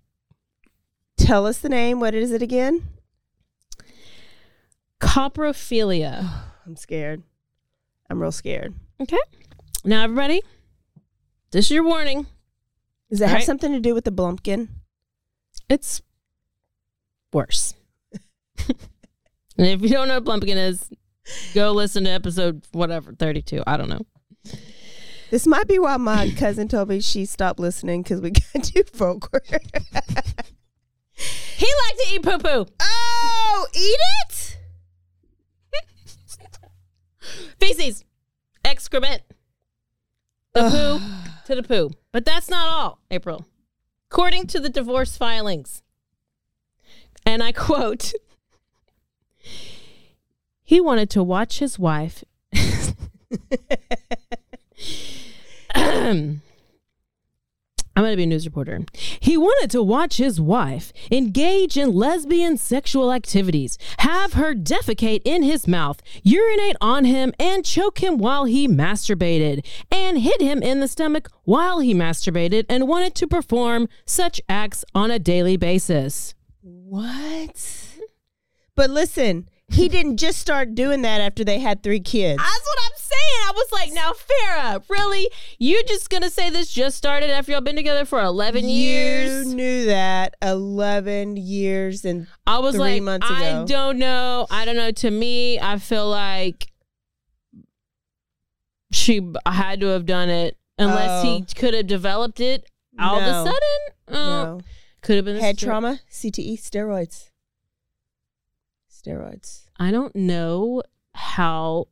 Tell 1.17 1.47
us 1.47 1.59
the 1.59 1.69
name. 1.69 2.01
What 2.01 2.15
is 2.15 2.31
it 2.31 2.43
again? 2.43 2.87
Coprophilia. 5.01 6.31
I'm 6.67 6.77
scared. 6.77 7.23
I'm 8.11 8.21
real 8.21 8.33
scared. 8.33 8.75
Okay. 9.01 9.19
Now, 9.85 10.05
everybody, 10.05 10.43
this 11.51 11.67
is 11.67 11.71
your 11.71 11.85
warning. 11.85 12.27
Does 13.11 13.21
it 13.21 13.25
All 13.25 13.29
have 13.31 13.37
right. 13.39 13.47
something 13.47 13.73
to 13.73 13.81
do 13.81 13.95
with 13.95 14.05
the 14.05 14.13
Blumpkin? 14.13 14.69
It's 15.69 16.03
worse. 17.33 17.75
and 18.69 18.77
if 19.67 19.83
you 19.83 19.89
don't 19.89 20.09
know 20.09 20.21
what 20.21 20.25
Blumpkin 20.25 20.57
is, 20.57 20.91
go 21.55 21.73
listen 21.73 22.05
to 22.05 22.11
episode 22.11 22.67
whatever, 22.73 23.13
32. 23.13 23.63
I 23.67 23.77
don't 23.77 23.89
know. 23.89 24.05
This 25.31 25.47
might 25.47 25.69
be 25.69 25.79
why 25.79 25.97
my 25.99 26.31
cousin 26.37 26.69
told 26.69 26.89
me 26.89 27.01
she 27.01 27.27
stopped 27.27 27.61
listening 27.61 28.03
because 28.03 28.21
we 28.21 28.31
got 28.55 28.65
too 28.65 28.83
forward. 28.85 29.43
He 31.57 31.67
liked 31.67 31.99
to 31.99 32.15
eat 32.15 32.23
poo 32.23 32.39
poo. 32.39 32.67
oh, 32.81 33.67
eat 33.75 33.99
it? 34.31 34.57
Feces, 37.61 38.05
excrement, 38.65 39.23
the 40.55 40.71
poo 40.71 41.01
to 41.47 41.55
the 41.61 41.67
poo. 41.67 41.91
But 42.13 42.25
that's 42.25 42.49
not 42.49 42.69
all, 42.69 43.01
April. 43.11 43.47
According 44.11 44.47
to 44.49 44.61
the 44.61 44.71
divorce 44.71 45.17
filings, 45.17 45.83
and 47.27 47.43
I 47.43 47.53
quote, 47.53 48.13
he 50.63 50.81
wanted 50.81 51.11
to 51.11 51.23
watch 51.23 51.59
his 51.59 51.79
wife. 51.79 52.25
Hmm. 56.09 56.35
I'm 57.95 58.05
going 58.05 58.13
to 58.13 58.17
be 58.17 58.23
a 58.23 58.27
news 58.27 58.47
reporter. 58.47 58.81
He 59.19 59.37
wanted 59.37 59.73
to 59.73 59.83
watch 59.83 60.19
his 60.19 60.41
wife 60.41 60.93
engage 61.11 61.77
in 61.77 61.93
lesbian 61.93 62.57
sexual 62.57 63.13
activities, 63.13 63.77
have 63.99 64.35
her 64.35 64.55
defecate 64.55 65.21
in 65.25 65.43
his 65.43 65.67
mouth, 65.67 66.01
urinate 66.23 66.77
on 66.81 67.05
him, 67.05 67.35
and 67.41 67.65
choke 67.65 67.99
him 67.99 68.17
while 68.17 68.45
he 68.45 68.69
masturbated, 68.69 69.67
and 69.91 70.21
hit 70.21 70.41
him 70.41 70.63
in 70.63 70.79
the 70.79 70.87
stomach 70.87 71.29
while 71.43 71.81
he 71.81 71.93
masturbated, 71.93 72.65
and 72.69 72.87
wanted 72.87 73.17
to 73.17 73.27
perform 73.27 73.89
such 74.07 74.41
acts 74.49 74.85
on 74.95 75.11
a 75.11 75.19
daily 75.19 75.57
basis. 75.57 76.35
What? 76.63 77.85
But 78.77 78.91
listen, 78.91 79.49
he 79.71 79.89
didn't 79.89 80.17
just 80.17 80.39
start 80.39 80.75
doing 80.75 81.03
that 81.03 81.21
after 81.21 81.45
they 81.45 81.59
had 81.59 81.83
three 81.83 82.01
kids. 82.01 82.41
I'm 82.43 82.49
saying. 82.49 82.58
I 83.49 83.53
was 83.53 83.73
like, 83.73 83.93
now, 83.95 84.13
Farah, 84.13 84.83
really? 84.91 85.31
You're 85.59 85.83
just 85.85 86.11
gonna 86.11 86.29
say 86.29 86.51
this 86.51 86.71
just 86.71 86.99
started 86.99 87.31
after 87.31 87.53
y'all 87.53 87.63
been 87.63 87.77
together 87.77 88.05
for 88.05 88.21
11 88.21 88.69
years? 88.69 89.49
You 89.49 89.55
knew 89.55 89.87
that 89.87 90.35
11 90.43 91.39
years 91.39 92.05
and 92.05 92.27
I 92.47 92.59
was 92.59 92.75
three 92.75 93.01
like, 93.01 93.23
I 93.23 93.65
don't 93.65 93.99
know. 93.99 94.47
I 94.51 94.67
don't 94.67 94.77
know. 94.77 94.91
To 94.91 95.11
me, 95.11 95.59
I 95.59 95.79
feel 95.79 96.11
like 96.11 96.71
she 98.93 99.33
had 99.47 99.81
to 99.81 99.87
have 99.87 100.05
done 100.05 100.29
it 100.29 100.59
unless 100.79 101.23
he 101.23 101.43
Oh. 101.43 101.47
could 101.57 101.73
have 101.73 101.87
developed 101.87 102.41
it 102.41 102.69
all 102.99 103.19
of 103.19 103.23
a 103.23 103.33
sudden. 103.45 103.79
Oh, 104.09 104.15
no. 104.45 104.61
Could 105.01 105.17
have 105.17 105.25
been 105.25 105.39
Head 105.39 105.57
trauma, 105.57 106.01
CTE, 106.11 106.59
steroids. 106.61 107.31
Steroids. 108.91 109.63
I 109.79 109.91
don't 109.91 110.15
know 110.15 110.83
how 111.15 111.87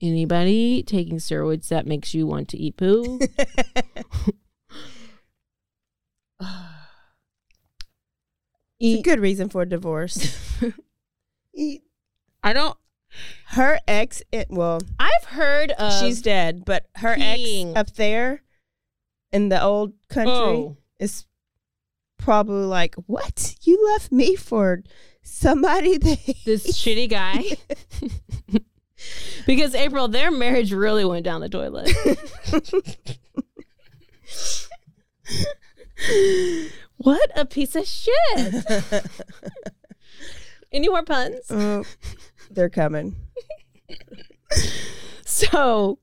anybody 0.00 0.82
taking 0.82 1.16
steroids 1.18 1.68
that 1.68 1.86
makes 1.86 2.14
you 2.14 2.26
want 2.26 2.48
to 2.48 2.58
eat 2.58 2.76
poo. 2.76 3.18
A 8.80 9.02
good 9.02 9.18
reason 9.20 9.48
for 9.48 9.62
a 9.62 9.68
divorce. 9.68 10.60
Eat. 11.54 11.82
I 12.44 12.52
don't. 12.52 12.76
Her 13.46 13.80
ex, 13.88 14.22
it, 14.30 14.46
well, 14.50 14.80
I've 15.00 15.24
heard 15.24 15.72
of 15.72 15.92
she's 16.00 16.22
dead, 16.22 16.64
but 16.64 16.86
her 16.96 17.16
peeing. 17.16 17.70
ex 17.70 17.78
up 17.80 17.96
there 17.96 18.42
in 19.32 19.48
the 19.48 19.60
old 19.60 19.94
country 20.08 20.32
Oh. 20.32 20.76
is 21.00 21.24
probably 22.18 22.66
like, 22.66 22.94
"What? 23.06 23.56
You 23.62 23.84
left 23.92 24.12
me 24.12 24.36
for 24.36 24.84
somebody 25.22 25.96
that 25.98 26.34
this 26.44 26.66
shitty 26.80 27.08
guy. 27.10 27.42
because 29.46 29.74
April, 29.74 30.08
their 30.08 30.30
marriage 30.30 30.72
really 30.72 31.04
went 31.04 31.24
down 31.24 31.40
the 31.40 31.48
toilet. 31.48 31.90
what 36.98 37.30
a 37.34 37.44
piece 37.44 37.74
of 37.76 37.86
shit. 37.86 38.54
Any 40.72 40.88
more 40.88 41.02
puns? 41.02 41.40
Oh, 41.50 41.84
they're 42.50 42.70
coming. 42.70 43.16
So 45.28 45.98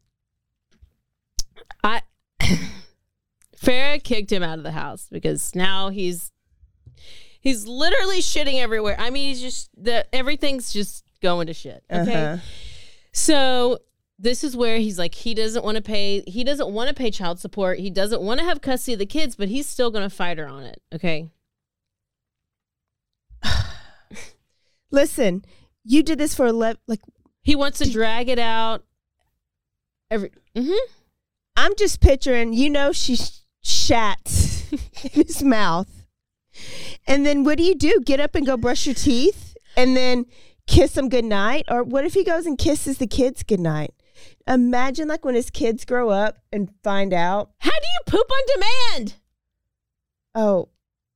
I 1.84 2.04
Farah 3.58 4.02
kicked 4.04 4.32
him 4.32 4.44
out 4.44 4.60
of 4.60 4.64
the 4.64 4.72
house 4.72 5.08
because 5.12 5.56
now 5.56 5.90
he's 5.90 6.32
he's 7.42 7.68
literally 7.68 8.22
shitting 8.22 8.62
everywhere. 8.62 8.96
I 9.00 9.10
mean, 9.10 9.30
he's 9.30 9.42
just 9.42 9.72
the 9.76 10.06
everything's 10.14 10.72
just 10.72 11.04
going 11.22 11.48
to 11.48 11.54
shit. 11.54 11.84
Okay. 11.92 12.14
Uh-huh. 12.14 12.38
So 13.15 13.80
this 14.19 14.43
is 14.43 14.58
where 14.58 14.78
he's 14.78 14.99
like 14.99 15.15
he 15.15 15.34
doesn't 15.34 15.63
want 15.63 15.78
to 15.78 15.82
pay 15.82 16.21
he 16.28 16.43
doesn't 16.43 16.69
want 16.69 16.89
to 16.89 16.93
pay 16.93 17.10
child 17.10 17.39
support. 17.39 17.80
He 17.80 17.89
doesn't 17.89 18.21
want 18.21 18.41
to 18.41 18.45
have 18.45 18.62
custody 18.62 18.93
of 18.93 18.99
the 18.99 19.06
kids, 19.06 19.38
but 19.38 19.47
he's 19.47 19.65
still 19.67 19.89
going 19.89 20.04
to 20.08 20.13
fight 20.13 20.38
her 20.38 20.47
on 20.47 20.63
it. 20.63 20.82
Okay? 20.93 21.30
Listen, 24.91 25.45
you 25.86 26.04
did 26.04 26.17
this 26.17 26.36
for 26.36 26.45
11 26.45 26.80
like 26.88 26.99
He 27.41 27.56
wants 27.56 27.78
to 27.80 27.89
drag 27.89 28.28
it 28.28 28.38
out 28.38 28.84
every 30.12 30.32
Mhm. 30.54 30.78
I'm 31.56 31.75
just 31.78 32.01
picturing, 32.01 32.51
you 32.51 32.69
know, 32.69 32.91
she 32.91 33.15
sh- 33.15 33.39
shat 33.63 34.69
in 35.04 35.23
his 35.23 35.41
mouth. 35.41 36.06
And 37.08 37.25
then 37.25 37.45
what 37.45 37.58
do 37.58 37.63
you 37.63 37.75
do? 37.75 38.01
Get 38.06 38.19
up 38.19 38.36
and 38.36 38.45
go 38.45 38.58
brush 38.58 38.86
your 38.86 38.95
teeth 38.95 39.56
and 39.78 39.95
then 39.95 40.25
kiss 40.67 40.97
him 40.97 41.10
goodnight? 41.10 41.65
Or 41.69 41.84
what 41.84 42.06
if 42.06 42.13
he 42.13 42.23
goes 42.23 42.45
and 42.45 42.58
kisses 42.58 42.97
the 42.97 43.08
kids 43.08 43.43
goodnight? 43.43 43.93
Imagine 44.47 45.08
like 45.08 45.25
when 45.25 45.36
his 45.36 45.49
kids 45.49 45.86
grow 45.86 46.10
up 46.10 46.38
and 46.51 46.69
find 46.84 47.13
out, 47.13 47.51
How 47.60 47.71
do 47.71 47.75
you 47.93 47.99
poop 48.06 48.30
on 48.32 48.43
demand? 48.54 49.15
oh, 50.36 50.69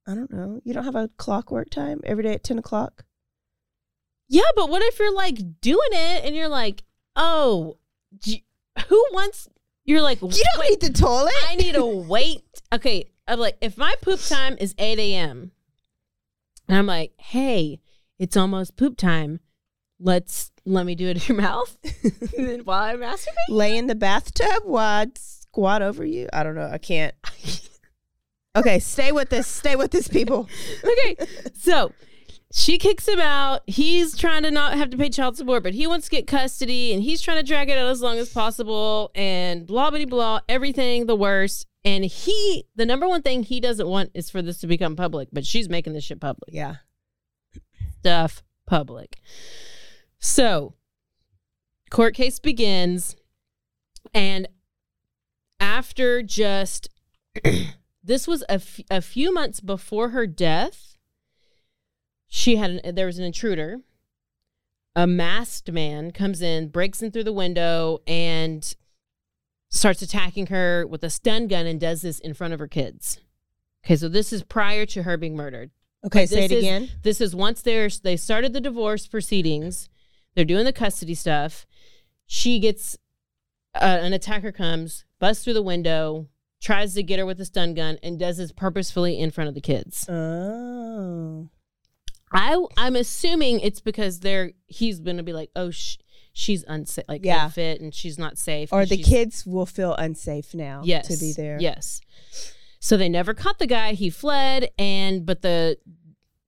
I 0.07 0.15
don't 0.15 0.31
know. 0.31 0.59
You 0.63 0.73
don't 0.73 0.85
have 0.85 0.95
a 0.95 1.09
clockwork 1.17 1.69
time 1.69 1.99
every 2.03 2.23
day 2.23 2.33
at 2.33 2.43
10 2.43 2.57
o'clock? 2.57 3.03
Yeah, 4.27 4.41
but 4.55 4.69
what 4.69 4.81
if 4.81 4.97
you're 4.97 5.13
like 5.13 5.37
doing 5.61 5.89
it 5.91 6.23
and 6.25 6.35
you're 6.35 6.47
like, 6.47 6.83
oh, 7.15 7.77
who 8.87 9.05
wants? 9.11 9.47
You're 9.85 10.01
like, 10.01 10.21
You 10.21 10.29
don't 10.29 10.69
need 10.69 10.81
the 10.81 10.91
toilet. 10.93 11.33
I 11.47 11.55
need 11.55 11.73
to 11.75 11.85
wait. 11.85 12.43
Okay, 12.73 13.09
I'm 13.27 13.39
like, 13.39 13.57
if 13.61 13.77
my 13.77 13.95
poop 14.01 14.19
time 14.21 14.55
is 14.59 14.73
8 14.77 14.97
a.m. 14.99 15.51
and 16.67 16.77
I'm 16.77 16.85
like, 16.85 17.13
hey, 17.19 17.79
it's 18.19 18.37
almost 18.37 18.77
poop 18.77 18.97
time. 18.97 19.39
Let's 19.99 20.51
let 20.65 20.85
me 20.85 20.95
do 20.95 21.07
it 21.07 21.29
in 21.29 21.35
your 21.35 21.41
mouth 21.41 21.77
then 22.37 22.61
while 22.61 22.83
I 22.83 22.93
masturbate. 22.95 23.49
Lay 23.49 23.77
in 23.77 23.87
the 23.87 23.95
bathtub 23.95 24.63
while 24.63 25.05
I 25.05 25.07
squat 25.15 25.81
over 25.81 26.05
you? 26.05 26.29
I 26.31 26.43
don't 26.43 26.55
know. 26.55 26.69
I 26.71 26.77
can't. 26.77 27.15
Okay, 28.55 28.79
stay 28.79 29.11
with 29.11 29.29
this. 29.29 29.47
Stay 29.47 29.75
with 29.75 29.91
this, 29.91 30.07
people. 30.07 30.49
okay, 30.83 31.15
so 31.53 31.91
she 32.51 32.77
kicks 32.77 33.07
him 33.07 33.19
out. 33.19 33.61
He's 33.67 34.17
trying 34.17 34.43
to 34.43 34.51
not 34.51 34.73
have 34.73 34.89
to 34.89 34.97
pay 34.97 35.09
child 35.09 35.37
support, 35.37 35.63
but 35.63 35.73
he 35.73 35.85
wants 35.85 36.07
to 36.07 36.11
get 36.11 36.27
custody 36.27 36.93
and 36.93 37.03
he's 37.03 37.21
trying 37.21 37.37
to 37.37 37.43
drag 37.43 37.69
it 37.69 37.77
out 37.77 37.87
as 37.87 38.01
long 38.01 38.17
as 38.17 38.29
possible 38.29 39.11
and 39.13 39.67
blah, 39.67 39.91
blah, 39.91 40.05
blah, 40.05 40.39
everything 40.49 41.05
the 41.05 41.15
worst. 41.15 41.67
And 41.85 42.03
he, 42.03 42.65
the 42.75 42.85
number 42.85 43.07
one 43.07 43.21
thing 43.21 43.43
he 43.43 43.59
doesn't 43.59 43.87
want 43.87 44.11
is 44.13 44.29
for 44.29 44.41
this 44.41 44.59
to 44.59 44.67
become 44.67 44.95
public, 44.95 45.29
but 45.31 45.45
she's 45.45 45.69
making 45.69 45.93
this 45.93 46.03
shit 46.03 46.19
public. 46.19 46.49
Yeah. 46.51 46.75
Stuff 47.99 48.43
public. 48.65 49.19
So, 50.19 50.75
court 51.89 52.15
case 52.15 52.39
begins. 52.39 53.15
And 54.13 54.47
after 55.59 56.21
just, 56.21 56.89
this 58.03 58.27
was 58.27 58.43
a, 58.43 58.53
f- 58.53 58.79
a 58.89 59.01
few 59.01 59.33
months 59.33 59.59
before 59.59 60.09
her 60.09 60.27
death 60.27 60.89
she 62.29 62.55
had 62.55 62.69
an, 62.69 62.95
there 62.95 63.07
was 63.07 63.17
an 63.17 63.25
intruder 63.25 63.79
a 64.95 65.05
masked 65.05 65.71
man 65.71 66.11
comes 66.11 66.41
in 66.41 66.69
breaks 66.69 67.01
in 67.01 67.11
through 67.11 67.23
the 67.23 67.33
window 67.33 67.99
and 68.07 68.75
starts 69.69 70.01
attacking 70.01 70.47
her 70.47 70.85
with 70.87 71.03
a 71.03 71.09
stun 71.09 71.47
gun 71.47 71.65
and 71.65 71.79
does 71.79 72.01
this 72.01 72.19
in 72.19 72.33
front 72.33 72.53
of 72.53 72.59
her 72.59 72.67
kids 72.67 73.19
okay 73.83 73.95
so 73.95 74.07
this 74.07 74.31
is 74.31 74.43
prior 74.43 74.85
to 74.85 75.03
her 75.03 75.17
being 75.17 75.35
murdered 75.35 75.71
Okay, 76.05 76.25
say 76.25 76.45
it 76.45 76.51
is- 76.51 76.63
again. 76.63 76.89
this 77.03 77.19
is 77.21 77.35
once 77.35 77.61
they're 77.61 77.89
they 78.03 78.15
started 78.17 78.53
the 78.53 78.61
divorce 78.61 79.05
proceedings 79.07 79.89
they're 80.35 80.45
doing 80.45 80.63
the 80.65 80.71
custody 80.73 81.13
stuff 81.15 81.65
she 82.25 82.59
gets 82.59 82.97
uh, 83.75 83.99
an 84.01 84.13
attacker 84.13 84.51
comes 84.51 85.03
busts 85.19 85.43
through 85.43 85.53
the 85.53 85.61
window 85.61 86.27
tries 86.61 86.93
to 86.93 87.03
get 87.03 87.19
her 87.19 87.25
with 87.25 87.39
a 87.41 87.45
stun 87.45 87.73
gun 87.73 87.97
and 88.01 88.17
does 88.19 88.37
this 88.37 88.51
purposefully 88.51 89.19
in 89.19 89.29
front 89.31 89.47
of 89.49 89.55
the 89.55 89.61
kids 89.61 90.07
Oh. 90.09 91.49
I 92.31 92.63
I'm 92.77 92.95
assuming 92.95 93.59
it's 93.61 93.81
because 93.81 94.19
they're 94.19 94.51
he's 94.67 94.99
gonna 94.99 95.23
be 95.23 95.33
like, 95.33 95.49
oh, 95.55 95.71
sh- 95.71 95.97
she's 96.31 96.63
unsafe, 96.67 97.05
like 97.07 97.25
Yeah. 97.25 97.45
unfit, 97.45 97.81
and 97.81 97.91
she's 97.93 98.19
not 98.19 98.37
safe, 98.37 98.71
Or 98.71 98.85
the 98.85 98.97
kids 99.01 99.45
will 99.47 99.65
feel 99.65 99.95
unsafe 99.95 100.53
now 100.53 100.81
yes 100.85 101.07
to 101.07 101.17
be 101.17 101.33
there. 101.35 101.57
Yes. 101.59 102.01
So 102.79 102.95
they 102.97 103.09
never 103.09 103.33
caught 103.33 103.59
the 103.59 103.67
guy. 103.67 103.93
He 103.93 104.09
fled, 104.09 104.69
and 104.79 105.25
but 105.25 105.41
the 105.41 105.77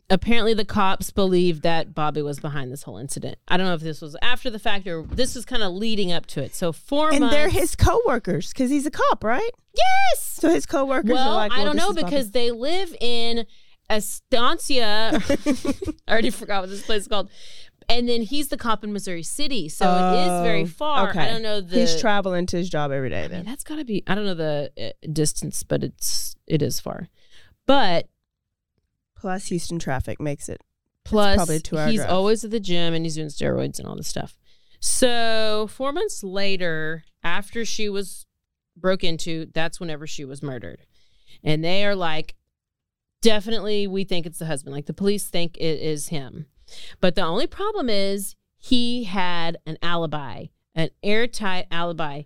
apparently 0.10 0.54
the 0.54 0.66
cops 0.66 1.10
believed 1.12 1.62
that 1.64 1.94
Bobby 1.94 2.22
was 2.22 2.40
behind 2.40 2.72
this 2.72 2.84
whole 2.84 2.98
incident. 2.98 3.38
I 3.48 3.56
don't 3.58 3.66
know 3.68 3.74
if 3.74 3.82
this 3.82 4.02
was 4.02 4.16
after 4.22 4.50
the 4.50 4.60
fact 4.60 4.86
or 4.88 5.04
this 5.04 5.36
was 5.36 5.46
kind 5.46 5.64
of 5.64 5.72
leading 5.72 6.12
up 6.12 6.26
to 6.28 6.42
it. 6.44 6.54
So 6.54 6.72
four 6.74 7.10
And 7.12 7.22
months. 7.22 7.34
they're 7.36 7.50
his 7.50 7.76
co-workers 7.78 8.50
because 8.50 8.70
he's 8.70 8.86
a 8.86 8.92
cop, 8.92 9.24
right? 9.24 9.50
Yes. 9.74 10.20
So 10.42 10.50
his 10.50 10.66
co-workers 10.66 11.12
Well, 11.12 11.30
are 11.30 11.36
like, 11.36 11.54
I 11.54 11.64
don't 11.64 11.78
know 11.78 11.92
is 11.92 11.96
Bobby. 11.96 12.04
because 12.12 12.32
they 12.32 12.52
live 12.52 12.94
in 13.00 13.46
Estancia. 13.90 15.12
I 16.08 16.12
already 16.12 16.30
forgot 16.30 16.62
what 16.64 16.70
this 16.70 16.86
place 16.86 17.04
is 17.04 17.08
called. 17.08 17.30
And 17.90 18.08
then 18.08 18.22
he's 18.22 18.48
the 18.48 18.58
cop 18.58 18.84
in 18.84 18.94
Missouri 18.94 19.24
City, 19.24 19.68
so 19.68 19.86
it 19.86 20.22
is 20.22 20.42
very 20.44 20.64
Oh, 20.64 20.66
far. 20.68 21.18
I 21.18 21.30
don't 21.30 21.42
know 21.42 21.60
the. 21.62 21.80
He's 21.80 22.00
traveling 22.00 22.46
to 22.48 22.58
his 22.58 22.70
job 22.70 22.92
every 22.92 23.10
day. 23.10 23.28
Then 23.28 23.44
that's 23.46 23.64
got 23.64 23.78
to 23.78 23.86
be. 23.86 24.04
I 24.08 24.16
don't 24.16 24.26
know 24.26 24.34
the 24.34 24.72
uh, 24.80 25.08
distance, 25.12 25.64
but 25.64 25.84
it's 25.84 26.36
it 26.48 26.62
is 26.62 26.80
far. 26.80 27.10
But 27.66 28.08
plus 29.16 29.48
Houston 29.48 29.78
traffic 29.80 30.20
makes 30.22 30.48
it. 30.50 30.62
plus 31.04 31.36
probably 31.36 31.60
two-hour 31.60 31.88
he's 31.88 32.00
drive. 32.00 32.10
always 32.12 32.44
at 32.44 32.52
the 32.52 32.60
gym 32.60 32.94
and 32.94 33.06
he's 33.06 33.16
doing 33.16 33.28
steroids 33.28 33.78
and 33.80 33.88
all 33.88 33.96
this 33.96 34.08
stuff. 34.08 34.38
So 34.80 35.68
four 35.72 35.92
months 35.92 36.24
later, 36.24 37.04
after 37.24 37.66
she 37.66 37.88
was 37.90 38.26
broke 38.78 39.04
into, 39.04 39.48
that's 39.54 39.80
whenever 39.80 40.08
she 40.08 40.26
was 40.26 40.42
murdered, 40.42 40.86
and 41.44 41.64
they 41.64 41.86
are 41.86 41.96
like, 41.96 42.36
definitely, 43.22 43.86
we 43.88 44.04
think 44.06 44.26
it's 44.26 44.40
the 44.40 44.46
husband. 44.46 44.74
Like 44.76 44.86
the 44.88 44.94
police 44.94 45.28
think 45.28 45.58
it 45.58 45.80
is 45.82 46.08
him, 46.08 46.48
but 47.00 47.16
the 47.16 47.24
only 47.24 47.48
problem 47.48 47.90
is 47.90 48.36
he 48.58 49.06
had 49.06 49.58
an 49.66 49.78
alibi, 49.82 50.46
an 50.76 50.90
airtight 51.04 51.68
alibi. 51.72 52.24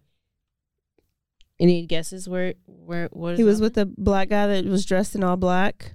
Any 1.59 1.85
guesses 1.85 2.27
where 2.27 2.55
where 2.65 3.07
what 3.13 3.33
is 3.33 3.37
He 3.39 3.45
was 3.45 3.61
with 3.61 3.77
a 3.77 3.85
black 3.85 4.29
guy 4.29 4.47
that 4.47 4.65
was 4.65 4.85
dressed 4.85 5.15
in 5.15 5.23
all 5.23 5.37
black 5.37 5.93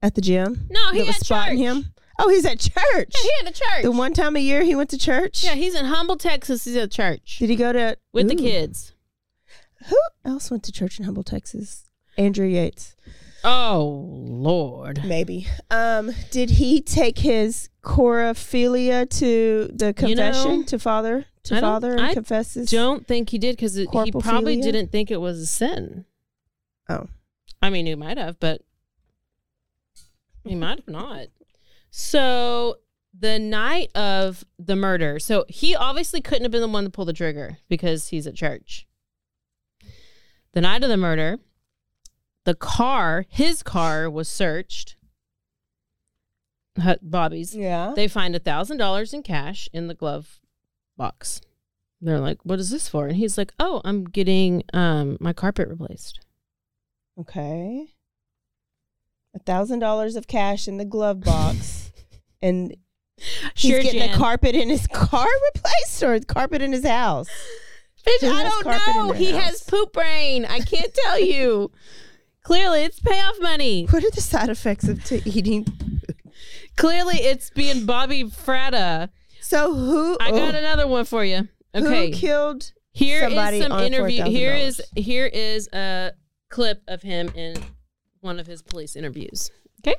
at 0.00 0.14
the 0.14 0.22
gym. 0.22 0.66
No, 0.70 0.92
he 0.92 1.02
was 1.02 1.16
spotting 1.16 1.58
church. 1.58 1.84
him. 1.84 1.94
Oh, 2.18 2.28
he's 2.28 2.44
at 2.44 2.60
church. 2.60 2.74
Yeah, 3.14 3.22
he 3.22 3.32
at 3.40 3.46
the 3.46 3.58
church. 3.58 3.82
The 3.82 3.90
one 3.90 4.12
time 4.12 4.36
a 4.36 4.40
year 4.40 4.62
he 4.62 4.74
went 4.74 4.90
to 4.90 4.98
church. 4.98 5.44
Yeah, 5.44 5.54
he's 5.54 5.74
in 5.74 5.86
Humble, 5.86 6.16
Texas. 6.16 6.64
He's 6.64 6.76
at 6.76 6.90
church. 6.90 7.38
Did 7.38 7.50
he 7.50 7.56
go 7.56 7.72
to 7.72 7.96
with 8.12 8.28
the 8.28 8.34
kids? 8.34 8.94
Who 9.88 9.98
else 10.24 10.50
went 10.50 10.62
to 10.64 10.72
church 10.72 10.98
in 10.98 11.04
Humble, 11.04 11.24
Texas? 11.24 11.84
Andrea 12.16 12.62
Yates. 12.62 12.94
Oh 13.44 14.06
Lord. 14.10 15.04
Maybe. 15.04 15.46
Um, 15.70 16.12
did 16.30 16.50
he 16.50 16.80
take 16.80 17.18
his 17.18 17.68
coprophilia 17.82 19.08
to 19.18 19.70
the 19.72 19.94
You 20.06 20.14
know, 20.14 20.30
confession 20.30 20.64
to 20.66 20.78
father 20.78 21.26
to 21.44 21.60
father 21.60 21.92
and 21.92 22.00
I 22.00 22.14
confess 22.14 22.54
his 22.54 22.70
Don't 22.70 23.06
think 23.06 23.30
he 23.30 23.38
did 23.38 23.56
because 23.56 23.74
he 23.74 23.86
probably 23.86 24.60
didn't 24.60 24.92
think 24.92 25.10
it 25.10 25.20
was 25.20 25.40
a 25.40 25.46
sin. 25.46 26.04
Oh, 26.88 27.06
I 27.60 27.70
mean, 27.70 27.86
he 27.86 27.94
might 27.94 28.18
have, 28.18 28.38
but 28.38 28.62
he 30.44 30.54
might 30.54 30.78
have 30.78 30.88
not. 30.88 31.26
So 31.90 32.78
the 33.18 33.38
night 33.38 33.90
of 33.94 34.44
the 34.58 34.76
murder, 34.76 35.18
so 35.18 35.44
he 35.48 35.74
obviously 35.74 36.20
couldn't 36.20 36.44
have 36.44 36.52
been 36.52 36.60
the 36.60 36.68
one 36.68 36.84
to 36.84 36.90
pull 36.90 37.04
the 37.04 37.12
trigger 37.12 37.58
because 37.68 38.08
he's 38.08 38.26
at 38.26 38.34
church. 38.34 38.86
The 40.52 40.60
night 40.60 40.82
of 40.82 40.88
the 40.88 40.96
murder, 40.96 41.38
the 42.44 42.54
car, 42.54 43.24
his 43.28 43.62
car, 43.62 44.08
was 44.10 44.28
searched. 44.28 44.96
Bobby's. 47.02 47.54
Yeah. 47.54 47.92
They 47.94 48.08
find 48.08 48.34
a 48.34 48.38
thousand 48.38 48.78
dollars 48.78 49.12
in 49.12 49.22
cash 49.22 49.68
in 49.72 49.88
the 49.88 49.94
glove 49.94 50.40
box. 50.96 51.40
They're 52.00 52.18
like, 52.18 52.38
"What 52.44 52.58
is 52.58 52.70
this 52.70 52.88
for?" 52.88 53.06
And 53.08 53.16
he's 53.16 53.36
like, 53.36 53.52
"Oh, 53.60 53.80
I'm 53.84 54.04
getting 54.04 54.62
um 54.72 55.18
my 55.20 55.32
carpet 55.32 55.68
replaced." 55.68 56.20
Okay. 57.20 57.88
A 59.34 59.38
thousand 59.40 59.78
dollars 59.80 60.16
of 60.16 60.26
cash 60.26 60.66
in 60.66 60.78
the 60.78 60.84
glove 60.84 61.20
box, 61.20 61.92
and 62.42 62.74
he's 63.16 63.54
Sure, 63.54 63.82
getting 63.82 64.00
Jan. 64.00 64.14
a 64.14 64.16
carpet 64.16 64.54
in 64.54 64.68
his 64.70 64.86
car 64.92 65.28
replaced 65.54 66.02
or 66.02 66.14
a 66.14 66.20
carpet 66.20 66.62
in 66.62 66.72
his 66.72 66.86
house. 66.86 67.28
Bitch, 68.04 68.28
I 68.28 68.42
don't 68.42 68.66
know. 68.96 69.12
He 69.12 69.30
house? 69.32 69.42
has 69.42 69.62
poop 69.62 69.92
brain. 69.92 70.44
I 70.46 70.60
can't 70.60 70.92
tell 71.04 71.20
you. 71.20 71.70
Clearly, 72.42 72.82
it's 72.82 72.98
payoff 72.98 73.40
money. 73.40 73.86
What 73.86 74.02
are 74.02 74.10
the 74.10 74.20
side 74.20 74.48
effects 74.48 74.88
of 74.88 75.02
to 75.04 75.28
eating? 75.28 75.66
Clearly, 76.76 77.16
it's 77.16 77.50
being 77.50 77.86
Bobby 77.86 78.24
Fratta. 78.24 79.10
So 79.40 79.74
who? 79.74 80.16
I 80.20 80.30
got 80.30 80.54
oh. 80.54 80.58
another 80.58 80.86
one 80.88 81.04
for 81.04 81.24
you. 81.24 81.48
Okay. 81.74 82.10
Who 82.10 82.16
killed 82.16 82.72
Here 82.92 83.18
is 83.18 83.22
somebody 83.24 83.60
some 83.60 83.72
on 83.72 83.84
interview. 83.84 84.24
Here 84.24 84.54
is 84.54 84.82
here 84.96 85.26
is 85.26 85.68
a 85.72 86.12
clip 86.48 86.82
of 86.88 87.02
him 87.02 87.30
in 87.34 87.56
one 88.20 88.40
of 88.40 88.46
his 88.46 88.62
police 88.62 88.96
interviews. 88.96 89.50
Okay. 89.80 89.96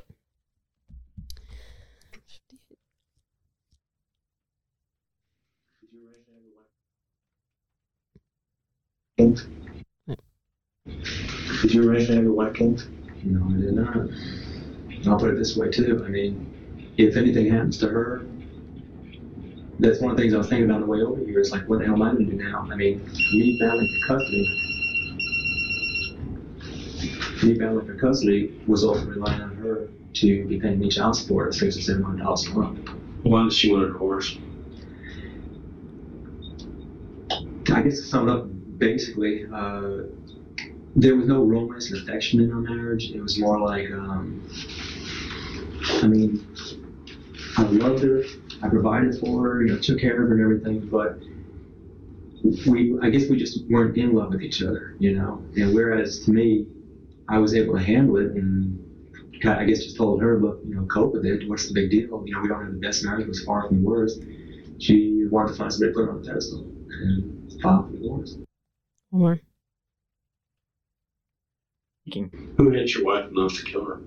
Kings? 9.16 9.46
Did 11.64 11.72
you 11.72 11.88
originally 11.88 12.16
have 12.16 12.26
a 12.26 12.30
white 12.30 12.52
Kings? 12.52 12.90
No, 13.22 13.42
I 13.50 13.58
did 13.58 13.72
not. 13.72 13.96
I'll 15.06 15.18
put 15.18 15.30
it 15.30 15.38
this 15.38 15.56
way 15.56 15.70
too. 15.70 16.04
I 16.04 16.10
mean, 16.10 16.46
if 16.98 17.16
anything 17.16 17.50
happens 17.50 17.78
to 17.78 17.88
her, 17.88 18.26
that's 19.78 19.98
one 19.98 20.10
of 20.10 20.18
the 20.18 20.22
things 20.22 20.34
I 20.34 20.36
was 20.36 20.50
thinking 20.50 20.66
about 20.66 20.74
on 20.74 20.80
the 20.82 20.86
way 20.86 21.00
over 21.00 21.24
here. 21.24 21.40
Is 21.40 21.52
like, 21.52 21.66
what 21.66 21.78
the 21.78 21.86
hell 21.86 21.94
am 21.94 22.02
I 22.02 22.12
going 22.12 22.26
to 22.26 22.32
do 22.32 22.36
now? 22.36 22.68
I 22.70 22.76
mean, 22.76 23.08
me 23.32 23.56
battling 23.58 23.88
for 23.88 24.18
custody, 24.18 24.46
me 27.42 27.54
battling 27.54 27.86
for 27.86 27.96
custody 27.96 28.52
was 28.66 28.84
ultimately 28.84 29.14
relying 29.14 29.40
on 29.40 29.56
her 29.56 29.88
to 30.16 30.46
be 30.46 30.60
paying 30.60 30.78
me 30.78 30.90
child 30.90 31.16
support 31.16 31.48
at 31.48 31.54
six 31.54 31.78
or 31.78 31.80
seven 31.80 32.02
hundred 32.02 32.24
dollars 32.24 32.46
a 32.46 32.50
month. 32.50 32.90
Why 33.22 33.42
does 33.44 33.56
she 33.56 33.72
want 33.72 33.84
a 33.84 33.86
divorce? 33.86 34.36
I 37.72 37.80
guess 37.80 37.96
to 38.00 38.02
sum 38.02 38.28
it 38.28 38.32
up, 38.32 38.48
basically, 38.78 39.46
uh, 39.50 40.02
there 40.96 41.16
was 41.16 41.26
no 41.26 41.42
romance 41.44 41.90
and 41.90 42.00
affection 42.02 42.40
in 42.40 42.52
our 42.52 42.60
marriage. 42.60 43.10
It 43.10 43.20
was 43.20 43.38
more 43.38 43.60
like, 43.60 43.90
um, 43.90 44.48
I 46.02 46.06
mean, 46.06 46.46
I 47.56 47.62
loved 47.62 48.02
her, 48.04 48.22
I 48.62 48.68
provided 48.68 49.18
for 49.18 49.42
her, 49.42 49.62
you 49.62 49.72
know, 49.72 49.78
took 49.78 50.00
care 50.00 50.12
of 50.12 50.28
her 50.28 50.34
and 50.34 50.42
everything, 50.42 50.88
but 50.88 51.18
we, 52.70 52.96
I 53.02 53.10
guess 53.10 53.28
we 53.28 53.36
just 53.36 53.68
weren't 53.68 53.96
in 53.96 54.14
love 54.14 54.30
with 54.30 54.42
each 54.42 54.62
other, 54.62 54.94
you 54.98 55.16
know. 55.16 55.44
And 55.56 55.74
whereas 55.74 56.24
to 56.26 56.30
me, 56.30 56.66
I 57.28 57.38
was 57.38 57.54
able 57.54 57.74
to 57.74 57.82
handle 57.82 58.18
it 58.18 58.32
and 58.32 58.78
kind 59.42 59.56
of, 59.56 59.62
I 59.62 59.64
guess 59.64 59.82
just 59.82 59.96
told 59.96 60.22
her, 60.22 60.38
look, 60.38 60.60
you 60.64 60.74
know, 60.74 60.86
cope 60.86 61.14
with 61.14 61.24
it. 61.24 61.48
What's 61.48 61.66
the 61.68 61.74
big 61.74 61.90
deal? 61.90 62.22
You 62.24 62.34
know, 62.34 62.40
we 62.40 62.48
don't 62.48 62.64
have 62.64 62.72
the 62.72 62.78
best 62.78 63.04
marriage, 63.04 63.22
it 63.24 63.28
was 63.28 63.42
far 63.44 63.66
from 63.66 63.82
the 63.82 63.88
worst. 63.88 64.22
She 64.78 65.26
wanted 65.30 65.52
to 65.52 65.54
find 65.54 65.72
somebody 65.72 65.92
to 65.92 65.98
put 65.98 66.08
on 66.08 66.18
a 66.18 66.20
pedestal 66.20 66.60
and 66.60 67.62
filed 67.62 67.90
for 67.90 67.96
divorce. 67.96 68.36
One 69.10 69.40
more. 72.06 72.28
Who 72.58 72.70
hates 72.70 72.94
your 72.94 73.04
wife 73.04 73.30
enough 73.30 73.54
to 73.54 73.64
kill 73.64 73.84
her? 73.84 74.00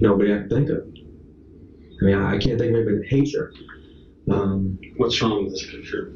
Nobody 0.00 0.32
I 0.32 0.38
can 0.38 0.48
think 0.48 0.70
of. 0.70 0.78
I 2.00 2.04
mean, 2.04 2.16
I, 2.16 2.30
I 2.36 2.38
can't 2.38 2.58
think 2.58 2.70
of 2.70 2.76
anybody 2.76 2.96
that 2.98 3.06
hates 3.08 3.34
her. 3.34 3.52
Um, 4.30 4.78
What's 4.96 5.20
wrong 5.20 5.44
with 5.44 5.52
this 5.52 5.70
picture? 5.70 6.12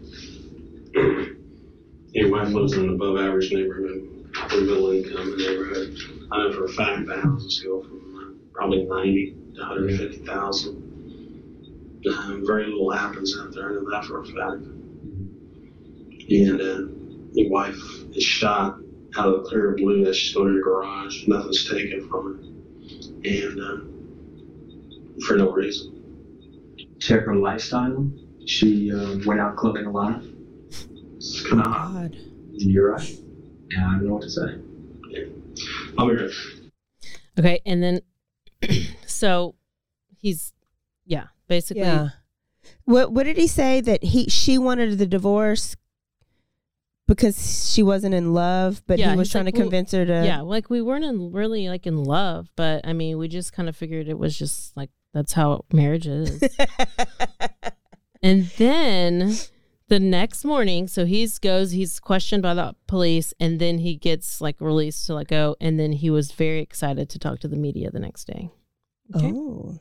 Your 2.12 2.30
wife 2.30 2.48
lives 2.48 2.74
in 2.74 2.84
an 2.84 2.94
above 2.94 3.18
average 3.18 3.52
neighborhood, 3.52 4.30
upper 4.40 4.60
middle 4.60 4.90
income 4.90 5.36
neighborhood. 5.36 5.96
I 6.30 6.38
know 6.38 6.52
for 6.52 6.64
a 6.64 6.68
fact 6.68 7.06
the 7.06 7.20
houses 7.20 7.60
go 7.64 7.82
from 7.82 8.16
uh, 8.16 8.32
probably 8.52 8.84
90 8.84 9.36
to 9.56 9.60
150,000. 9.60 10.84
Um, 12.06 12.44
very 12.46 12.66
little 12.66 12.90
happens 12.90 13.36
out 13.38 13.52
there, 13.54 13.70
I 13.70 13.72
know 13.74 13.90
that 13.90 14.04
for 14.04 14.20
a 14.20 14.24
fact. 14.24 14.64
And 16.30 16.60
uh, 16.60 16.86
your 17.32 17.50
wife 17.50 17.76
is 18.14 18.22
shot 18.22 18.78
out 19.16 19.28
of 19.28 19.44
the 19.44 19.48
clear 19.48 19.74
blue 19.76 20.06
as 20.06 20.16
she's 20.16 20.34
going 20.34 20.48
in 20.48 20.56
her 20.56 20.62
garage. 20.62 21.26
Nothing's 21.26 21.68
taken 21.68 22.08
from 22.08 22.24
her. 22.24 22.44
And 23.24 23.60
uh, 23.60 25.24
for 25.26 25.36
no 25.36 25.50
reason. 25.50 25.90
check 26.98 27.20
her 27.24 27.34
lifestyle. 27.34 28.10
She 28.46 28.92
uh, 28.92 29.18
went 29.24 29.40
out 29.40 29.56
clubbing 29.56 29.86
a 29.86 29.90
lot. 29.90 30.22
It's 31.16 31.46
kind 31.46 31.60
of 31.60 31.66
odd. 31.66 32.16
You're 32.52 32.92
right. 32.92 33.18
Yeah, 33.70 33.88
I 33.88 33.90
don't 33.92 34.06
know 34.06 34.14
what 34.14 34.22
to 34.22 34.30
say. 34.30 34.58
I'll 35.96 36.08
be 36.08 36.16
right 36.16 36.30
Okay, 37.38 37.60
and 37.64 37.82
then 37.82 38.00
so 39.06 39.54
he's 40.16 40.52
yeah, 41.04 41.26
basically 41.48 41.82
Yeah. 41.82 42.10
What 42.84 43.12
what 43.12 43.24
did 43.24 43.36
he 43.36 43.46
say 43.46 43.80
that 43.80 44.02
he 44.02 44.28
she 44.28 44.58
wanted 44.58 44.98
the 44.98 45.06
divorce 45.06 45.76
because 47.06 47.72
she 47.72 47.82
wasn't 47.82 48.14
in 48.14 48.32
love, 48.32 48.82
but 48.86 48.98
Yeah, 48.98 49.12
he 49.12 49.16
was 49.16 49.30
trying 49.30 49.44
like, 49.44 49.54
to 49.54 49.60
well, 49.60 49.68
convince 49.68 49.92
her 49.92 50.04
to 50.06 50.24
Yeah, 50.24 50.40
like 50.40 50.70
we 50.70 50.80
weren't 50.80 51.04
in, 51.04 51.32
really 51.32 51.68
like 51.68 51.86
in 51.86 52.04
love, 52.04 52.48
but 52.56 52.86
I 52.86 52.92
mean, 52.92 53.18
we 53.18 53.28
just 53.28 53.52
kind 53.52 53.68
of 53.68 53.76
figured 53.76 54.08
it 54.08 54.18
was 54.18 54.38
just 54.38 54.76
like 54.76 54.90
that's 55.12 55.32
how 55.32 55.64
marriage 55.72 56.06
is. 56.06 56.42
and 58.22 58.46
then 58.58 59.36
the 59.88 60.00
next 60.00 60.44
morning, 60.44 60.88
so 60.88 61.04
he's 61.04 61.38
goes, 61.38 61.72
he's 61.72 62.00
questioned 62.00 62.42
by 62.42 62.54
the 62.54 62.74
police, 62.86 63.34
and 63.38 63.60
then 63.60 63.78
he 63.78 63.96
gets 63.96 64.40
like 64.40 64.56
released 64.60 65.06
to 65.06 65.14
let 65.14 65.28
go, 65.28 65.56
and 65.60 65.78
then 65.78 65.92
he 65.92 66.10
was 66.10 66.32
very 66.32 66.60
excited 66.60 67.08
to 67.10 67.18
talk 67.18 67.38
to 67.40 67.48
the 67.48 67.56
media 67.56 67.90
the 67.90 68.00
next 68.00 68.24
day. 68.24 68.50
Okay. 69.14 69.32
Oh. 69.32 69.78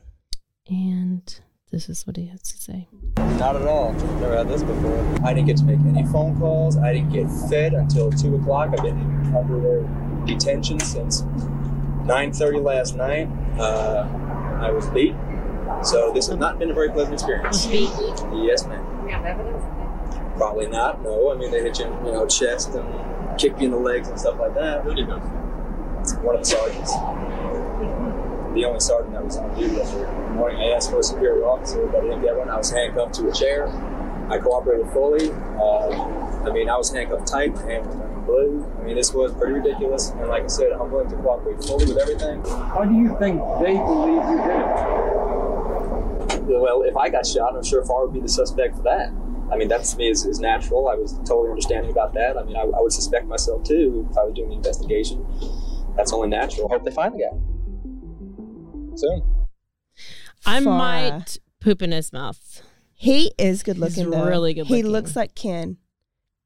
And 0.68 1.40
this 1.74 1.88
is 1.88 2.06
what 2.06 2.16
he 2.16 2.26
has 2.26 2.40
to 2.40 2.56
say. 2.56 2.86
Not 3.16 3.56
at 3.56 3.66
all. 3.66 3.92
Never 3.92 4.36
had 4.36 4.48
this 4.48 4.62
before. 4.62 5.18
I 5.24 5.34
didn't 5.34 5.48
get 5.48 5.56
to 5.56 5.64
make 5.64 5.80
any 5.80 6.06
phone 6.06 6.38
calls. 6.38 6.76
I 6.78 6.92
didn't 6.92 7.10
get 7.10 7.28
fed 7.50 7.74
until 7.74 8.12
two 8.12 8.36
o'clock. 8.36 8.70
I've 8.70 8.84
been 8.84 8.96
in 8.96 9.34
under 9.34 9.60
their 9.60 9.82
detention 10.24 10.78
since 10.78 11.22
9:30 11.22 12.62
last 12.62 12.94
night. 12.94 13.28
Uh, 13.58 14.06
I 14.60 14.70
was 14.70 14.86
beat. 14.90 15.16
So 15.82 16.12
this 16.12 16.28
has 16.28 16.36
not 16.36 16.60
been 16.60 16.70
a 16.70 16.74
very 16.74 16.90
pleasant 16.90 17.14
experience. 17.14 17.66
Yes, 17.66 18.64
ma'am. 18.66 18.86
You 19.02 19.12
have 19.12 19.24
evidence? 19.24 19.64
Probably 20.36 20.68
not. 20.68 21.02
No. 21.02 21.32
I 21.32 21.34
mean, 21.36 21.50
they 21.50 21.60
hit 21.60 21.80
you, 21.80 21.86
in, 21.86 22.06
you 22.06 22.12
know, 22.12 22.24
chest 22.26 22.72
and 22.74 23.36
kick 23.36 23.58
you 23.58 23.64
in 23.64 23.70
the 23.72 23.76
legs 23.76 24.06
and 24.08 24.18
stuff 24.18 24.38
like 24.38 24.54
that. 24.54 24.84
Who 24.84 24.94
did 24.94 25.08
that? 25.08 25.18
One 26.22 26.36
of 26.36 26.42
the 26.42 26.46
sergeants. 26.46 26.92
The 28.54 28.64
only 28.64 28.80
sergeant 28.80 29.14
that 29.14 29.24
was 29.24 29.36
on 29.36 29.52
duty 29.58 29.76
yesterday 29.76 30.24
morning. 30.34 30.58
I 30.58 30.76
asked 30.76 30.90
for 30.90 31.00
a 31.00 31.02
superior 31.02 31.44
officer, 31.44 31.86
but 31.86 31.98
I 31.98 32.02
didn't 32.02 32.22
get 32.22 32.36
one. 32.36 32.48
I 32.48 32.56
was 32.56 32.70
handcuffed 32.70 33.14
to 33.14 33.28
a 33.28 33.32
chair. 33.32 33.66
I 34.30 34.38
cooperated 34.38 34.88
fully. 34.92 35.30
Uh, 35.58 35.90
I 36.46 36.52
mean, 36.52 36.68
I 36.68 36.76
was 36.76 36.92
handcuffed 36.92 37.26
tight. 37.26 37.54
My 37.54 37.62
hand 37.62 37.86
was 37.86 37.96
turning 37.96 38.24
blue. 38.24 38.72
I 38.78 38.82
mean, 38.84 38.96
this 38.96 39.12
was 39.12 39.32
pretty 39.34 39.54
ridiculous. 39.54 40.10
And 40.10 40.28
like 40.28 40.44
I 40.44 40.46
said, 40.46 40.72
I'm 40.72 40.90
willing 40.90 41.10
to 41.10 41.16
cooperate 41.16 41.64
fully 41.64 41.86
with 41.86 41.98
everything. 41.98 42.42
Why 42.42 42.86
do 42.86 42.94
you 42.94 43.16
think 43.18 43.40
they 43.60 43.74
believe 43.74 44.22
you 44.22 44.38
did 44.38 44.60
it? 46.38 46.60
Well, 46.60 46.82
if 46.82 46.96
I 46.96 47.08
got 47.08 47.26
shot, 47.26 47.56
I'm 47.56 47.64
sure 47.64 47.82
Farah 47.82 48.04
would 48.04 48.14
be 48.14 48.20
the 48.20 48.28
suspect 48.28 48.76
for 48.76 48.82
that. 48.82 49.10
I 49.52 49.56
mean, 49.56 49.68
that 49.68 49.82
to 49.84 49.96
me 49.96 50.10
is, 50.10 50.24
is 50.26 50.38
natural. 50.40 50.88
I 50.88 50.94
was 50.94 51.14
totally 51.26 51.50
understanding 51.50 51.90
about 51.90 52.14
that. 52.14 52.36
I 52.36 52.44
mean, 52.44 52.56
I, 52.56 52.60
I 52.62 52.80
would 52.80 52.92
suspect 52.92 53.26
myself 53.26 53.64
too 53.64 54.06
if 54.10 54.16
I 54.16 54.24
was 54.24 54.34
doing 54.34 54.50
the 54.50 54.56
investigation. 54.56 55.26
That's 55.96 56.12
only 56.12 56.28
natural. 56.28 56.68
I 56.70 56.74
Hope 56.74 56.84
they 56.84 56.92
find 56.92 57.14
the 57.14 57.18
guy 57.18 57.53
soon. 58.98 59.22
I 60.46 60.60
Farah. 60.60 60.64
might 60.78 61.38
poop 61.60 61.82
in 61.82 61.92
his 61.92 62.12
mouth. 62.12 62.62
He 62.94 63.32
is 63.38 63.62
good 63.62 63.78
looking. 63.78 64.04
He's 64.04 64.12
though. 64.12 64.26
really 64.26 64.54
good 64.54 64.66
He 64.66 64.76
looking. 64.82 64.90
looks 64.92 65.16
like 65.16 65.34
Ken. 65.34 65.78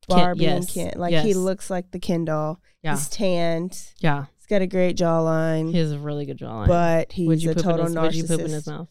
Ken- 0.08 0.16
Barbie 0.18 0.46
and 0.46 0.64
yes, 0.64 0.74
Ken. 0.74 0.92
Like 0.96 1.14
he 1.14 1.34
looks 1.34 1.68
like 1.70 1.90
the 1.90 1.98
Ken 1.98 2.24
doll. 2.24 2.60
Yeah. 2.82 2.92
He's 2.96 3.08
tanned. 3.08 3.78
Yeah. 3.98 4.26
He's 4.36 4.46
got 4.46 4.62
a 4.62 4.66
great 4.66 4.96
jawline. 4.96 5.70
He 5.72 5.78
has 5.78 5.92
a 5.92 5.98
really 5.98 6.24
good 6.26 6.38
jawline. 6.38 6.66
But 6.68 7.12
he's 7.12 7.28
would 7.28 7.42
you 7.42 7.50
a 7.50 7.54
poop 7.54 7.64
total 7.64 7.86
in 7.86 7.88
his, 7.88 7.96
narcissist. 7.96 8.04
Would 8.04 8.14
you 8.14 8.24
poop 8.24 8.40
in 8.40 8.50
his 8.52 8.66
mouth? 8.66 8.88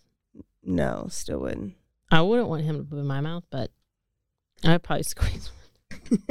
No, 0.63 1.07
still 1.09 1.39
wouldn't. 1.39 1.73
I 2.11 2.21
wouldn't 2.21 2.47
want 2.49 2.63
him 2.63 2.77
to 2.77 2.83
poop 2.83 2.99
in 2.99 3.07
my 3.07 3.21
mouth, 3.21 3.43
but 3.49 3.71
I'd 4.63 4.83
probably 4.83 5.03
squeeze 5.03 5.49
one. 5.49 6.19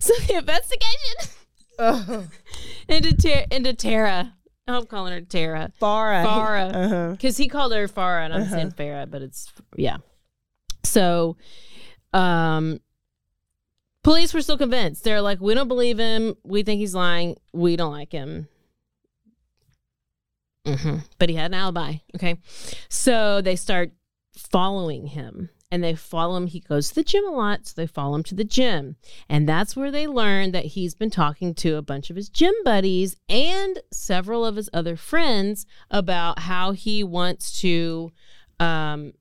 so 0.00 0.12
the 0.26 0.34
investigation 0.36 1.34
Oh. 1.80 2.26
into 2.88 3.14
Tara, 3.16 3.46
into 3.52 3.72
Tara. 3.72 4.34
I'm 4.76 4.86
calling 4.86 5.12
her 5.12 5.20
Tara. 5.22 5.72
Farah. 5.80 6.24
Farah. 6.24 6.74
Uh-huh. 6.74 7.10
Because 7.12 7.36
he 7.36 7.48
called 7.48 7.72
her 7.72 7.88
Farah, 7.88 8.24
and 8.26 8.34
I'm 8.34 8.42
Uh-huh. 8.42 8.54
saying 8.54 8.72
Farah, 8.72 9.10
but 9.10 9.22
it's 9.22 9.50
yeah. 9.76 9.96
So, 10.84 11.36
um, 12.12 12.80
police 14.04 14.32
were 14.34 14.42
still 14.42 14.58
convinced. 14.58 15.04
They're 15.04 15.20
like, 15.22 15.40
we 15.40 15.54
don't 15.54 15.68
believe 15.68 15.98
him. 15.98 16.34
We 16.44 16.62
think 16.62 16.78
he's 16.80 16.94
lying. 16.94 17.36
We 17.52 17.76
don't 17.76 17.92
like 17.92 18.12
him. 18.12 18.48
hmm 20.66 20.98
But 21.18 21.28
he 21.30 21.34
had 21.34 21.46
an 21.52 21.54
alibi. 21.54 21.94
Okay. 22.16 22.36
So 22.88 23.40
they 23.40 23.56
start 23.56 23.90
following 24.36 25.06
him 25.08 25.50
and 25.70 25.84
they 25.84 25.94
follow 25.94 26.36
him. 26.36 26.46
He 26.46 26.60
goes 26.60 26.88
to 26.88 26.94
the 26.96 27.04
gym 27.04 27.26
a 27.26 27.30
lot. 27.30 27.66
So 27.66 27.74
they 27.76 27.86
follow 27.86 28.14
him 28.14 28.22
to 28.24 28.34
the 28.34 28.44
gym. 28.44 28.96
And 29.28 29.48
that's 29.48 29.76
where 29.76 29.90
they 29.90 30.06
learn 30.06 30.52
that 30.52 30.66
he's 30.66 30.94
been 30.94 31.10
talking 31.10 31.54
to 31.56 31.76
a 31.76 31.82
bunch 31.82 32.10
of 32.10 32.16
his 32.16 32.28
gym 32.28 32.54
buddies 32.64 33.16
and 33.28 33.80
several 33.92 34.44
of 34.44 34.56
his 34.56 34.70
other 34.72 34.96
friends 34.96 35.66
about 35.90 36.40
how 36.40 36.72
he 36.72 37.04
wants 37.04 37.60
to 37.60 38.12
um, 38.58 39.12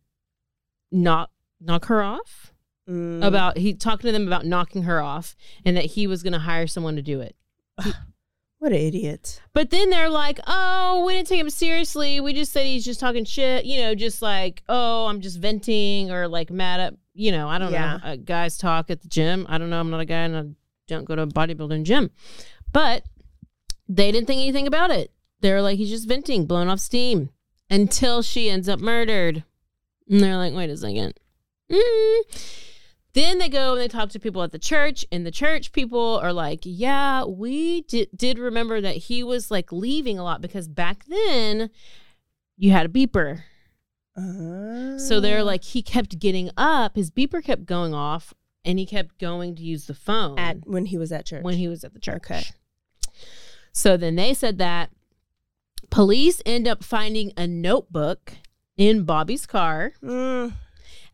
knock, 0.92 1.32
knock 1.60 1.86
her 1.86 2.02
off. 2.02 2.54
Mm. 2.90 3.22
About 3.22 3.58
he 3.58 3.74
talking 3.74 4.08
to 4.08 4.14
them 4.14 4.28
about 4.28 4.46
knocking 4.46 4.84
her 4.84 5.02
off 5.02 5.36
and 5.66 5.76
that 5.76 5.84
he 5.84 6.08
was 6.08 6.24
going 6.24 6.32
to 6.32 6.40
hire 6.40 6.68
someone 6.68 6.96
to 6.96 7.02
do 7.02 7.20
it. 7.20 7.36
What 8.60 8.72
an 8.72 8.80
idiot. 8.80 9.39
But 9.54 9.70
then 9.70 9.91
they're 9.91 10.10
like, 10.10 10.39
oh, 10.48 11.06
we 11.06 11.13
didn't 11.13 11.28
take 11.28 11.39
him 11.39 11.50
seriously. 11.52 12.20
We 12.20 12.34
just 12.34 12.52
said 12.52 12.65
he's 12.65 12.84
just 12.84 13.00
talking 13.00 13.24
shit, 13.24 13.65
you 13.65 13.82
know, 13.82 13.93
just 13.93 14.22
like, 14.22 14.63
oh, 14.67 15.06
I'm 15.06 15.22
just 15.22 15.39
venting 15.39 16.10
or 16.12 16.28
like 16.28 16.50
mad 16.50 16.80
at, 16.80 16.93
you 17.13 17.32
know, 17.32 17.48
I 17.48 17.60
don't 17.60 17.72
Yeah. 17.72 17.98
know. 17.98 18.10
Uh, 18.12 18.15
guys 18.15 18.58
talk 18.58 18.89
at 18.89 19.02
the 19.02 19.08
gym. 19.08 19.46
I 19.48 19.58
don't 19.60 19.70
know. 19.70 19.80
I'm 19.80 19.91
not 19.91 20.00
a 20.00 20.06
guy 20.06 20.22
and 20.22 20.36
I 20.38 20.43
don't 20.88 21.06
go 21.06 21.15
to 21.15 21.22
a 21.22 21.28
bodybuilding 21.28 21.84
gym. 21.84 22.10
But 22.74 23.04
they 23.88 24.12
didn't 24.12 24.26
think 24.28 24.41
anything 24.41 24.65
about 24.67 24.89
it. 24.89 25.12
They're 25.41 25.62
like, 25.62 25.78
he's 25.78 25.89
just 25.91 26.08
venting, 26.08 26.48
blowing 26.48 26.67
off 26.67 26.80
steam 26.80 27.30
until 27.70 28.24
she 28.24 28.50
ends 28.50 28.67
up 28.67 28.80
murdered. 28.80 29.43
And 30.10 30.20
they're 30.20 30.36
like, 30.38 30.54
wait 30.56 30.72
a 30.72 30.78
second. 30.78 31.13
Mm. 31.72 32.22
Then 33.18 33.40
they 33.40 33.50
go 33.50 33.72
and 33.72 33.82
they 33.82 33.88
talk 33.88 34.10
to 34.10 34.20
people 34.20 34.44
at 34.44 34.52
the 34.52 34.60
church, 34.60 35.04
and 35.12 35.26
the 35.26 35.32
church 35.32 35.72
people 35.72 36.20
are 36.22 36.32
like, 36.32 36.60
Yeah, 36.64 37.24
we 37.24 37.82
did, 37.82 38.10
did 38.16 38.38
remember 38.38 38.80
that 38.80 38.96
he 38.96 39.24
was 39.24 39.50
like 39.50 39.72
leaving 39.72 40.20
a 40.20 40.24
lot 40.24 40.40
because 40.40 40.68
back 40.68 41.04
then 41.06 41.72
you 42.58 42.72
had 42.72 42.86
a 42.86 42.90
beeper. 42.90 43.42
So 45.00 45.20
they're 45.20 45.44
like, 45.44 45.64
he 45.64 45.82
kept 45.82 46.20
getting 46.20 46.52
up, 46.58 46.96
his 46.96 47.10
beeper 47.10 47.44
kept 47.44 47.66
going 47.66 47.94
off, 47.94 48.34
and 48.63 48.78
he 48.78 48.86
kept 48.86 49.18
going 49.18 49.56
to 49.56 49.63
use 49.63 49.86
the 49.86 49.94
phone 49.96 50.38
At 50.38 50.68
when 50.68 50.86
he 50.86 50.98
was 50.98 51.12
at 51.12 51.26
church. 51.26 51.44
when 51.44 51.56
he 51.56 51.68
was 51.68 51.84
at 51.84 51.94
the 51.94 52.00
church. 52.00 52.18
Okay. 52.18 52.44
So 53.72 53.98
then 53.98 54.15
they 54.15 54.34
said 54.34 54.58
that 54.60 54.92
police 55.90 56.42
end 56.46 56.68
up 56.68 56.84
finding 56.84 57.32
a 57.36 57.48
notebook 57.48 58.34
in 58.76 59.06
Bobby's 59.06 59.46
car. 59.48 59.94
Mm. 60.04 60.54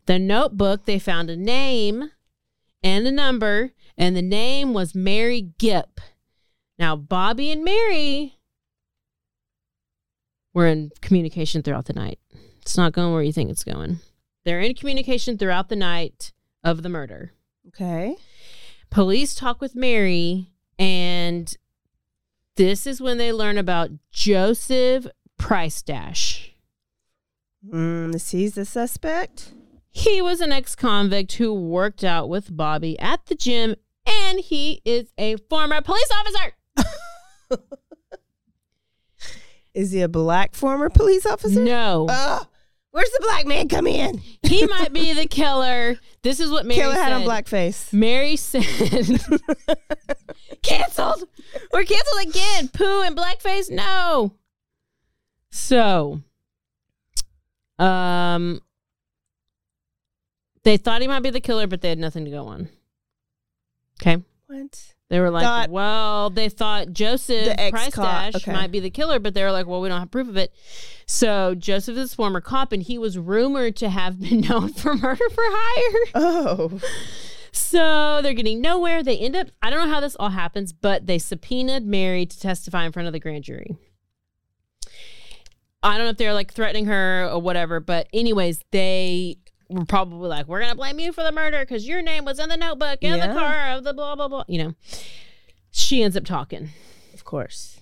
The 0.06 0.18
notebook, 0.18 0.84
they 0.84 0.98
found 0.98 1.30
a 1.30 1.36
name 1.36 2.10
and 2.82 3.06
a 3.06 3.12
number, 3.12 3.72
and 3.96 4.14
the 4.14 4.22
name 4.22 4.74
was 4.74 4.94
Mary 4.94 5.52
Gipp. 5.58 6.00
Now, 6.78 6.96
Bobby 6.96 7.50
and 7.50 7.64
Mary 7.64 8.38
were 10.52 10.66
in 10.66 10.90
communication 11.00 11.62
throughout 11.62 11.86
the 11.86 11.92
night. 11.92 12.18
It's 12.60 12.76
not 12.76 12.92
going 12.92 13.12
where 13.12 13.22
you 13.22 13.32
think 13.32 13.50
it's 13.50 13.64
going. 13.64 14.00
They're 14.44 14.60
in 14.60 14.74
communication 14.74 15.38
throughout 15.38 15.68
the 15.68 15.76
night 15.76 16.32
of 16.62 16.82
the 16.82 16.88
murder. 16.88 17.32
Okay. 17.68 18.16
Police 18.90 19.34
talk 19.34 19.60
with 19.60 19.74
Mary, 19.74 20.50
and 20.78 21.56
this 22.56 22.86
is 22.86 23.00
when 23.00 23.18
they 23.18 23.32
learn 23.32 23.58
about 23.58 23.90
Joseph 24.12 25.06
Prystash. 25.40 26.50
Mm, 27.66 28.14
is 28.14 28.30
he 28.30 28.48
the 28.48 28.64
suspect? 28.64 29.52
He 29.96 30.20
was 30.20 30.40
an 30.40 30.50
ex 30.50 30.74
convict 30.74 31.34
who 31.34 31.54
worked 31.54 32.02
out 32.02 32.28
with 32.28 32.54
Bobby 32.54 32.98
at 32.98 33.26
the 33.26 33.36
gym 33.36 33.76
and 34.04 34.40
he 34.40 34.82
is 34.84 35.12
a 35.16 35.36
former 35.48 35.80
police 35.80 36.10
officer. 36.12 36.52
Is 39.74 39.92
he 39.92 40.02
a 40.02 40.08
black 40.08 40.54
former 40.54 40.90
police 40.90 41.24
officer? 41.26 41.60
No. 41.60 42.06
Ugh. 42.08 42.46
where's 42.90 43.10
the 43.10 43.20
black 43.22 43.46
man 43.46 43.68
come 43.68 43.86
in? 43.86 44.20
He 44.42 44.66
might 44.66 44.92
be 44.92 45.12
the 45.12 45.26
killer. 45.26 45.96
This 46.22 46.38
is 46.40 46.50
what 46.50 46.66
Mary 46.66 46.80
Killer 46.80 46.94
said. 46.94 47.02
hat 47.02 47.12
on 47.12 47.22
blackface. 47.22 47.92
Mary 47.92 48.36
said, 48.36 48.62
canceled. 50.62 51.24
We're 51.72 51.84
canceled 51.84 52.22
again. 52.22 52.68
Pooh 52.68 53.02
and 53.02 53.16
blackface? 53.16 53.70
No. 53.70 54.34
So, 55.50 56.20
um, 57.78 58.60
they 60.64 60.76
thought 60.76 61.02
he 61.02 61.08
might 61.08 61.22
be 61.22 61.30
the 61.30 61.40
killer, 61.40 61.66
but 61.66 61.80
they 61.80 61.88
had 61.90 61.98
nothing 61.98 62.24
to 62.24 62.30
go 62.30 62.46
on. 62.46 62.68
Okay. 64.00 64.22
What? 64.46 64.94
They 65.10 65.20
were 65.20 65.30
like, 65.30 65.44
Thought- 65.44 65.70
well, 65.70 66.30
they 66.30 66.48
thought 66.48 66.92
Joseph 66.92 67.56
The 67.56 67.70
Prystash 67.72 68.36
okay. 68.36 68.52
might 68.52 68.72
be 68.72 68.80
the 68.80 68.90
killer, 68.90 69.18
but 69.18 69.34
they 69.34 69.44
were 69.44 69.52
like, 69.52 69.66
well, 69.66 69.80
we 69.80 69.88
don't 69.88 70.00
have 70.00 70.10
proof 70.10 70.28
of 70.28 70.36
it. 70.36 70.52
So 71.06 71.54
Joseph 71.54 71.96
is 71.96 72.12
a 72.12 72.16
former 72.16 72.40
cop, 72.40 72.72
and 72.72 72.82
he 72.82 72.98
was 72.98 73.18
rumored 73.18 73.76
to 73.76 73.90
have 73.90 74.18
been 74.20 74.40
known 74.48 74.72
for 74.72 74.94
murder 74.94 75.28
for 75.30 75.44
hire. 75.46 76.10
Oh. 76.14 76.80
So 77.52 78.20
they're 78.22 78.34
getting 78.34 78.60
nowhere. 78.60 79.02
They 79.02 79.18
end 79.18 79.36
up, 79.36 79.48
I 79.62 79.70
don't 79.70 79.86
know 79.86 79.94
how 79.94 80.00
this 80.00 80.16
all 80.16 80.30
happens, 80.30 80.72
but 80.72 81.06
they 81.06 81.18
subpoenaed 81.18 81.86
Mary 81.86 82.26
to 82.26 82.40
testify 82.40 82.84
in 82.84 82.90
front 82.92 83.06
of 83.06 83.12
the 83.12 83.20
grand 83.20 83.44
jury. 83.44 83.76
I 85.82 85.96
don't 85.96 86.06
know 86.06 86.10
if 86.10 86.16
they're 86.16 86.34
like 86.34 86.52
threatening 86.52 86.86
her 86.86 87.28
or 87.30 87.40
whatever, 87.40 87.78
but 87.78 88.08
anyways, 88.12 88.64
they 88.72 89.36
were 89.68 89.84
probably 89.84 90.28
like, 90.28 90.46
we're 90.46 90.60
going 90.60 90.70
to 90.70 90.76
blame 90.76 90.98
you 90.98 91.12
for 91.12 91.22
the 91.22 91.32
murder 91.32 91.60
because 91.60 91.86
your 91.86 92.02
name 92.02 92.24
was 92.24 92.38
in 92.38 92.48
the 92.48 92.56
notebook 92.56 92.98
in 93.02 93.16
Yeah. 93.16 93.26
the 93.28 93.34
car 93.34 93.70
of 93.72 93.84
the 93.84 93.92
blah, 93.92 94.14
blah, 94.16 94.28
blah. 94.28 94.44
You 94.48 94.62
know, 94.62 94.74
she 95.70 96.02
ends 96.02 96.16
up 96.16 96.24
talking. 96.24 96.70
Of 97.12 97.24
course. 97.24 97.80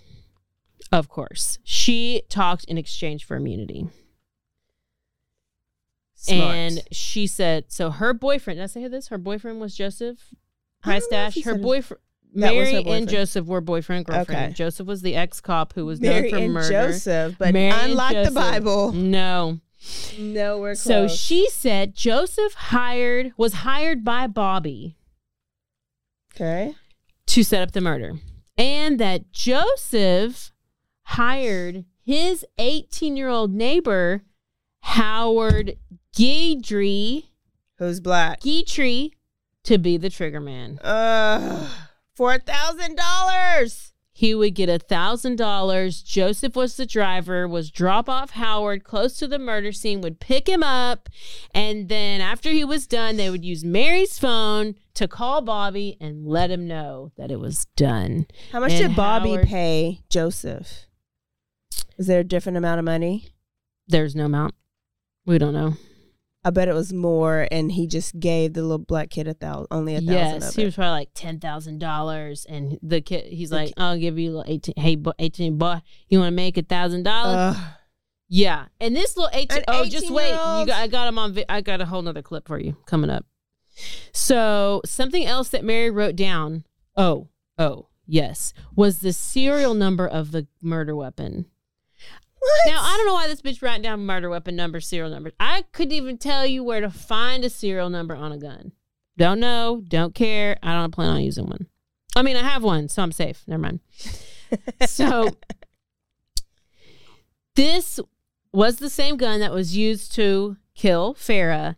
Of 0.90 1.08
course. 1.08 1.58
She 1.64 2.22
talked 2.28 2.64
in 2.64 2.78
exchange 2.78 3.24
for 3.24 3.36
immunity. 3.36 3.88
Smart. 6.14 6.54
And 6.54 6.82
she 6.92 7.26
said, 7.26 7.64
so 7.72 7.90
her 7.90 8.14
boyfriend, 8.14 8.58
did 8.58 8.64
I 8.64 8.66
say 8.66 8.86
this? 8.86 9.08
Her 9.08 9.18
boyfriend 9.18 9.60
was 9.60 9.74
Joseph 9.74 10.18
I 10.84 10.98
don't 10.98 11.10
know 11.10 11.18
if 11.26 11.34
Price 11.34 11.36
you 11.36 11.44
Her 11.44 11.58
boyfriend, 11.58 12.00
That 12.34 12.48
her 12.48 12.52
Mary 12.64 12.84
and. 12.84 13.08
Joseph 13.08 13.46
were 13.46 13.60
boyfriend 13.60 14.06
girlfriend. 14.06 14.44
Okay. 14.46 14.52
Joseph 14.52 14.86
was 14.86 15.02
the 15.02 15.16
ex 15.16 15.40
cop 15.40 15.72
who 15.74 15.84
was 15.86 16.00
Mary 16.00 16.22
known 16.22 16.30
for 16.30 16.36
and 16.38 16.52
murder. 16.52 16.68
Joseph, 16.70 17.36
but 17.38 17.52
Mary 17.52 17.72
unlike 17.76 18.24
the 18.24 18.30
Bible. 18.32 18.92
No. 18.92 19.58
Nowhere 20.18 20.74
close. 20.74 20.82
So 20.82 21.08
she 21.08 21.48
said 21.50 21.94
Joseph 21.94 22.54
hired 22.54 23.32
was 23.36 23.52
hired 23.54 24.04
by 24.04 24.26
Bobby 24.26 24.96
Okay. 26.34 26.74
to 27.26 27.42
set 27.42 27.62
up 27.62 27.72
the 27.72 27.80
murder. 27.80 28.14
And 28.56 28.98
that 29.00 29.32
Joseph 29.32 30.52
hired 31.02 31.84
his 32.04 32.44
18 32.58 33.16
year 33.16 33.28
old 33.28 33.52
neighbor, 33.52 34.22
Howard 34.80 35.76
Guidry, 36.16 37.24
Who's 37.78 38.00
black? 38.00 38.40
Guidry, 38.40 39.12
to 39.64 39.78
be 39.78 39.96
the 39.96 40.10
trigger 40.10 40.40
man. 40.40 40.78
Uh, 40.80 41.68
four 42.14 42.38
thousand 42.38 42.96
dollars. 42.96 43.91
He 44.14 44.34
would 44.34 44.54
get 44.54 44.68
a 44.68 44.78
thousand 44.78 45.36
dollars. 45.36 46.02
Joseph 46.02 46.54
was 46.54 46.76
the 46.76 46.84
driver, 46.84 47.48
was 47.48 47.70
drop 47.70 48.08
off 48.10 48.32
Howard 48.32 48.84
close 48.84 49.16
to 49.18 49.26
the 49.26 49.38
murder 49.38 49.72
scene, 49.72 50.02
would 50.02 50.20
pick 50.20 50.46
him 50.48 50.62
up, 50.62 51.08
and 51.54 51.88
then 51.88 52.20
after 52.20 52.50
he 52.50 52.62
was 52.62 52.86
done, 52.86 53.16
they 53.16 53.30
would 53.30 53.44
use 53.44 53.64
Mary's 53.64 54.18
phone 54.18 54.74
to 54.94 55.08
call 55.08 55.40
Bobby 55.40 55.96
and 56.00 56.26
let 56.26 56.50
him 56.50 56.68
know 56.68 57.10
that 57.16 57.30
it 57.30 57.40
was 57.40 57.64
done. 57.74 58.26
How 58.52 58.60
much 58.60 58.72
And 58.72 58.88
did 58.88 58.96
Bobby 58.96 59.30
Howard- 59.30 59.46
pay 59.46 60.00
Joseph? 60.10 60.86
Is 61.96 62.06
there 62.06 62.20
a 62.20 62.24
different 62.24 62.58
amount 62.58 62.80
of 62.80 62.84
money? 62.84 63.28
There's 63.88 64.14
no 64.14 64.26
amount. 64.26 64.54
We 65.24 65.38
don't 65.38 65.54
know. 65.54 65.74
I 66.44 66.50
bet 66.50 66.66
it 66.66 66.74
was 66.74 66.92
more, 66.92 67.46
and 67.52 67.70
he 67.70 67.86
just 67.86 68.18
gave 68.18 68.54
the 68.54 68.62
little 68.62 68.78
black 68.78 69.10
kid 69.10 69.28
a 69.28 69.34
thousand, 69.34 69.68
only 69.70 69.94
a 69.94 70.00
thousand. 70.00 70.12
Yes, 70.40 70.54
he 70.56 70.64
was 70.64 70.74
probably 70.74 70.90
like 70.90 71.10
ten 71.14 71.38
thousand 71.38 71.78
dollars, 71.78 72.44
and 72.48 72.78
the 72.82 73.00
kid, 73.00 73.32
he's 73.32 73.52
like, 73.52 73.72
"I'll 73.76 73.96
give 73.96 74.18
you 74.18 74.30
a 74.30 74.32
little 74.38 74.52
eighteen. 74.52 74.74
Hey, 74.76 74.96
boy, 74.96 75.12
eighteen 75.20 75.56
boy, 75.56 75.80
you 76.08 76.18
want 76.18 76.32
to 76.32 76.34
make 76.34 76.58
a 76.58 76.62
thousand 76.62 77.04
dollars?" 77.04 77.56
Yeah, 78.28 78.66
and 78.80 78.96
this 78.96 79.16
little 79.16 79.30
eighteen. 79.32 79.62
Oh, 79.68 79.84
just 79.84 80.10
wait, 80.10 80.30
you 80.30 80.66
got, 80.66 80.70
I 80.70 80.88
got 80.88 81.06
him 81.06 81.18
on. 81.18 81.38
I 81.48 81.60
got 81.60 81.80
a 81.80 81.86
whole 81.86 82.02
nother 82.02 82.22
clip 82.22 82.48
for 82.48 82.58
you 82.58 82.76
coming 82.86 83.10
up. 83.10 83.24
So 84.12 84.82
something 84.84 85.24
else 85.24 85.48
that 85.50 85.64
Mary 85.64 85.90
wrote 85.90 86.16
down. 86.16 86.64
Oh, 86.96 87.28
oh, 87.56 87.88
yes, 88.04 88.52
was 88.74 88.98
the 88.98 89.12
serial 89.12 89.74
number 89.74 90.08
of 90.08 90.32
the 90.32 90.48
murder 90.60 90.96
weapon. 90.96 91.46
Now 92.66 92.80
I 92.82 92.96
don't 92.96 93.06
know 93.06 93.14
why 93.14 93.28
this 93.28 93.42
bitch 93.42 93.62
writing 93.62 93.82
down 93.82 94.04
murder 94.04 94.28
weapon 94.28 94.56
number, 94.56 94.80
serial 94.80 95.10
numbers. 95.10 95.32
I 95.38 95.64
couldn't 95.72 95.92
even 95.92 96.18
tell 96.18 96.44
you 96.46 96.64
where 96.64 96.80
to 96.80 96.90
find 96.90 97.44
a 97.44 97.50
serial 97.50 97.90
number 97.90 98.14
on 98.14 98.32
a 98.32 98.38
gun. 98.38 98.72
Don't 99.16 99.40
know, 99.40 99.82
don't 99.86 100.14
care. 100.14 100.58
I 100.62 100.72
don't 100.74 100.90
plan 100.90 101.10
on 101.10 101.22
using 101.22 101.46
one. 101.46 101.66
I 102.16 102.22
mean, 102.22 102.36
I 102.36 102.42
have 102.42 102.62
one, 102.62 102.88
so 102.88 103.02
I'm 103.02 103.12
safe. 103.12 103.44
Never 103.46 103.62
mind. 103.62 103.80
so 104.86 105.30
this 107.54 108.00
was 108.52 108.76
the 108.76 108.90
same 108.90 109.16
gun 109.16 109.40
that 109.40 109.52
was 109.52 109.76
used 109.76 110.14
to 110.14 110.56
kill 110.74 111.14
Farah. 111.14 111.76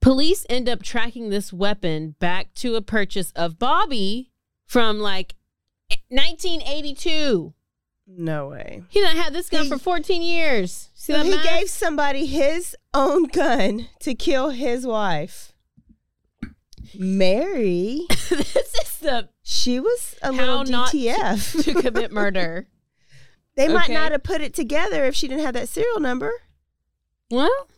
Police 0.00 0.46
end 0.48 0.68
up 0.68 0.82
tracking 0.82 1.28
this 1.28 1.52
weapon 1.52 2.14
back 2.18 2.54
to 2.54 2.76
a 2.76 2.82
purchase 2.82 3.32
of 3.32 3.58
Bobby 3.58 4.30
from 4.66 4.98
like 5.00 5.34
1982. 6.08 7.54
No 8.10 8.48
way. 8.48 8.82
He 8.88 9.00
done 9.02 9.16
had 9.16 9.34
this 9.34 9.50
gun 9.50 9.68
for 9.68 9.76
14 9.78 10.22
years. 10.22 10.88
See 10.94 11.12
So 11.12 11.18
that 11.18 11.24
he 11.26 11.30
math? 11.32 11.44
gave 11.44 11.68
somebody 11.68 12.24
his 12.26 12.74
own 12.94 13.24
gun 13.24 13.88
to 14.00 14.14
kill 14.14 14.48
his 14.50 14.86
wife. 14.86 15.52
Mary, 16.94 18.00
this 18.08 18.30
is 18.56 18.98
the 19.00 19.28
she 19.42 19.78
was 19.78 20.14
a 20.22 20.32
little 20.32 20.64
not 20.64 20.90
to- 20.92 20.96
DTF. 20.96 21.62
to 21.64 21.74
commit 21.82 22.10
murder. 22.12 22.66
they 23.56 23.68
might 23.68 23.90
not 23.90 24.12
have 24.12 24.22
put 24.22 24.40
it 24.40 24.54
together 24.54 25.04
if 25.04 25.14
she 25.14 25.28
didn't 25.28 25.44
have 25.44 25.54
that 25.54 25.68
serial 25.68 26.00
number, 26.00 26.32
Well, 27.30 27.68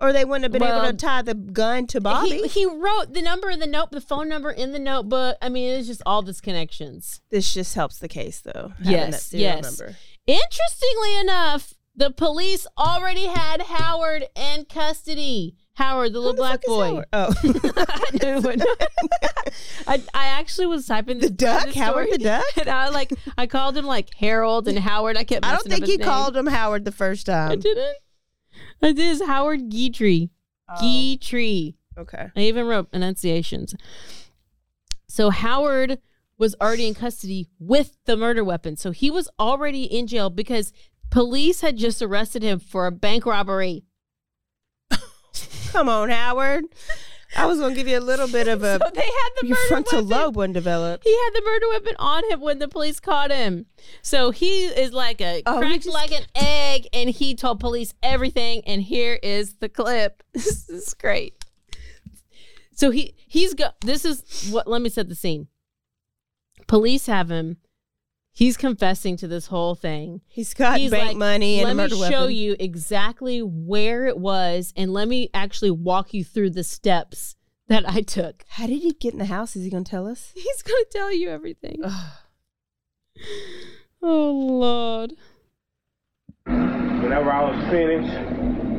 or 0.00 0.12
they 0.12 0.24
wouldn't 0.24 0.44
have 0.44 0.52
been 0.52 0.62
able 0.62 0.86
to 0.86 0.92
tie 0.92 1.22
the 1.22 1.34
gun 1.34 1.86
to 1.88 2.00
Bobby. 2.00 2.42
he, 2.42 2.48
he 2.48 2.66
wrote 2.66 3.12
the 3.14 3.22
number 3.22 3.50
in 3.50 3.58
the 3.60 3.66
note, 3.66 3.90
the 3.90 4.00
phone 4.00 4.28
number 4.28 4.50
in 4.50 4.72
the 4.72 4.78
notebook. 4.78 5.36
I 5.42 5.48
mean, 5.48 5.70
it's 5.78 5.88
just 5.88 6.02
all 6.06 6.22
this 6.22 6.40
connections. 6.40 7.20
this 7.30 7.52
just 7.52 7.74
helps 7.74 7.98
the 7.98 8.08
case, 8.08 8.40
though. 8.40 8.72
Yes, 8.80 9.32
yes. 9.32 9.62
number. 9.62 9.96
Interestingly 10.26 11.18
enough, 11.20 11.74
the 11.96 12.10
police 12.10 12.66
already 12.76 13.26
had 13.26 13.62
Howard 13.62 14.26
in 14.36 14.66
custody. 14.66 15.56
Howard, 15.74 16.12
the 16.12 16.20
little 16.20 16.34
black 16.34 16.62
boy. 16.64 17.02
Oh, 17.12 17.32
I. 19.86 20.02
I, 20.12 20.26
actually 20.26 20.66
was 20.66 20.86
typing 20.86 21.18
The 21.20 21.28
this 21.28 21.48
part 21.50 21.68
of 21.68 21.74
duck? 21.74 21.74
the 21.74 21.80
Howard 21.80 22.08
the 22.12 22.18
duck? 22.18 22.44
And 22.56 22.68
I 22.68 22.88
like 22.88 23.12
I 23.36 23.46
called 23.46 23.76
him 23.76 23.84
like 23.84 24.12
Harold 24.14 24.66
and 24.66 24.78
Howard. 24.78 25.16
I 25.16 25.22
kept. 25.22 25.46
I 25.46 25.52
don't 25.52 25.64
think 25.64 25.86
he 25.86 25.96
name. 25.96 26.04
called 26.04 26.36
him 26.36 26.46
Howard 26.46 26.84
the 26.84 26.92
first 26.92 27.26
time. 27.26 27.52
I 27.52 27.56
didn't. 27.56 27.96
I 28.82 28.92
did 28.92 28.98
is 28.98 29.22
Howard 29.22 29.70
Guidry. 29.70 30.30
Oh. 30.68 30.80
Okay. 31.96 32.28
I 32.36 32.40
even 32.40 32.66
wrote 32.66 32.88
enunciations. 32.92 33.74
So 35.08 35.30
Howard 35.30 35.98
was 36.38 36.54
already 36.60 36.86
in 36.86 36.94
custody 36.94 37.48
with 37.58 37.96
the 38.04 38.16
murder 38.16 38.44
weapon. 38.44 38.76
So 38.76 38.92
he 38.92 39.10
was 39.10 39.28
already 39.40 39.84
in 39.84 40.06
jail 40.06 40.30
because 40.30 40.72
police 41.10 41.60
had 41.60 41.76
just 41.76 42.00
arrested 42.00 42.42
him 42.42 42.60
for 42.60 42.86
a 42.86 42.92
bank 42.92 43.26
robbery. 43.26 43.84
Come 45.72 45.88
on, 45.88 46.10
Howard. 46.10 46.64
I 47.36 47.46
was 47.46 47.58
gonna 47.60 47.74
give 47.74 47.86
you 47.86 47.98
a 47.98 48.00
little 48.00 48.26
bit 48.28 48.48
of 48.48 48.62
a 48.62 48.78
So 48.84 48.90
they 48.94 49.00
had 49.02 49.28
the 49.40 49.46
your 49.48 49.56
murder 49.56 49.68
frontal 49.68 49.98
weapon. 50.04 50.08
lobe 50.08 50.36
wouldn't 50.36 50.54
develop. 50.54 51.02
He 51.04 51.10
had 51.14 51.30
the 51.34 51.42
murder 51.44 51.68
weapon 51.68 51.94
on 51.98 52.30
him 52.30 52.40
when 52.40 52.58
the 52.58 52.68
police 52.68 53.00
caught 53.00 53.30
him. 53.30 53.66
So 54.02 54.30
he 54.30 54.64
is 54.64 54.92
like 54.92 55.20
a 55.20 55.42
Oh, 55.46 55.58
cracked 55.58 55.84
just- 55.84 55.94
like 55.94 56.12
an 56.12 56.24
egg, 56.34 56.86
and 56.92 57.10
he 57.10 57.34
told 57.34 57.60
police 57.60 57.92
everything. 58.02 58.62
And 58.66 58.82
here 58.82 59.18
is 59.22 59.54
the 59.56 59.68
clip. 59.68 60.22
this 60.32 60.68
is 60.68 60.94
great. 60.94 61.34
So 62.74 62.90
he 62.90 63.14
he's 63.26 63.54
got 63.54 63.80
this 63.82 64.04
is 64.04 64.48
what 64.50 64.66
let 64.66 64.80
me 64.80 64.88
set 64.88 65.08
the 65.08 65.14
scene. 65.14 65.48
Police 66.66 67.06
have 67.06 67.30
him. 67.30 67.58
He's 68.38 68.56
confessing 68.56 69.16
to 69.16 69.26
this 69.26 69.48
whole 69.48 69.74
thing. 69.74 70.20
He's 70.28 70.54
got 70.54 70.78
He's 70.78 70.92
bank 70.92 71.08
like, 71.08 71.16
money 71.16 71.58
and 71.58 71.64
let 71.64 71.72
a 71.72 71.74
murder 71.74 71.94
me 71.96 72.00
weapon. 72.02 72.12
show 72.12 72.26
you 72.28 72.54
exactly 72.60 73.40
where 73.42 74.06
it 74.06 74.16
was, 74.16 74.72
and 74.76 74.92
let 74.92 75.08
me 75.08 75.28
actually 75.34 75.72
walk 75.72 76.14
you 76.14 76.22
through 76.22 76.50
the 76.50 76.62
steps 76.62 77.34
that 77.66 77.82
I 77.88 78.00
took. 78.00 78.44
How 78.50 78.68
did 78.68 78.78
he 78.78 78.92
get 78.92 79.12
in 79.12 79.18
the 79.18 79.24
house? 79.24 79.56
Is 79.56 79.64
he 79.64 79.70
gonna 79.70 79.82
tell 79.82 80.06
us? 80.06 80.30
He's 80.36 80.62
gonna 80.62 80.84
tell 80.92 81.12
you 81.12 81.30
everything. 81.30 81.82
oh 84.02 84.30
Lord. 84.30 85.14
Whenever 86.44 87.32
I 87.32 87.42
was 87.42 87.70
finished, 87.72 88.14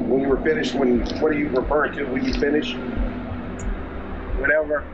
when 0.07 0.21
you 0.21 0.29
were 0.29 0.41
finished, 0.41 0.73
when 0.73 1.01
what 1.19 1.33
are 1.33 1.37
you 1.37 1.49
referring 1.49 1.97
to 1.97 2.05
when 2.05 2.23
you 2.23 2.33
finished? 2.39 2.77
Whatever. 4.39 4.85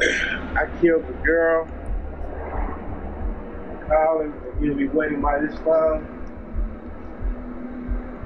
I 0.00 0.70
killed 0.80 1.06
the 1.06 1.12
girl. 1.22 1.68
Calling, 3.88 4.32
and 4.32 4.64
he'll 4.64 4.76
be 4.76 4.88
waiting 4.88 5.20
by 5.20 5.40
this 5.40 5.56
phone. 5.60 6.06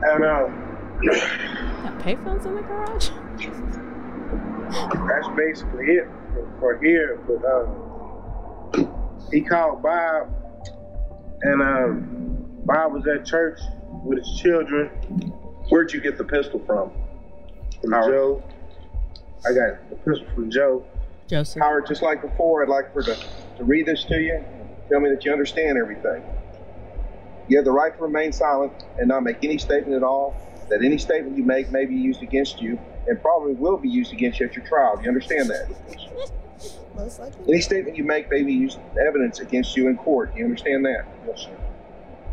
And 0.02 0.24
um, 0.24 0.64
Got 1.02 1.98
payphones 2.00 2.46
in 2.46 2.54
the 2.54 2.62
garage? 2.62 3.10
that's 5.08 5.28
basically 5.36 5.86
it 5.86 6.08
for, 6.34 6.48
for 6.60 6.78
here. 6.78 7.18
But 7.26 7.44
um, 7.44 8.94
he 9.32 9.40
called 9.40 9.82
Bob, 9.82 10.28
and 11.42 11.62
um, 11.62 12.46
Bob 12.64 12.92
was 12.92 13.06
at 13.06 13.24
church 13.24 13.58
with 14.04 14.18
his 14.18 14.40
children. 14.40 14.88
Where'd 15.70 15.92
you 15.92 16.00
get 16.00 16.16
the 16.18 16.24
pistol 16.24 16.62
from? 16.66 16.92
From 17.80 17.90
Joe. 17.90 18.42
I 19.46 19.52
got 19.52 19.90
the 19.90 19.96
pistol 19.96 20.26
from 20.34 20.50
Joe. 20.50 20.84
Joseph. 21.28 21.62
Howard, 21.62 21.86
just 21.86 22.02
like 22.02 22.22
before, 22.22 22.62
I'd 22.62 22.68
like 22.68 22.92
for 22.92 23.02
to, 23.02 23.14
to 23.58 23.64
read 23.64 23.86
this 23.86 24.04
to 24.04 24.20
you. 24.20 24.44
Tell 24.88 25.00
me 25.00 25.10
that 25.10 25.24
you 25.24 25.32
understand 25.32 25.78
everything. 25.78 26.22
You 27.48 27.56
have 27.56 27.64
the 27.64 27.72
right 27.72 27.94
to 27.94 28.02
remain 28.02 28.32
silent 28.32 28.72
and 28.98 29.08
not 29.08 29.22
make 29.22 29.42
any 29.42 29.58
statement 29.58 29.96
at 29.96 30.02
all. 30.02 30.36
That 30.68 30.84
any 30.84 30.98
statement 30.98 31.36
you 31.36 31.44
make 31.44 31.70
may 31.70 31.86
be 31.86 31.94
used 31.94 32.22
against 32.22 32.60
you 32.60 32.78
and 33.06 33.20
probably 33.22 33.54
will 33.54 33.78
be 33.78 33.88
used 33.88 34.12
against 34.12 34.38
you 34.38 34.46
at 34.46 34.54
your 34.54 34.66
trial. 34.66 34.96
Do 34.96 35.02
you 35.02 35.08
understand 35.08 35.48
that? 35.48 35.70
Most 36.94 37.20
likely. 37.20 37.44
Any 37.48 37.60
statement 37.62 37.96
you 37.96 38.04
make 38.04 38.30
may 38.30 38.42
be 38.42 38.52
used 38.52 38.78
as 38.78 38.98
evidence 39.06 39.40
against 39.40 39.76
you 39.76 39.88
in 39.88 39.96
court. 39.96 40.34
Do 40.34 40.40
you 40.40 40.44
understand 40.44 40.84
that? 40.84 41.06
Yes, 41.26 41.42
sir. 41.42 41.56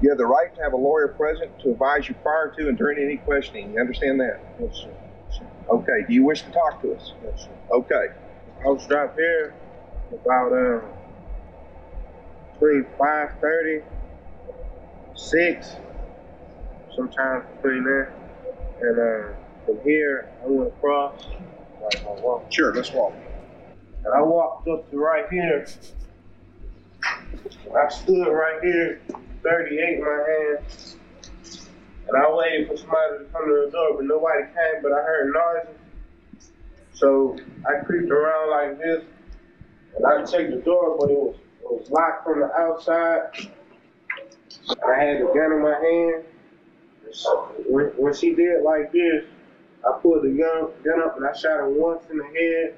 You 0.01 0.09
have 0.09 0.17
the 0.17 0.25
right 0.25 0.53
to 0.55 0.61
have 0.61 0.73
a 0.73 0.77
lawyer 0.77 1.07
present 1.07 1.57
to 1.61 1.71
advise 1.71 2.09
you 2.09 2.15
prior 2.15 2.53
to 2.57 2.67
and 2.67 2.77
during 2.77 3.01
any 3.01 3.17
questioning. 3.17 3.73
You 3.73 3.79
understand 3.79 4.19
that? 4.19 4.39
Yes, 4.59 4.75
sir. 4.75 5.45
Okay. 5.69 6.03
Do 6.07 6.13
you 6.13 6.23
wish 6.23 6.41
to 6.41 6.51
talk 6.51 6.81
to 6.81 6.93
us? 6.93 7.13
Yes, 7.23 7.43
sir. 7.43 7.49
Okay. 7.71 8.07
I 8.65 8.67
was 8.67 8.85
dropped 8.85 9.17
here 9.17 9.53
about 10.11 10.51
um 10.51 10.81
between 12.65 12.85
five 12.97 13.29
thirty, 13.41 13.83
six, 15.15 15.75
sometimes 16.95 17.45
between 17.55 17.83
there. 17.83 18.13
And 18.81 18.99
uh, 18.99 19.37
from 19.65 19.79
here 19.83 20.29
I 20.43 20.47
went 20.47 20.69
across. 20.69 21.25
Like 21.83 22.03
I 22.05 22.21
walked. 22.21 22.53
Sure, 22.53 22.73
let's 22.73 22.91
walk. 22.91 23.13
And 24.03 24.13
I 24.13 24.21
walked 24.21 24.67
up 24.67 24.89
to 24.91 24.97
right 24.97 25.25
here. 25.29 25.67
I 27.03 27.89
stood 27.89 28.27
right 28.27 28.59
here, 28.63 29.01
38 29.43 29.97
in 29.97 30.01
my 30.01 30.23
hand. 30.27 30.65
And 32.07 32.17
I 32.17 32.31
waited 32.31 32.67
for 32.67 32.77
somebody 32.77 33.17
to 33.19 33.25
come 33.31 33.45
to 33.45 33.63
the 33.65 33.71
door, 33.71 33.95
but 33.95 34.05
nobody 34.05 34.43
came, 34.43 34.81
but 34.81 34.91
I 34.91 35.01
heard 35.01 35.33
noises. 35.33 35.79
So 36.93 37.37
I 37.67 37.83
creeped 37.83 38.11
around 38.11 38.49
like 38.51 38.77
this, 38.79 39.03
and 39.95 40.05
I 40.05 40.23
checked 40.23 40.51
the 40.51 40.61
door, 40.63 40.95
but 40.99 41.09
it 41.09 41.17
was, 41.17 41.35
was 41.71 41.89
locked 41.89 42.23
from 42.23 42.39
the 42.39 42.51
outside. 42.53 43.29
I 44.87 44.99
had 44.99 45.21
the 45.21 45.31
gun 45.33 45.51
in 45.51 45.61
my 45.61 45.77
hand. 45.79 46.23
When, 47.67 47.85
when 47.97 48.13
she 48.13 48.33
did 48.33 48.63
like 48.63 48.91
this, 48.91 49.25
I 49.85 49.99
pulled 50.01 50.23
the 50.23 50.29
gun, 50.29 50.71
gun 50.83 51.01
up 51.03 51.17
and 51.17 51.25
I 51.25 51.33
shot 51.33 51.57
her 51.57 51.69
once 51.69 52.03
in 52.09 52.17
the 52.17 52.25
head. 52.25 52.75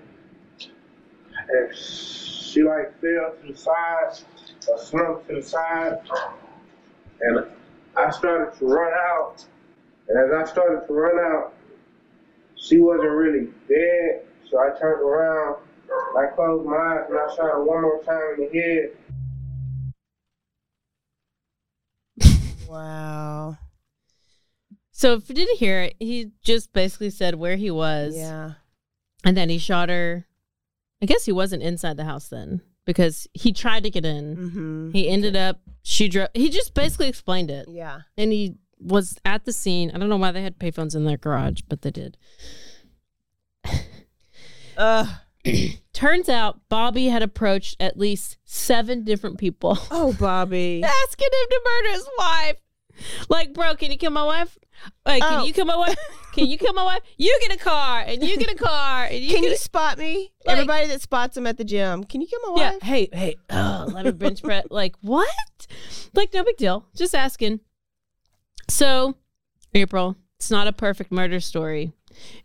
And 1.49 1.75
she 1.75 2.63
like 2.63 2.99
fell 2.99 3.33
to 3.41 3.51
the 3.51 3.57
side, 3.57 4.19
or 4.67 4.77
slumped 4.77 5.29
to 5.29 5.35
the 5.35 5.41
side. 5.41 5.99
And 7.21 7.45
I 7.95 8.11
started 8.11 8.57
to 8.59 8.65
run 8.65 8.91
out. 8.93 9.45
And 10.09 10.17
as 10.17 10.31
I 10.31 10.51
started 10.51 10.85
to 10.87 10.93
run 10.93 11.19
out, 11.19 11.53
she 12.55 12.79
wasn't 12.79 13.11
really 13.11 13.47
dead. 13.67 14.25
So 14.49 14.59
I 14.59 14.77
turned 14.77 15.01
around, 15.01 15.57
I 16.17 16.27
closed 16.35 16.65
my 16.67 16.75
eyes, 16.75 17.05
and 17.09 17.17
I 17.17 17.27
shot 17.35 17.45
her 17.45 17.63
one 17.63 17.81
more 17.81 18.01
time 18.03 18.35
in 18.37 18.49
the 18.51 18.59
head. 18.59 18.91
Wow. 22.67 23.57
So 24.91 25.13
if 25.13 25.29
you 25.29 25.35
didn't 25.35 25.57
hear 25.57 25.83
it, 25.83 25.95
he 25.99 26.31
just 26.41 26.73
basically 26.73 27.11
said 27.11 27.35
where 27.35 27.55
he 27.55 27.71
was. 27.71 28.15
Yeah. 28.17 28.53
And 29.23 29.37
then 29.37 29.49
he 29.49 29.57
shot 29.57 29.89
her. 29.89 30.25
I 31.01 31.05
guess 31.05 31.25
he 31.25 31.31
wasn't 31.31 31.63
inside 31.63 31.97
the 31.97 32.05
house 32.05 32.27
then 32.29 32.61
because 32.85 33.27
he 33.33 33.53
tried 33.53 33.83
to 33.83 33.89
get 33.89 34.05
in. 34.05 34.35
Mm-hmm. 34.35 34.91
He 34.91 35.07
ended 35.07 35.35
up, 35.35 35.61
she 35.83 36.09
drove, 36.09 36.29
he 36.33 36.49
just 36.49 36.73
basically 36.73 37.07
explained 37.07 37.51
it. 37.51 37.67
Yeah. 37.69 38.01
And 38.17 38.31
he 38.31 38.55
was 38.79 39.17
at 39.23 39.45
the 39.45 39.53
scene. 39.53 39.91
I 39.93 39.97
don't 39.97 40.09
know 40.09 40.17
why 40.17 40.31
they 40.31 40.41
had 40.41 40.57
payphones 40.59 40.95
in 40.95 41.05
their 41.05 41.17
garage, 41.17 41.61
but 41.69 41.83
they 41.83 41.91
did. 41.91 42.17
Ugh. 44.77 45.07
Turns 45.93 46.29
out 46.29 46.59
Bobby 46.69 47.07
had 47.07 47.23
approached 47.23 47.75
at 47.79 47.97
least 47.97 48.37
seven 48.45 49.03
different 49.03 49.37
people. 49.37 49.77
Oh, 49.91 50.13
Bobby. 50.19 50.83
asking 50.85 51.25
him 51.27 51.49
to 51.49 51.61
murder 51.65 51.89
his 51.93 52.07
wife. 52.19 52.55
Like, 53.29 53.53
bro, 53.53 53.75
can 53.75 53.91
you 53.91 53.97
kill 53.97 54.11
my 54.11 54.23
wife? 54.23 54.57
Like, 55.05 55.21
can 55.23 55.41
Oh. 55.41 55.43
you 55.45 55.53
kill 55.53 55.65
my 55.65 55.75
wife? 55.77 55.97
Can 56.33 56.45
you 56.45 56.59
kill 56.59 56.73
my 56.73 56.83
wife? 56.83 56.99
You 57.17 57.35
get 57.41 57.55
a 57.55 57.57
car, 57.57 58.03
and 58.05 58.21
you 58.21 58.37
get 58.37 58.51
a 58.51 58.55
car, 58.55 59.05
and 59.05 59.23
you 59.23 59.33
Can 59.33 59.41
you 59.43 59.53
a- 59.53 59.57
spot 59.57 59.97
me? 59.97 60.31
Like- 60.45 60.53
Everybody 60.53 60.85
that 60.85 61.01
spots 61.01 61.35
him 61.35 61.47
at 61.47 61.57
the 61.57 61.63
gym. 61.63 62.03
Can 62.03 62.21
you 62.21 62.27
kill 62.27 62.39
my 62.43 62.49
wife? 62.51 62.77
Yeah. 62.83 62.87
Hey, 62.87 63.09
hey. 63.11 63.35
Oh, 63.49 63.89
let 63.91 64.05
me 64.05 64.11
bench 64.11 64.43
press. 64.43 64.65
Like 64.69 64.95
what? 65.01 65.27
Like 66.13 66.31
no 66.35 66.43
big 66.43 66.57
deal. 66.57 66.85
Just 66.95 67.15
asking. 67.15 67.61
So, 68.69 69.15
April, 69.73 70.15
it's 70.37 70.51
not 70.51 70.67
a 70.67 70.71
perfect 70.73 71.11
murder 71.11 71.39
story 71.39 71.91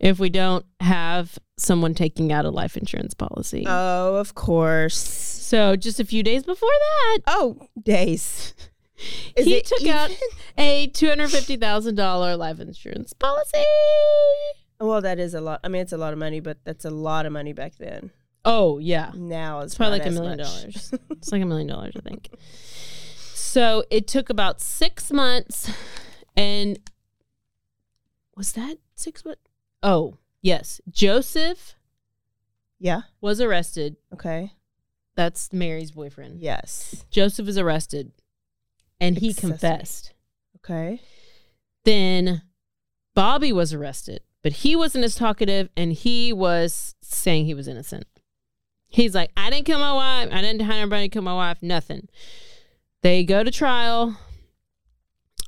if 0.01 0.19
we 0.19 0.31
don't 0.31 0.65
have 0.81 1.39
someone 1.57 1.95
taking 1.95 2.33
out 2.33 2.45
a 2.45 2.51
life 2.51 2.77
insurance 2.77 3.15
policy. 3.15 3.65
Oh, 3.67 4.17
of 4.17 4.35
course. 4.35 4.97
so, 4.97 5.77
just 5.77 6.01
a 6.01 6.05
few 6.05 6.23
days 6.23 6.43
before 6.45 6.69
that, 6.71 7.19
Oh, 7.27 7.67
days. 7.83 8.55
Is 9.37 9.47
he 9.47 9.61
took 9.63 9.87
out 9.89 10.11
a 10.57 10.87
two 10.89 11.09
hundred 11.09 11.31
fifty 11.31 11.57
thousand 11.57 11.97
dollar 11.97 12.37
life 12.37 12.61
insurance 12.61 13.13
policy. 13.13 13.59
Well, 14.79 15.01
that 15.01 15.19
is 15.19 15.35
a 15.35 15.41
lot. 15.41 15.59
I 15.65 15.69
mean, 15.69 15.83
it's 15.83 15.93
a 15.93 15.97
lot 15.97 16.13
of 16.13 16.19
money, 16.21 16.39
but 16.41 16.59
that's 16.65 16.85
a 16.85 16.91
lot 16.91 17.27
of 17.27 17.33
money 17.33 17.53
back 17.53 17.75
then. 17.79 18.11
Oh 18.45 18.79
yeah, 18.79 19.11
Now 19.15 19.61
it's 19.61 19.73
It's 19.73 19.75
probably 19.77 19.99
like 20.01 20.09
a 20.09 20.11
million 20.13 20.39
much. 20.39 20.47
dollars. 20.47 20.95
It's 21.11 21.33
like 21.33 21.43
a 21.43 21.47
million 21.47 21.69
dollars, 21.69 21.95
I 21.97 22.01
think. 22.01 22.29
So 23.35 23.85
it 23.91 24.07
took 24.09 24.31
about 24.31 24.61
six 24.61 25.11
months, 25.13 25.71
and 26.37 26.79
was 28.37 28.53
that 28.53 28.79
six 28.95 29.25
months? 29.25 29.42
Oh 29.83 30.19
yes, 30.41 30.81
Joseph 30.91 31.75
Yeah. 32.79 33.03
was 33.21 33.41
arrested. 33.41 33.97
Okay. 34.13 34.53
That's 35.15 35.53
Mary's 35.53 35.91
boyfriend. 35.91 36.41
Yes. 36.41 37.05
Joseph 37.11 37.47
was 37.47 37.59
arrested, 37.59 38.13
and 39.01 39.19
he 39.19 39.31
Accessory. 39.31 39.51
confessed. 39.51 40.13
Okay. 40.57 41.01
Then 41.85 42.43
Bobby 43.15 43.53
was 43.53 43.73
arrested, 43.75 44.21
but 44.43 44.53
he 44.53 44.75
wasn't 44.77 45.05
as 45.05 45.15
talkative, 45.15 45.69
and 45.77 45.93
he 45.93 46.33
was 46.33 46.95
saying 47.03 47.45
he 47.47 47.55
was 47.55 47.69
innocent. 47.69 48.07
He's 48.89 49.15
like, 49.15 49.31
I 49.37 49.51
didn't 49.51 49.67
kill 49.67 49.79
my 49.81 49.93
wife. 49.93 50.29
I 50.33 50.41
didn't 50.43 50.63
hire 50.63 50.81
anybody 50.83 51.09
to 51.09 51.13
kill 51.13 51.23
my 51.23 51.35
wife. 51.35 51.59
Nothing. 51.63 52.09
They 53.03 53.25
go 53.25 53.43
to 53.43 53.51
trial. 53.51 54.17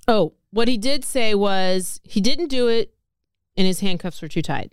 Oh, 0.08 0.34
what 0.50 0.66
he 0.68 0.76
did 0.76 1.04
say 1.04 1.34
was 1.34 2.00
he 2.04 2.20
didn't 2.20 2.48
do 2.48 2.68
it, 2.68 2.93
and 3.56 3.66
his 3.66 3.80
handcuffs 3.80 4.22
were 4.22 4.28
too 4.28 4.42
tight. 4.42 4.72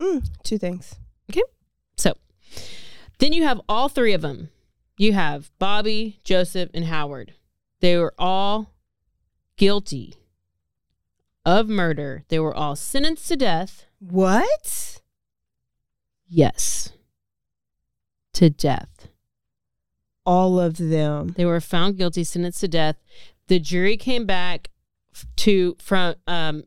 Mm, 0.00 0.28
two 0.42 0.58
things. 0.58 0.96
Okay. 1.30 1.42
So 1.96 2.14
then 3.18 3.32
you 3.32 3.44
have 3.44 3.60
all 3.68 3.88
three 3.88 4.12
of 4.12 4.22
them. 4.22 4.50
You 4.96 5.12
have 5.12 5.50
Bobby, 5.58 6.20
Joseph, 6.24 6.70
and 6.74 6.84
Howard. 6.84 7.34
They 7.80 7.96
were 7.96 8.14
all 8.18 8.72
guilty 9.56 10.14
of 11.44 11.68
murder. 11.68 12.24
They 12.28 12.38
were 12.38 12.54
all 12.54 12.76
sentenced 12.76 13.28
to 13.28 13.36
death. 13.36 13.86
What? 13.98 15.00
Yes. 16.28 16.92
To 18.34 18.50
death. 18.50 19.08
All 20.24 20.58
of 20.58 20.76
them. 20.78 21.34
They 21.36 21.44
were 21.44 21.60
found 21.60 21.96
guilty, 21.96 22.24
sentenced 22.24 22.60
to 22.60 22.68
death. 22.68 22.96
The 23.48 23.58
jury 23.58 23.96
came 23.96 24.26
back 24.26 24.70
to 25.36 25.76
from 25.78 26.14
um 26.26 26.64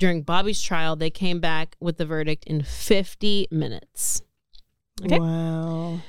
during 0.00 0.22
Bobby's 0.22 0.60
trial, 0.62 0.96
they 0.96 1.10
came 1.10 1.38
back 1.40 1.76
with 1.78 1.98
the 1.98 2.06
verdict 2.06 2.44
in 2.46 2.62
50 2.62 3.46
minutes. 3.50 4.22
Okay. 5.04 5.18
Wow. 5.18 6.00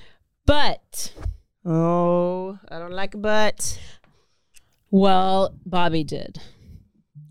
But 0.45 1.13
Oh, 1.65 2.57
I 2.69 2.79
don't 2.79 2.93
like 2.93 3.13
a 3.13 3.17
butt. 3.17 3.79
well, 4.89 5.53
Bobby 5.65 6.03
did. 6.03 6.39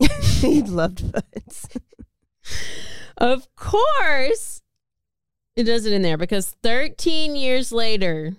he 0.21 0.63
loved 0.63 1.11
butts. 1.13 1.69
Of 3.19 3.55
course, 3.55 4.63
it 5.55 5.65
does 5.65 5.85
it 5.85 5.93
in 5.93 6.01
there 6.01 6.17
because 6.17 6.57
13 6.63 7.37
years 7.37 7.71
later, 7.71 8.33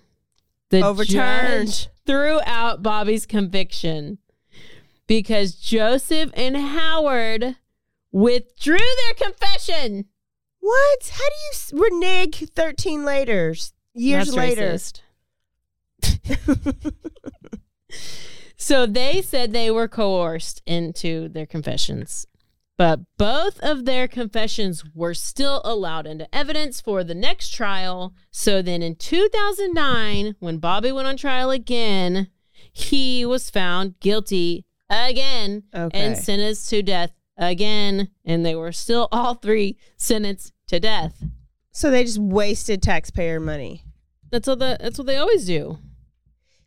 the 0.70 0.80
Overturned. 0.82 1.68
judge 1.68 1.88
threw 2.04 2.40
out 2.44 2.82
Bobby's 2.82 3.24
conviction 3.24 4.18
because 5.06 5.54
Joseph 5.54 6.32
and 6.34 6.56
Howard 6.56 7.54
withdrew 8.12 8.78
their 8.78 9.14
confession. 9.28 10.04
What? 10.60 11.10
How 11.12 11.18
do 11.28 11.34
you 11.34 11.50
s- 11.52 11.72
renege 11.74 12.48
13 12.54 13.04
later, 13.04 13.54
years 13.94 14.32
That's 14.32 14.36
later? 14.36 14.78
so 18.56 18.86
they 18.86 19.22
said 19.22 19.52
they 19.52 19.70
were 19.70 19.88
coerced 19.88 20.62
into 20.66 21.28
their 21.28 21.46
confessions, 21.46 22.26
but 22.78 23.00
both 23.18 23.58
of 23.60 23.84
their 23.84 24.06
confessions 24.08 24.84
were 24.94 25.14
still 25.14 25.60
allowed 25.64 26.06
into 26.06 26.32
evidence 26.34 26.80
for 26.80 27.02
the 27.04 27.14
next 27.14 27.50
trial. 27.54 28.14
So 28.30 28.62
then 28.62 28.82
in 28.82 28.94
2009, 28.96 30.36
when 30.38 30.58
Bobby 30.58 30.92
went 30.92 31.08
on 31.08 31.16
trial 31.16 31.50
again, 31.50 32.28
he 32.72 33.26
was 33.26 33.50
found 33.50 33.98
guilty 34.00 34.64
again 34.88 35.64
Okay. 35.74 35.98
and 35.98 36.16
sentenced 36.16 36.68
to 36.70 36.82
death 36.82 37.12
again. 37.36 38.08
And 38.24 38.44
they 38.44 38.54
were 38.54 38.72
still 38.72 39.08
all 39.12 39.34
three 39.34 39.76
sentenced 39.96 40.52
to 40.68 40.80
death. 40.80 41.22
So 41.72 41.90
they 41.90 42.04
just 42.04 42.18
wasted 42.18 42.82
taxpayer 42.82 43.40
money. 43.40 43.84
That's 44.30 44.46
what 44.48 44.58
the, 44.58 44.76
that's 44.80 44.98
what 44.98 45.06
they 45.06 45.16
always 45.16 45.44
do. 45.46 45.78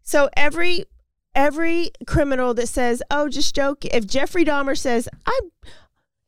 So 0.01 0.29
every 0.37 0.85
every 1.33 1.91
criminal 2.07 2.53
that 2.53 2.67
says, 2.67 3.01
"Oh, 3.09 3.27
just 3.27 3.55
joke," 3.55 3.85
if 3.85 4.05
Jeffrey 4.05 4.45
Dahmer 4.45 4.77
says, 4.77 5.09
"I 5.25 5.39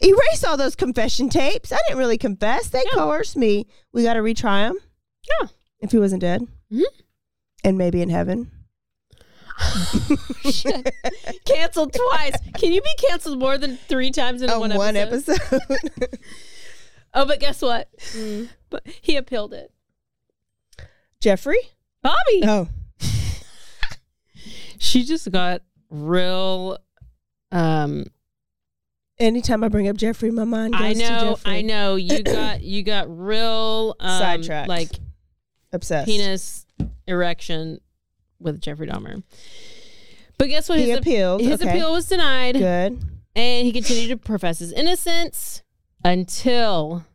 erase 0.04 0.44
all 0.44 0.58
those 0.58 0.76
confession 0.76 1.30
tapes. 1.30 1.72
I 1.72 1.78
didn't 1.88 2.00
really 2.00 2.18
confess. 2.18 2.68
They 2.70 2.84
coerced 2.94 3.38
me. 3.38 3.68
We 3.94 4.04
got 4.04 4.14
to 4.16 4.20
retry 4.22 4.68
him." 4.68 4.78
Yeah. 5.42 5.48
If 5.80 5.92
he 5.92 6.00
wasn't 6.00 6.22
dead, 6.22 6.48
Mhm. 6.72 6.84
and 7.64 7.78
maybe 7.78 8.02
in 8.02 8.10
heaven. 8.10 8.52
Shit. 10.49 10.93
canceled 11.45 11.93
twice. 11.93 12.36
Can 12.55 12.72
you 12.74 12.82
be 12.82 12.95
canceled 13.10 13.39
more 13.39 13.58
than 13.58 13.78
three 13.78 14.12
times 14.12 14.41
in 14.41 14.49
On 14.49 14.60
one, 14.60 14.76
one 14.76 14.95
episode? 14.95 15.39
episode. 15.51 16.20
oh, 17.14 17.26
but 17.26 17.39
guess 17.39 17.62
what? 17.62 17.89
But 18.70 18.86
he 19.01 19.16
appealed 19.16 19.53
it. 19.53 19.72
Jeffrey. 21.20 21.60
Bobby. 22.01 22.43
Oh. 22.43 22.68
She 24.80 25.03
just 25.03 25.32
got 25.32 25.64
real. 25.89 26.78
Um, 27.51 28.05
Anytime 29.20 29.64
I 29.64 29.70
bring 29.70 29.88
up 29.88 29.97
Jeffrey, 29.97 30.30
my 30.30 30.43
mind 30.43 30.74
goes 30.74 30.82
I 30.82 30.93
to 30.93 30.99
know. 30.99 31.30
Jeffrey. 31.32 31.51
I 31.51 31.62
know. 31.64 31.95
You 31.95 32.22
got 32.24 32.62
you 32.62 32.84
got 32.84 33.08
real 33.10 33.95
um, 33.99 34.20
Sidetracked. 34.20 34.70
Like 34.70 34.91
Obsessed. 35.74 36.05
penis 36.05 36.66
erection 37.08 37.80
with 38.40 38.62
Jeffrey 38.62 38.88
Dahmer. 38.88 39.24
But 40.38 40.50
guess 40.50 40.70
what? 40.70 40.80
He 40.80 40.90
his 40.90 41.00
appealed. 41.00 41.42
His 41.42 41.62
Okay. 41.62 41.70
appeal 41.72 41.92
was 41.94 42.08
denied. 42.08 42.56
Good. 42.56 43.00
And 43.36 43.66
he 43.66 43.72
continued 43.72 44.10
to 44.10 44.18
profess 44.18 44.60
his 44.60 44.72
innocence 44.72 45.64
until 46.04 47.06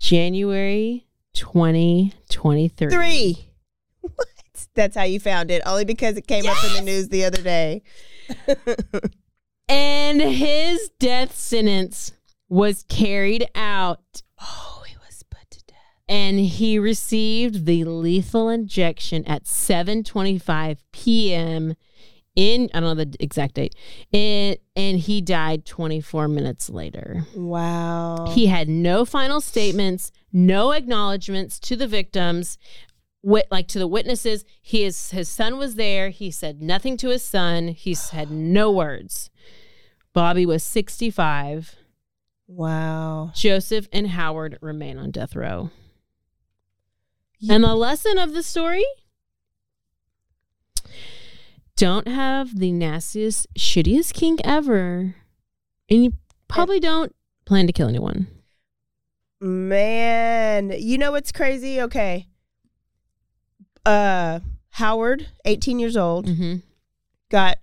January 0.00 1.06
2023. 1.34 2.90
Three. 2.90 3.48
What? 4.00 4.28
That's 4.74 4.96
how 4.96 5.04
you 5.04 5.18
found 5.18 5.50
it. 5.50 5.62
Only 5.64 5.84
because 5.86 6.16
it 6.18 6.26
came 6.26 6.46
up 6.46 6.62
in 6.64 6.74
the 6.74 6.82
news 6.82 7.08
the 7.08 7.24
other 7.24 7.40
day. 7.40 7.82
And 9.68 10.20
his 10.20 10.90
death 10.98 11.34
sentence 11.34 12.12
was 12.50 12.84
carried 12.88 13.48
out. 13.54 14.22
Oh, 14.40 14.82
he 14.86 14.94
was 15.06 15.22
put 15.22 15.50
to 15.50 15.60
death. 15.66 15.76
And 16.08 16.38
he 16.38 16.78
received 16.78 17.64
the 17.64 17.84
lethal 17.84 18.48
injection 18.48 19.24
at 19.24 19.44
7:25 19.44 20.78
p.m. 20.92 21.74
in 22.36 22.68
I 22.74 22.80
don't 22.80 22.96
know 22.96 23.04
the 23.04 23.16
exact 23.20 23.54
date. 23.54 23.74
And 24.12 24.58
and 24.76 24.98
he 24.98 25.20
died 25.20 25.64
24 25.64 26.28
minutes 26.28 26.68
later. 26.68 27.26
Wow. 27.34 28.26
He 28.34 28.46
had 28.46 28.68
no 28.68 29.04
final 29.04 29.40
statements, 29.40 30.12
no 30.32 30.72
acknowledgments 30.72 31.58
to 31.60 31.76
the 31.76 31.86
victims, 31.86 32.58
like 33.50 33.68
to 33.68 33.78
the 33.78 33.86
witnesses. 33.86 34.44
He 34.60 34.84
is, 34.84 35.10
his 35.10 35.28
son 35.28 35.58
was 35.58 35.76
there. 35.76 36.10
He 36.10 36.30
said 36.30 36.60
nothing 36.60 36.96
to 36.98 37.08
his 37.08 37.22
son. 37.22 37.68
He 37.68 37.94
said 37.94 38.30
no 38.30 38.70
words. 38.70 39.30
Bobby 40.12 40.46
was 40.46 40.62
65. 40.62 41.76
Wow. 42.46 43.32
Joseph 43.34 43.88
and 43.92 44.08
Howard 44.08 44.58
remain 44.60 44.98
on 44.98 45.10
death 45.10 45.34
row. 45.34 45.70
And 47.50 47.64
the 47.64 47.74
lesson 47.74 48.18
of 48.18 48.32
the 48.32 48.42
story 48.42 48.84
don't 51.76 52.06
have 52.08 52.58
the 52.58 52.72
nastiest, 52.72 53.46
shittiest 53.58 54.14
kink 54.14 54.40
ever. 54.44 55.14
And 55.90 56.04
you 56.04 56.12
probably 56.48 56.80
don't 56.80 57.14
plan 57.46 57.66
to 57.66 57.72
kill 57.72 57.88
anyone. 57.88 58.28
Man, 59.40 60.72
you 60.78 60.96
know 60.98 61.12
what's 61.12 61.32
crazy? 61.32 61.80
Okay. 61.82 62.28
Uh 63.84 64.40
Howard, 64.70 65.28
18 65.44 65.78
years 65.78 65.96
old, 65.96 66.26
Mm-hmm. 66.26 66.56
got 67.30 67.58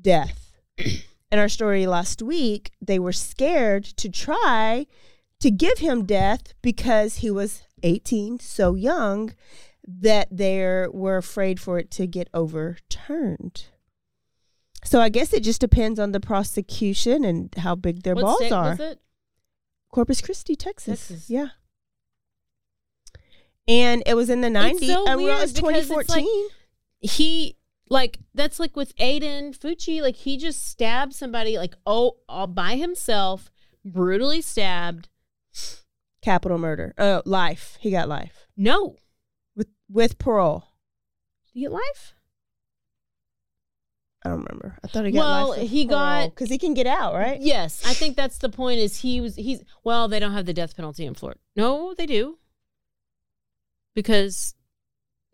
death. 0.00 0.52
In 0.78 1.38
our 1.40 1.48
story 1.48 1.86
last 1.86 2.22
week, 2.22 2.70
they 2.80 2.98
were 3.00 3.12
scared 3.12 3.82
to 3.84 4.08
try 4.08 4.86
to 5.40 5.50
give 5.50 5.78
him 5.78 6.04
death 6.06 6.54
because 6.62 7.16
he 7.16 7.30
was 7.30 7.62
18, 7.82 8.40
so 8.40 8.74
young 8.74 9.34
that 9.86 10.28
they 10.30 10.86
were 10.90 11.16
afraid 11.16 11.60
for 11.60 11.78
it 11.78 11.90
to 11.92 12.06
get 12.06 12.28
overturned. 12.32 13.66
So 14.84 15.00
I 15.00 15.08
guess 15.08 15.32
it 15.32 15.42
just 15.42 15.60
depends 15.60 15.98
on 15.98 16.12
the 16.12 16.20
prosecution 16.20 17.24
and 17.24 17.54
how 17.56 17.74
big 17.74 18.02
their 18.02 18.14
What 18.14 18.22
balls 18.22 18.38
state 18.38 18.52
are. 18.52 18.70
was 18.70 18.80
it? 18.80 19.00
Corpus 19.90 20.20
Christi, 20.20 20.56
Texas. 20.56 21.08
Texas. 21.08 21.30
Yeah. 21.30 21.48
And 23.66 24.02
it 24.06 24.14
was 24.14 24.28
in 24.28 24.40
the 24.40 24.48
90s. 24.48 24.70
It's 24.72 24.86
so 24.86 25.06
uh, 25.06 25.10
and 25.10 25.18
we 25.18 25.24
weird 25.24 25.38
it 25.38 25.42
was 25.42 25.52
because 25.52 25.76
it's 25.76 25.88
2014. 25.88 26.26
like 26.26 27.10
he 27.10 27.56
like 27.88 28.18
that's 28.34 28.60
like 28.60 28.76
with 28.76 28.94
Aiden 28.96 29.56
Fucci, 29.56 30.02
like 30.02 30.16
he 30.16 30.36
just 30.36 30.66
stabbed 30.68 31.14
somebody 31.14 31.56
like 31.56 31.74
oh 31.86 32.16
all 32.28 32.46
by 32.46 32.76
himself, 32.76 33.50
brutally 33.84 34.42
stabbed. 34.42 35.08
Capital 36.22 36.58
murder. 36.58 36.94
Oh, 36.98 37.22
life. 37.24 37.76
He 37.80 37.90
got 37.90 38.08
life. 38.08 38.46
No. 38.56 38.96
With 39.56 39.68
with 39.90 40.18
parole. 40.18 40.60
Did 41.46 41.52
he 41.52 41.60
get 41.62 41.72
life? 41.72 42.14
I 44.24 44.30
don't 44.30 44.38
remember. 44.42 44.78
I 44.82 44.86
thought 44.86 45.04
he 45.04 45.12
got 45.12 45.18
Well, 45.20 45.48
life. 45.50 45.68
he 45.68 45.84
got- 45.84 46.30
because 46.30 46.48
he 46.48 46.56
can 46.56 46.72
get 46.72 46.86
out, 46.86 47.12
right? 47.14 47.38
Yes, 47.40 47.82
I 47.84 47.92
think 47.92 48.16
that's 48.16 48.38
the 48.38 48.48
point. 48.48 48.80
Is 48.80 49.00
he 49.00 49.20
was 49.20 49.36
he's 49.36 49.62
well, 49.84 50.08
they 50.08 50.18
don't 50.18 50.32
have 50.32 50.46
the 50.46 50.54
death 50.54 50.74
penalty 50.76 51.04
in 51.04 51.12
Florida. 51.14 51.40
No, 51.56 51.92
they 51.94 52.06
do, 52.06 52.38
because 53.94 54.54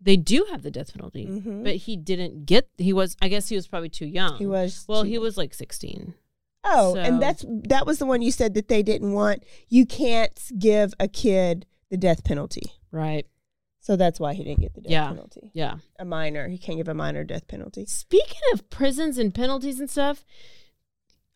they 0.01 0.17
do 0.17 0.45
have 0.51 0.61
the 0.63 0.71
death 0.71 0.91
penalty, 0.93 1.25
Mhm. 1.27 1.63
but 1.63 1.75
he 1.77 1.95
didn't 1.95 2.45
get. 2.45 2.67
He 2.77 2.91
was, 2.91 3.15
I 3.21 3.29
guess, 3.29 3.47
he 3.47 3.55
was 3.55 3.67
probably 3.67 3.89
too 3.89 4.07
young. 4.07 4.37
He 4.37 4.45
was 4.47 4.83
Well, 4.89 5.03
too- 5.03 5.09
he 5.09 5.17
was 5.17 5.37
like 5.37 5.53
sixteen. 5.53 6.15
Oh, 6.63 6.93
So- 6.93 6.99
and 7.01 7.21
that's 7.21 7.43
that 7.65 7.85
was 7.85 7.99
the 7.99 8.05
one 8.05 8.21
you 8.21 8.31
said 8.31 8.53
that 8.53 8.67
they 8.67 8.83
didn't 8.83 9.13
want. 9.13 9.43
You 9.67 9.85
can't 9.85 10.39
give 10.59 10.93
a 10.99 11.07
kid 11.07 11.65
the 11.89 11.97
death 11.97 12.23
penalty. 12.23 12.63
Right. 12.91 13.25
So 13.79 13.95
that's 13.95 14.19
why 14.19 14.33
he 14.35 14.43
didn't 14.43 14.59
get 14.61 14.75
the 14.75 14.81
death 14.81 14.91
Yeah. 14.91 15.07
penalty. 15.07 15.49
Yeah. 15.53 15.77
A 15.97 16.05
minor. 16.05 16.47
He 16.49 16.57
can't 16.59 16.77
give 16.77 16.87
a 16.87 16.93
minor 16.93 17.23
death 17.23 17.47
penalty. 17.47 17.85
Speaking 17.87 18.39
of 18.53 18.69
prisons 18.69 19.17
and 19.17 19.33
penalties 19.33 19.79
and 19.79 19.89
stuff, 19.89 20.23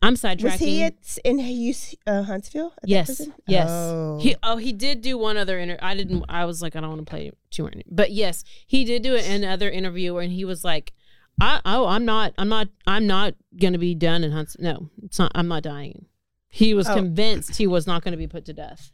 I'm 0.02 0.14
sidetracking. 0.14 0.42
Was 0.44 0.60
he 0.60 0.82
at 0.84 0.94
in 1.24 1.38
UC, 1.38 1.94
uh, 2.06 2.22
Huntsville? 2.22 2.72
at 2.82 2.88
yes, 2.88 3.06
prison? 3.06 3.34
yes. 3.48 3.68
Oh. 3.68 4.18
He 4.20 4.36
oh 4.42 4.58
he 4.58 4.72
did 4.72 5.00
do 5.02 5.18
one 5.18 5.36
other 5.36 5.58
interview. 5.58 5.80
I 5.82 5.94
didn't. 5.96 6.24
I 6.28 6.44
was 6.44 6.62
like 6.62 6.76
I 6.76 6.80
don't 6.80 6.90
want 6.90 7.00
to 7.06 7.10
play 7.10 7.32
too 7.50 7.64
much, 7.64 7.74
but 7.90 8.12
yes, 8.12 8.44
he 8.66 8.84
did 8.84 9.02
do 9.02 9.16
another 9.16 9.68
interview 9.70 10.16
and 10.18 10.30
he 10.32 10.44
was 10.44 10.62
like, 10.62 10.92
I 11.40 11.60
oh 11.64 11.86
I'm 11.86 12.04
not 12.04 12.32
I'm 12.38 12.48
not 12.48 12.68
I'm 12.86 13.06
not 13.06 13.34
gonna 13.60 13.78
be 13.78 13.94
done 13.94 14.24
in 14.24 14.32
Hunts. 14.32 14.56
No, 14.58 14.88
it's 15.02 15.18
not. 15.18 15.32
I'm 15.34 15.48
not 15.48 15.62
dying. 15.62 16.06
He 16.48 16.72
was 16.74 16.88
Oh. 16.88 16.94
convinced 16.94 17.56
he 17.56 17.66
was 17.66 17.86
not 17.86 18.02
going 18.02 18.12
to 18.12 18.16
be 18.18 18.26
put 18.26 18.46
to 18.46 18.54
death. 18.54 18.90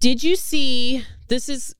Did 0.00 0.24
you 0.24 0.34
see? 0.34 1.04
This 1.28 1.48
is 1.48 1.76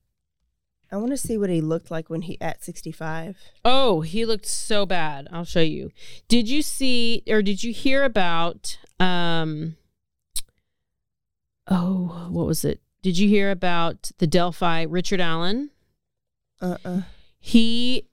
I 0.93 0.97
want 0.97 1.11
to 1.11 1.17
see 1.17 1.37
what 1.37 1.51
he 1.51 1.61
looked 1.61 1.91
like 1.91 2.09
when 2.09 2.23
he 2.23 2.41
at 2.41 2.65
65. 2.65 3.37
Oh, 3.65 4.01
he 4.03 4.25
looked 4.25 4.47
so 4.47 4.87
bad. 4.87 5.27
I'll 5.33 5.45
show 5.45 5.61
you. 5.61 5.91
Did 6.29 6.49
you 6.49 6.63
see 6.63 7.25
or 7.29 7.43
did 7.43 7.65
you 7.65 7.73
hear 7.73 8.05
about 8.05 8.79
um 9.01 9.77
Oh, 11.67 12.29
what 12.31 12.47
was 12.47 12.65
it? 12.65 12.81
Did 13.03 13.19
you 13.19 13.29
hear 13.29 13.51
about 13.51 14.11
the 14.19 14.27
Delphi 14.27 14.83
Richard 14.83 15.21
Allen? 15.21 15.71
Uh-uh. 16.61 17.03
He 17.39 18.08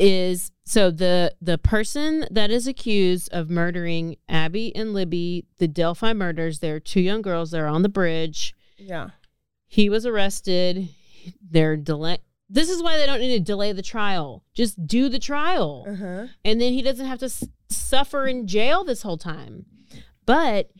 is 0.00 0.50
so 0.64 0.90
the 0.90 1.34
the 1.40 1.58
person 1.58 2.26
that 2.30 2.50
is 2.50 2.66
accused 2.66 3.28
of 3.32 3.50
murdering 3.50 4.16
Abby 4.28 4.74
and 4.74 4.92
Libby, 4.94 5.44
the 5.58 5.68
Delphi 5.68 6.12
murders, 6.12 6.58
they're 6.60 6.80
two 6.80 7.00
young 7.00 7.22
girls, 7.22 7.50
they're 7.50 7.66
on 7.68 7.82
the 7.82 7.88
bridge. 7.88 8.54
Yeah. 8.78 9.10
He 9.68 9.88
was 9.90 10.06
arrested. 10.06 10.88
They're 11.48 11.76
delay. 11.76 12.18
This 12.48 12.68
is 12.70 12.82
why 12.82 12.96
they 12.96 13.06
don't 13.06 13.20
need 13.20 13.36
to 13.38 13.44
delay 13.44 13.72
the 13.72 13.82
trial. 13.82 14.42
Just 14.54 14.84
do 14.86 15.08
the 15.08 15.18
trial, 15.20 15.84
Uh-huh. 15.88 16.26
and 16.44 16.60
then 16.60 16.72
he 16.72 16.82
doesn't 16.82 17.06
have 17.06 17.18
to 17.20 17.26
s- 17.26 17.44
suffer 17.68 18.26
in 18.26 18.46
jail 18.48 18.82
this 18.82 19.02
whole 19.02 19.18
time. 19.18 19.66
But 20.26 20.70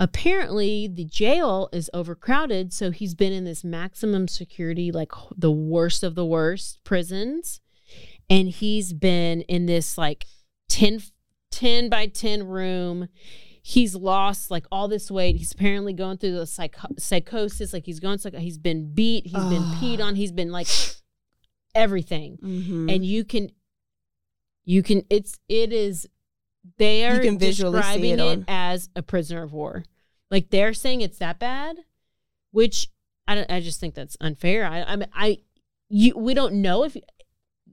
apparently 0.00 0.86
the 0.88 1.04
jail 1.04 1.68
is 1.72 1.90
overcrowded 1.92 2.72
so 2.72 2.90
he's 2.92 3.14
been 3.16 3.32
in 3.32 3.44
this 3.44 3.64
maximum 3.64 4.28
security 4.28 4.92
like 4.92 5.10
the 5.36 5.50
worst 5.50 6.04
of 6.04 6.14
the 6.14 6.24
worst 6.24 6.78
prisons 6.84 7.60
and 8.30 8.48
he's 8.48 8.92
been 8.92 9.42
in 9.42 9.66
this 9.66 9.96
like 9.98 10.26
10, 10.68 11.00
10 11.50 11.88
by 11.88 12.06
10 12.06 12.46
room. 12.46 13.08
He's 13.62 13.94
lost 13.94 14.50
like 14.50 14.66
all 14.72 14.88
this 14.88 15.10
weight. 15.10 15.36
He's 15.36 15.52
apparently 15.52 15.92
going 15.92 16.18
through 16.18 16.36
the 16.36 16.46
psycho- 16.46 16.94
psychosis. 16.98 17.72
Like 17.72 17.84
he's 17.86 18.00
going 18.00 18.18
he's 18.38 18.58
been 18.58 18.94
beat. 18.94 19.26
He's 19.26 19.44
been 19.44 19.62
peed 19.76 20.00
on. 20.00 20.14
He's 20.14 20.32
been 20.32 20.50
like 20.50 20.68
everything. 21.74 22.38
Mhm. 22.42 22.94
and 22.94 23.04
you 23.04 23.24
can 23.24 23.50
you 24.64 24.82
can 24.82 25.02
it's 25.10 25.38
it 25.48 25.72
is 25.72 26.08
they 26.76 27.04
are 27.06 27.20
can 27.20 27.38
visually 27.38 27.80
see 27.82 28.00
describing 28.00 28.18
it 28.18 28.38
it, 28.40 28.44
as 28.48 28.88
a 28.96 29.02
prisoner 29.02 29.42
of 29.42 29.52
war. 29.52 29.84
Like 30.30 30.50
they're 30.50 30.74
saying 30.74 31.00
it's 31.00 31.18
that 31.18 31.38
bad 31.38 31.76
which 32.50 32.88
i 33.26 33.34
don't, 33.34 33.50
i 33.50 33.60
just 33.60 33.78
think 33.78 33.94
that's 33.94 34.16
unfair. 34.20 34.64
I 34.64 34.82
i 34.82 34.96
mean, 34.96 35.08
i 35.12 35.38
you 35.90 36.16
we 36.16 36.34
don't 36.34 36.54
know 36.54 36.84
if 36.84 36.96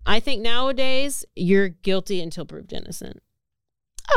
i 0.06 0.20
think 0.20 0.42
nowadays 0.42 1.26
you're 1.36 1.70
guilty 1.70 2.22
until 2.22 2.46
proved 2.46 2.74
innocent 2.74 3.22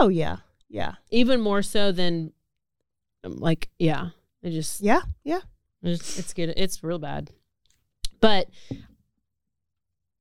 Oh 0.01 0.09
yeah, 0.09 0.37
yeah, 0.69 0.93
even 1.11 1.41
more 1.41 1.63
so 1.63 1.93
than 1.93 2.33
um, 3.25 3.37
like 3.39 3.71
yeah 3.79 4.11
it 4.43 4.51
just 4.51 4.81
yeah, 4.83 5.01
yeah. 5.25 5.41
it's, 5.83 6.19
it's 6.19 6.33
good 6.35 6.53
it's 6.57 6.85
real 6.85 6.99
bad 6.99 7.31
but 8.21 8.49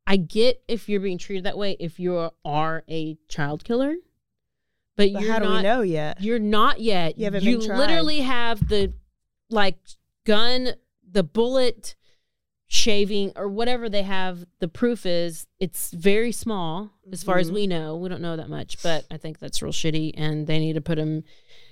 i 0.07 0.15
get 0.15 0.63
if 0.69 0.87
you're 0.87 1.01
being 1.01 1.17
treated 1.17 1.43
that 1.43 1.57
way 1.57 1.75
if 1.79 1.99
you 1.99 2.29
are 2.45 2.83
a 2.89 3.17
child 3.27 3.63
killer 3.65 3.95
but, 4.95 5.11
But 5.13 5.21
you're 5.21 5.31
how 5.33 5.39
do 5.39 5.45
not 5.45 5.57
we 5.57 5.61
know 5.63 5.81
yet? 5.81 6.21
you're 6.21 6.39
not 6.39 6.79
yet 6.79 7.17
You 7.19 7.25
haven't 7.25 7.43
you 7.43 7.57
been 7.59 7.67
tried. 7.67 7.77
literally 7.77 8.21
have 8.21 8.67
the 8.69 8.93
like 9.49 9.77
gun 10.25 10.69
the 11.11 11.23
bullet 11.23 11.95
shaving 12.69 13.31
or 13.37 13.47
whatever 13.47 13.87
they 13.87 14.03
have 14.03 14.45
the 14.59 14.67
proof 14.67 15.05
is 15.05 15.47
it's 15.59 15.91
very 15.91 16.33
small 16.33 16.91
as 17.13 17.23
far 17.23 17.37
as 17.37 17.49
Mhm. 17.49 17.53
we 17.53 17.67
know 17.67 17.95
we 17.95 18.09
don't 18.09 18.21
know 18.21 18.35
that 18.35 18.49
much 18.49 18.83
but 18.83 19.05
i 19.09 19.15
think 19.15 19.39
that's 19.39 19.61
real 19.61 19.71
shitty 19.71 20.11
and 20.17 20.47
they 20.47 20.59
need 20.59 20.73
to 20.73 20.81
put 20.81 20.97
him 20.97 21.23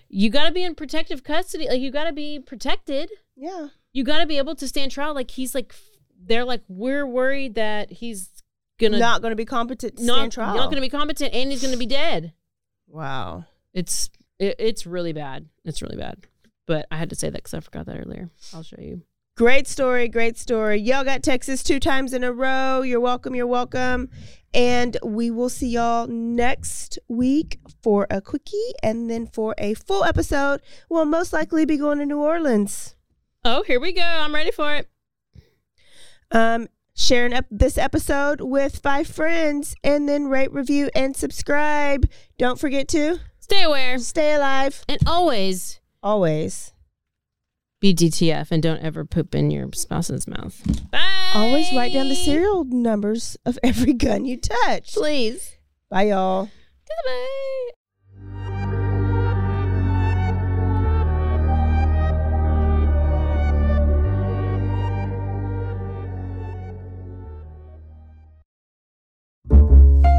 you 0.07 0.29
got 0.29 0.45
to 0.47 0.53
be 0.53 0.63
in 0.63 0.73
protective 0.73 1.21
custody 1.23 1.67
like 1.67 1.81
you 1.81 1.91
got 1.91 2.05
to 2.05 2.13
be 2.13 2.39
protected 2.39 3.11
Yeah. 3.35 3.67
you 3.91 4.05
got 4.05 4.19
to 4.19 4.25
be 4.25 4.37
able 4.37 4.55
to 4.55 4.67
stand 4.69 4.91
trial 4.91 5.13
like 5.13 5.31
he's 5.31 5.53
like 5.53 5.75
they're 6.17 6.45
like 6.45 6.61
we're 6.69 7.05
worried 7.05 7.55
that 7.55 7.91
he's 7.91 8.29
gonna 8.79 8.97
not 8.97 9.21
to 9.21 9.35
be 9.35 9.43
competent 9.45 9.97
to 9.97 10.05
not, 10.05 10.15
stand 10.17 10.31
trial. 10.31 10.55
not 10.55 10.69
gonna 10.69 10.79
be 10.81 10.89
competent 10.89 11.33
and 11.33 11.51
he's 11.51 11.61
gonna 11.61 11.75
be 11.75 11.85
dead 11.85 12.31
Wow. 12.87 13.45
it's 13.73 14.09
it, 14.39 14.55
it's 14.59 14.85
really 14.85 15.11
bad 15.11 15.49
it's 15.65 15.81
really 15.81 15.97
bad 15.97 16.25
but 16.67 16.85
i 16.89 16.95
had 16.95 17.09
to 17.09 17.15
say 17.17 17.29
that 17.29 17.39
because 17.39 17.53
i 17.53 17.59
forgot 17.59 17.85
that 17.87 17.99
earlier 17.99 18.29
i'll 18.53 18.63
show 18.63 18.77
you 18.79 19.01
Great 19.37 19.67
story, 19.67 20.07
great 20.07 20.37
story. 20.37 20.79
Y'all 20.79 21.03
got 21.03 21.21
Texas 21.21 21.61
two 21.61 21.77
times 21.77 22.13
in 22.13 22.23
a 22.23 22.31
row. 22.31 22.81
You're 22.83 23.01
welcome, 23.01 23.35
you're 23.35 23.45
welcome. 23.45 24.09
And 24.53 24.95
we 25.03 25.29
will 25.29 25.49
see 25.49 25.67
y'all 25.67 26.07
next 26.07 26.97
week 27.09 27.59
for 27.83 28.07
a 28.09 28.21
quickie 28.21 28.71
and 28.81 29.09
then 29.09 29.27
for 29.27 29.53
a 29.57 29.73
full 29.73 30.05
episode. 30.05 30.61
We'll 30.89 31.03
most 31.03 31.33
likely 31.33 31.65
be 31.65 31.75
going 31.75 31.97
to 31.99 32.05
New 32.05 32.21
Orleans. 32.21 32.95
oh 33.43 33.61
here 33.63 33.79
we 33.81 33.91
go 33.91 34.01
i'm 34.01 34.33
ready 34.33 34.51
for 34.51 34.73
it 34.73 34.87
Um, 36.31 36.67
sharing 36.95 37.33
up 37.33 37.45
this 37.51 37.77
episode 37.77 38.39
with 38.39 38.79
five 38.79 39.05
friends 39.05 39.75
and 39.83 40.07
then 40.09 40.27
rate, 40.29 40.51
review, 40.53 40.89
and 40.95 41.15
subscribe. 41.15 42.09
Don't 42.37 42.57
forget 42.59 42.87
to 42.89 43.19
stay 43.39 43.63
aware 43.63 43.99
stay 43.99 44.33
alive, 44.33 44.85
and 44.87 44.99
always 45.05 45.81
always. 46.01 46.71
Be 47.93 48.09
dtf 48.09 48.47
and 48.49 48.63
don't 48.63 48.81
ever 48.81 49.05
poop 49.05 49.35
in 49.35 49.51
your 49.51 49.69
spouse's 49.73 50.27
mouth 50.27 50.59
Bye. 50.91 51.31
Always 51.35 51.71
write 51.73 51.93
down 51.93 52.09
the 52.09 52.15
serial 52.15 52.63
numbers 52.63 53.37
of 53.45 53.59
every 53.61 53.93
gun 53.93 54.25
you 54.25 54.37
touch. 54.37 54.93
please 54.93 55.57
Bye, 55.89 56.07
y'all. 56.07 56.49
Goodbye. 57.05 57.71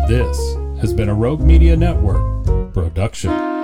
This 0.09 0.55
has 0.81 0.93
been 0.95 1.09
a 1.09 1.15
Rogue 1.15 1.41
Media 1.41 1.77
Network 1.77 2.47
production. 2.73 3.56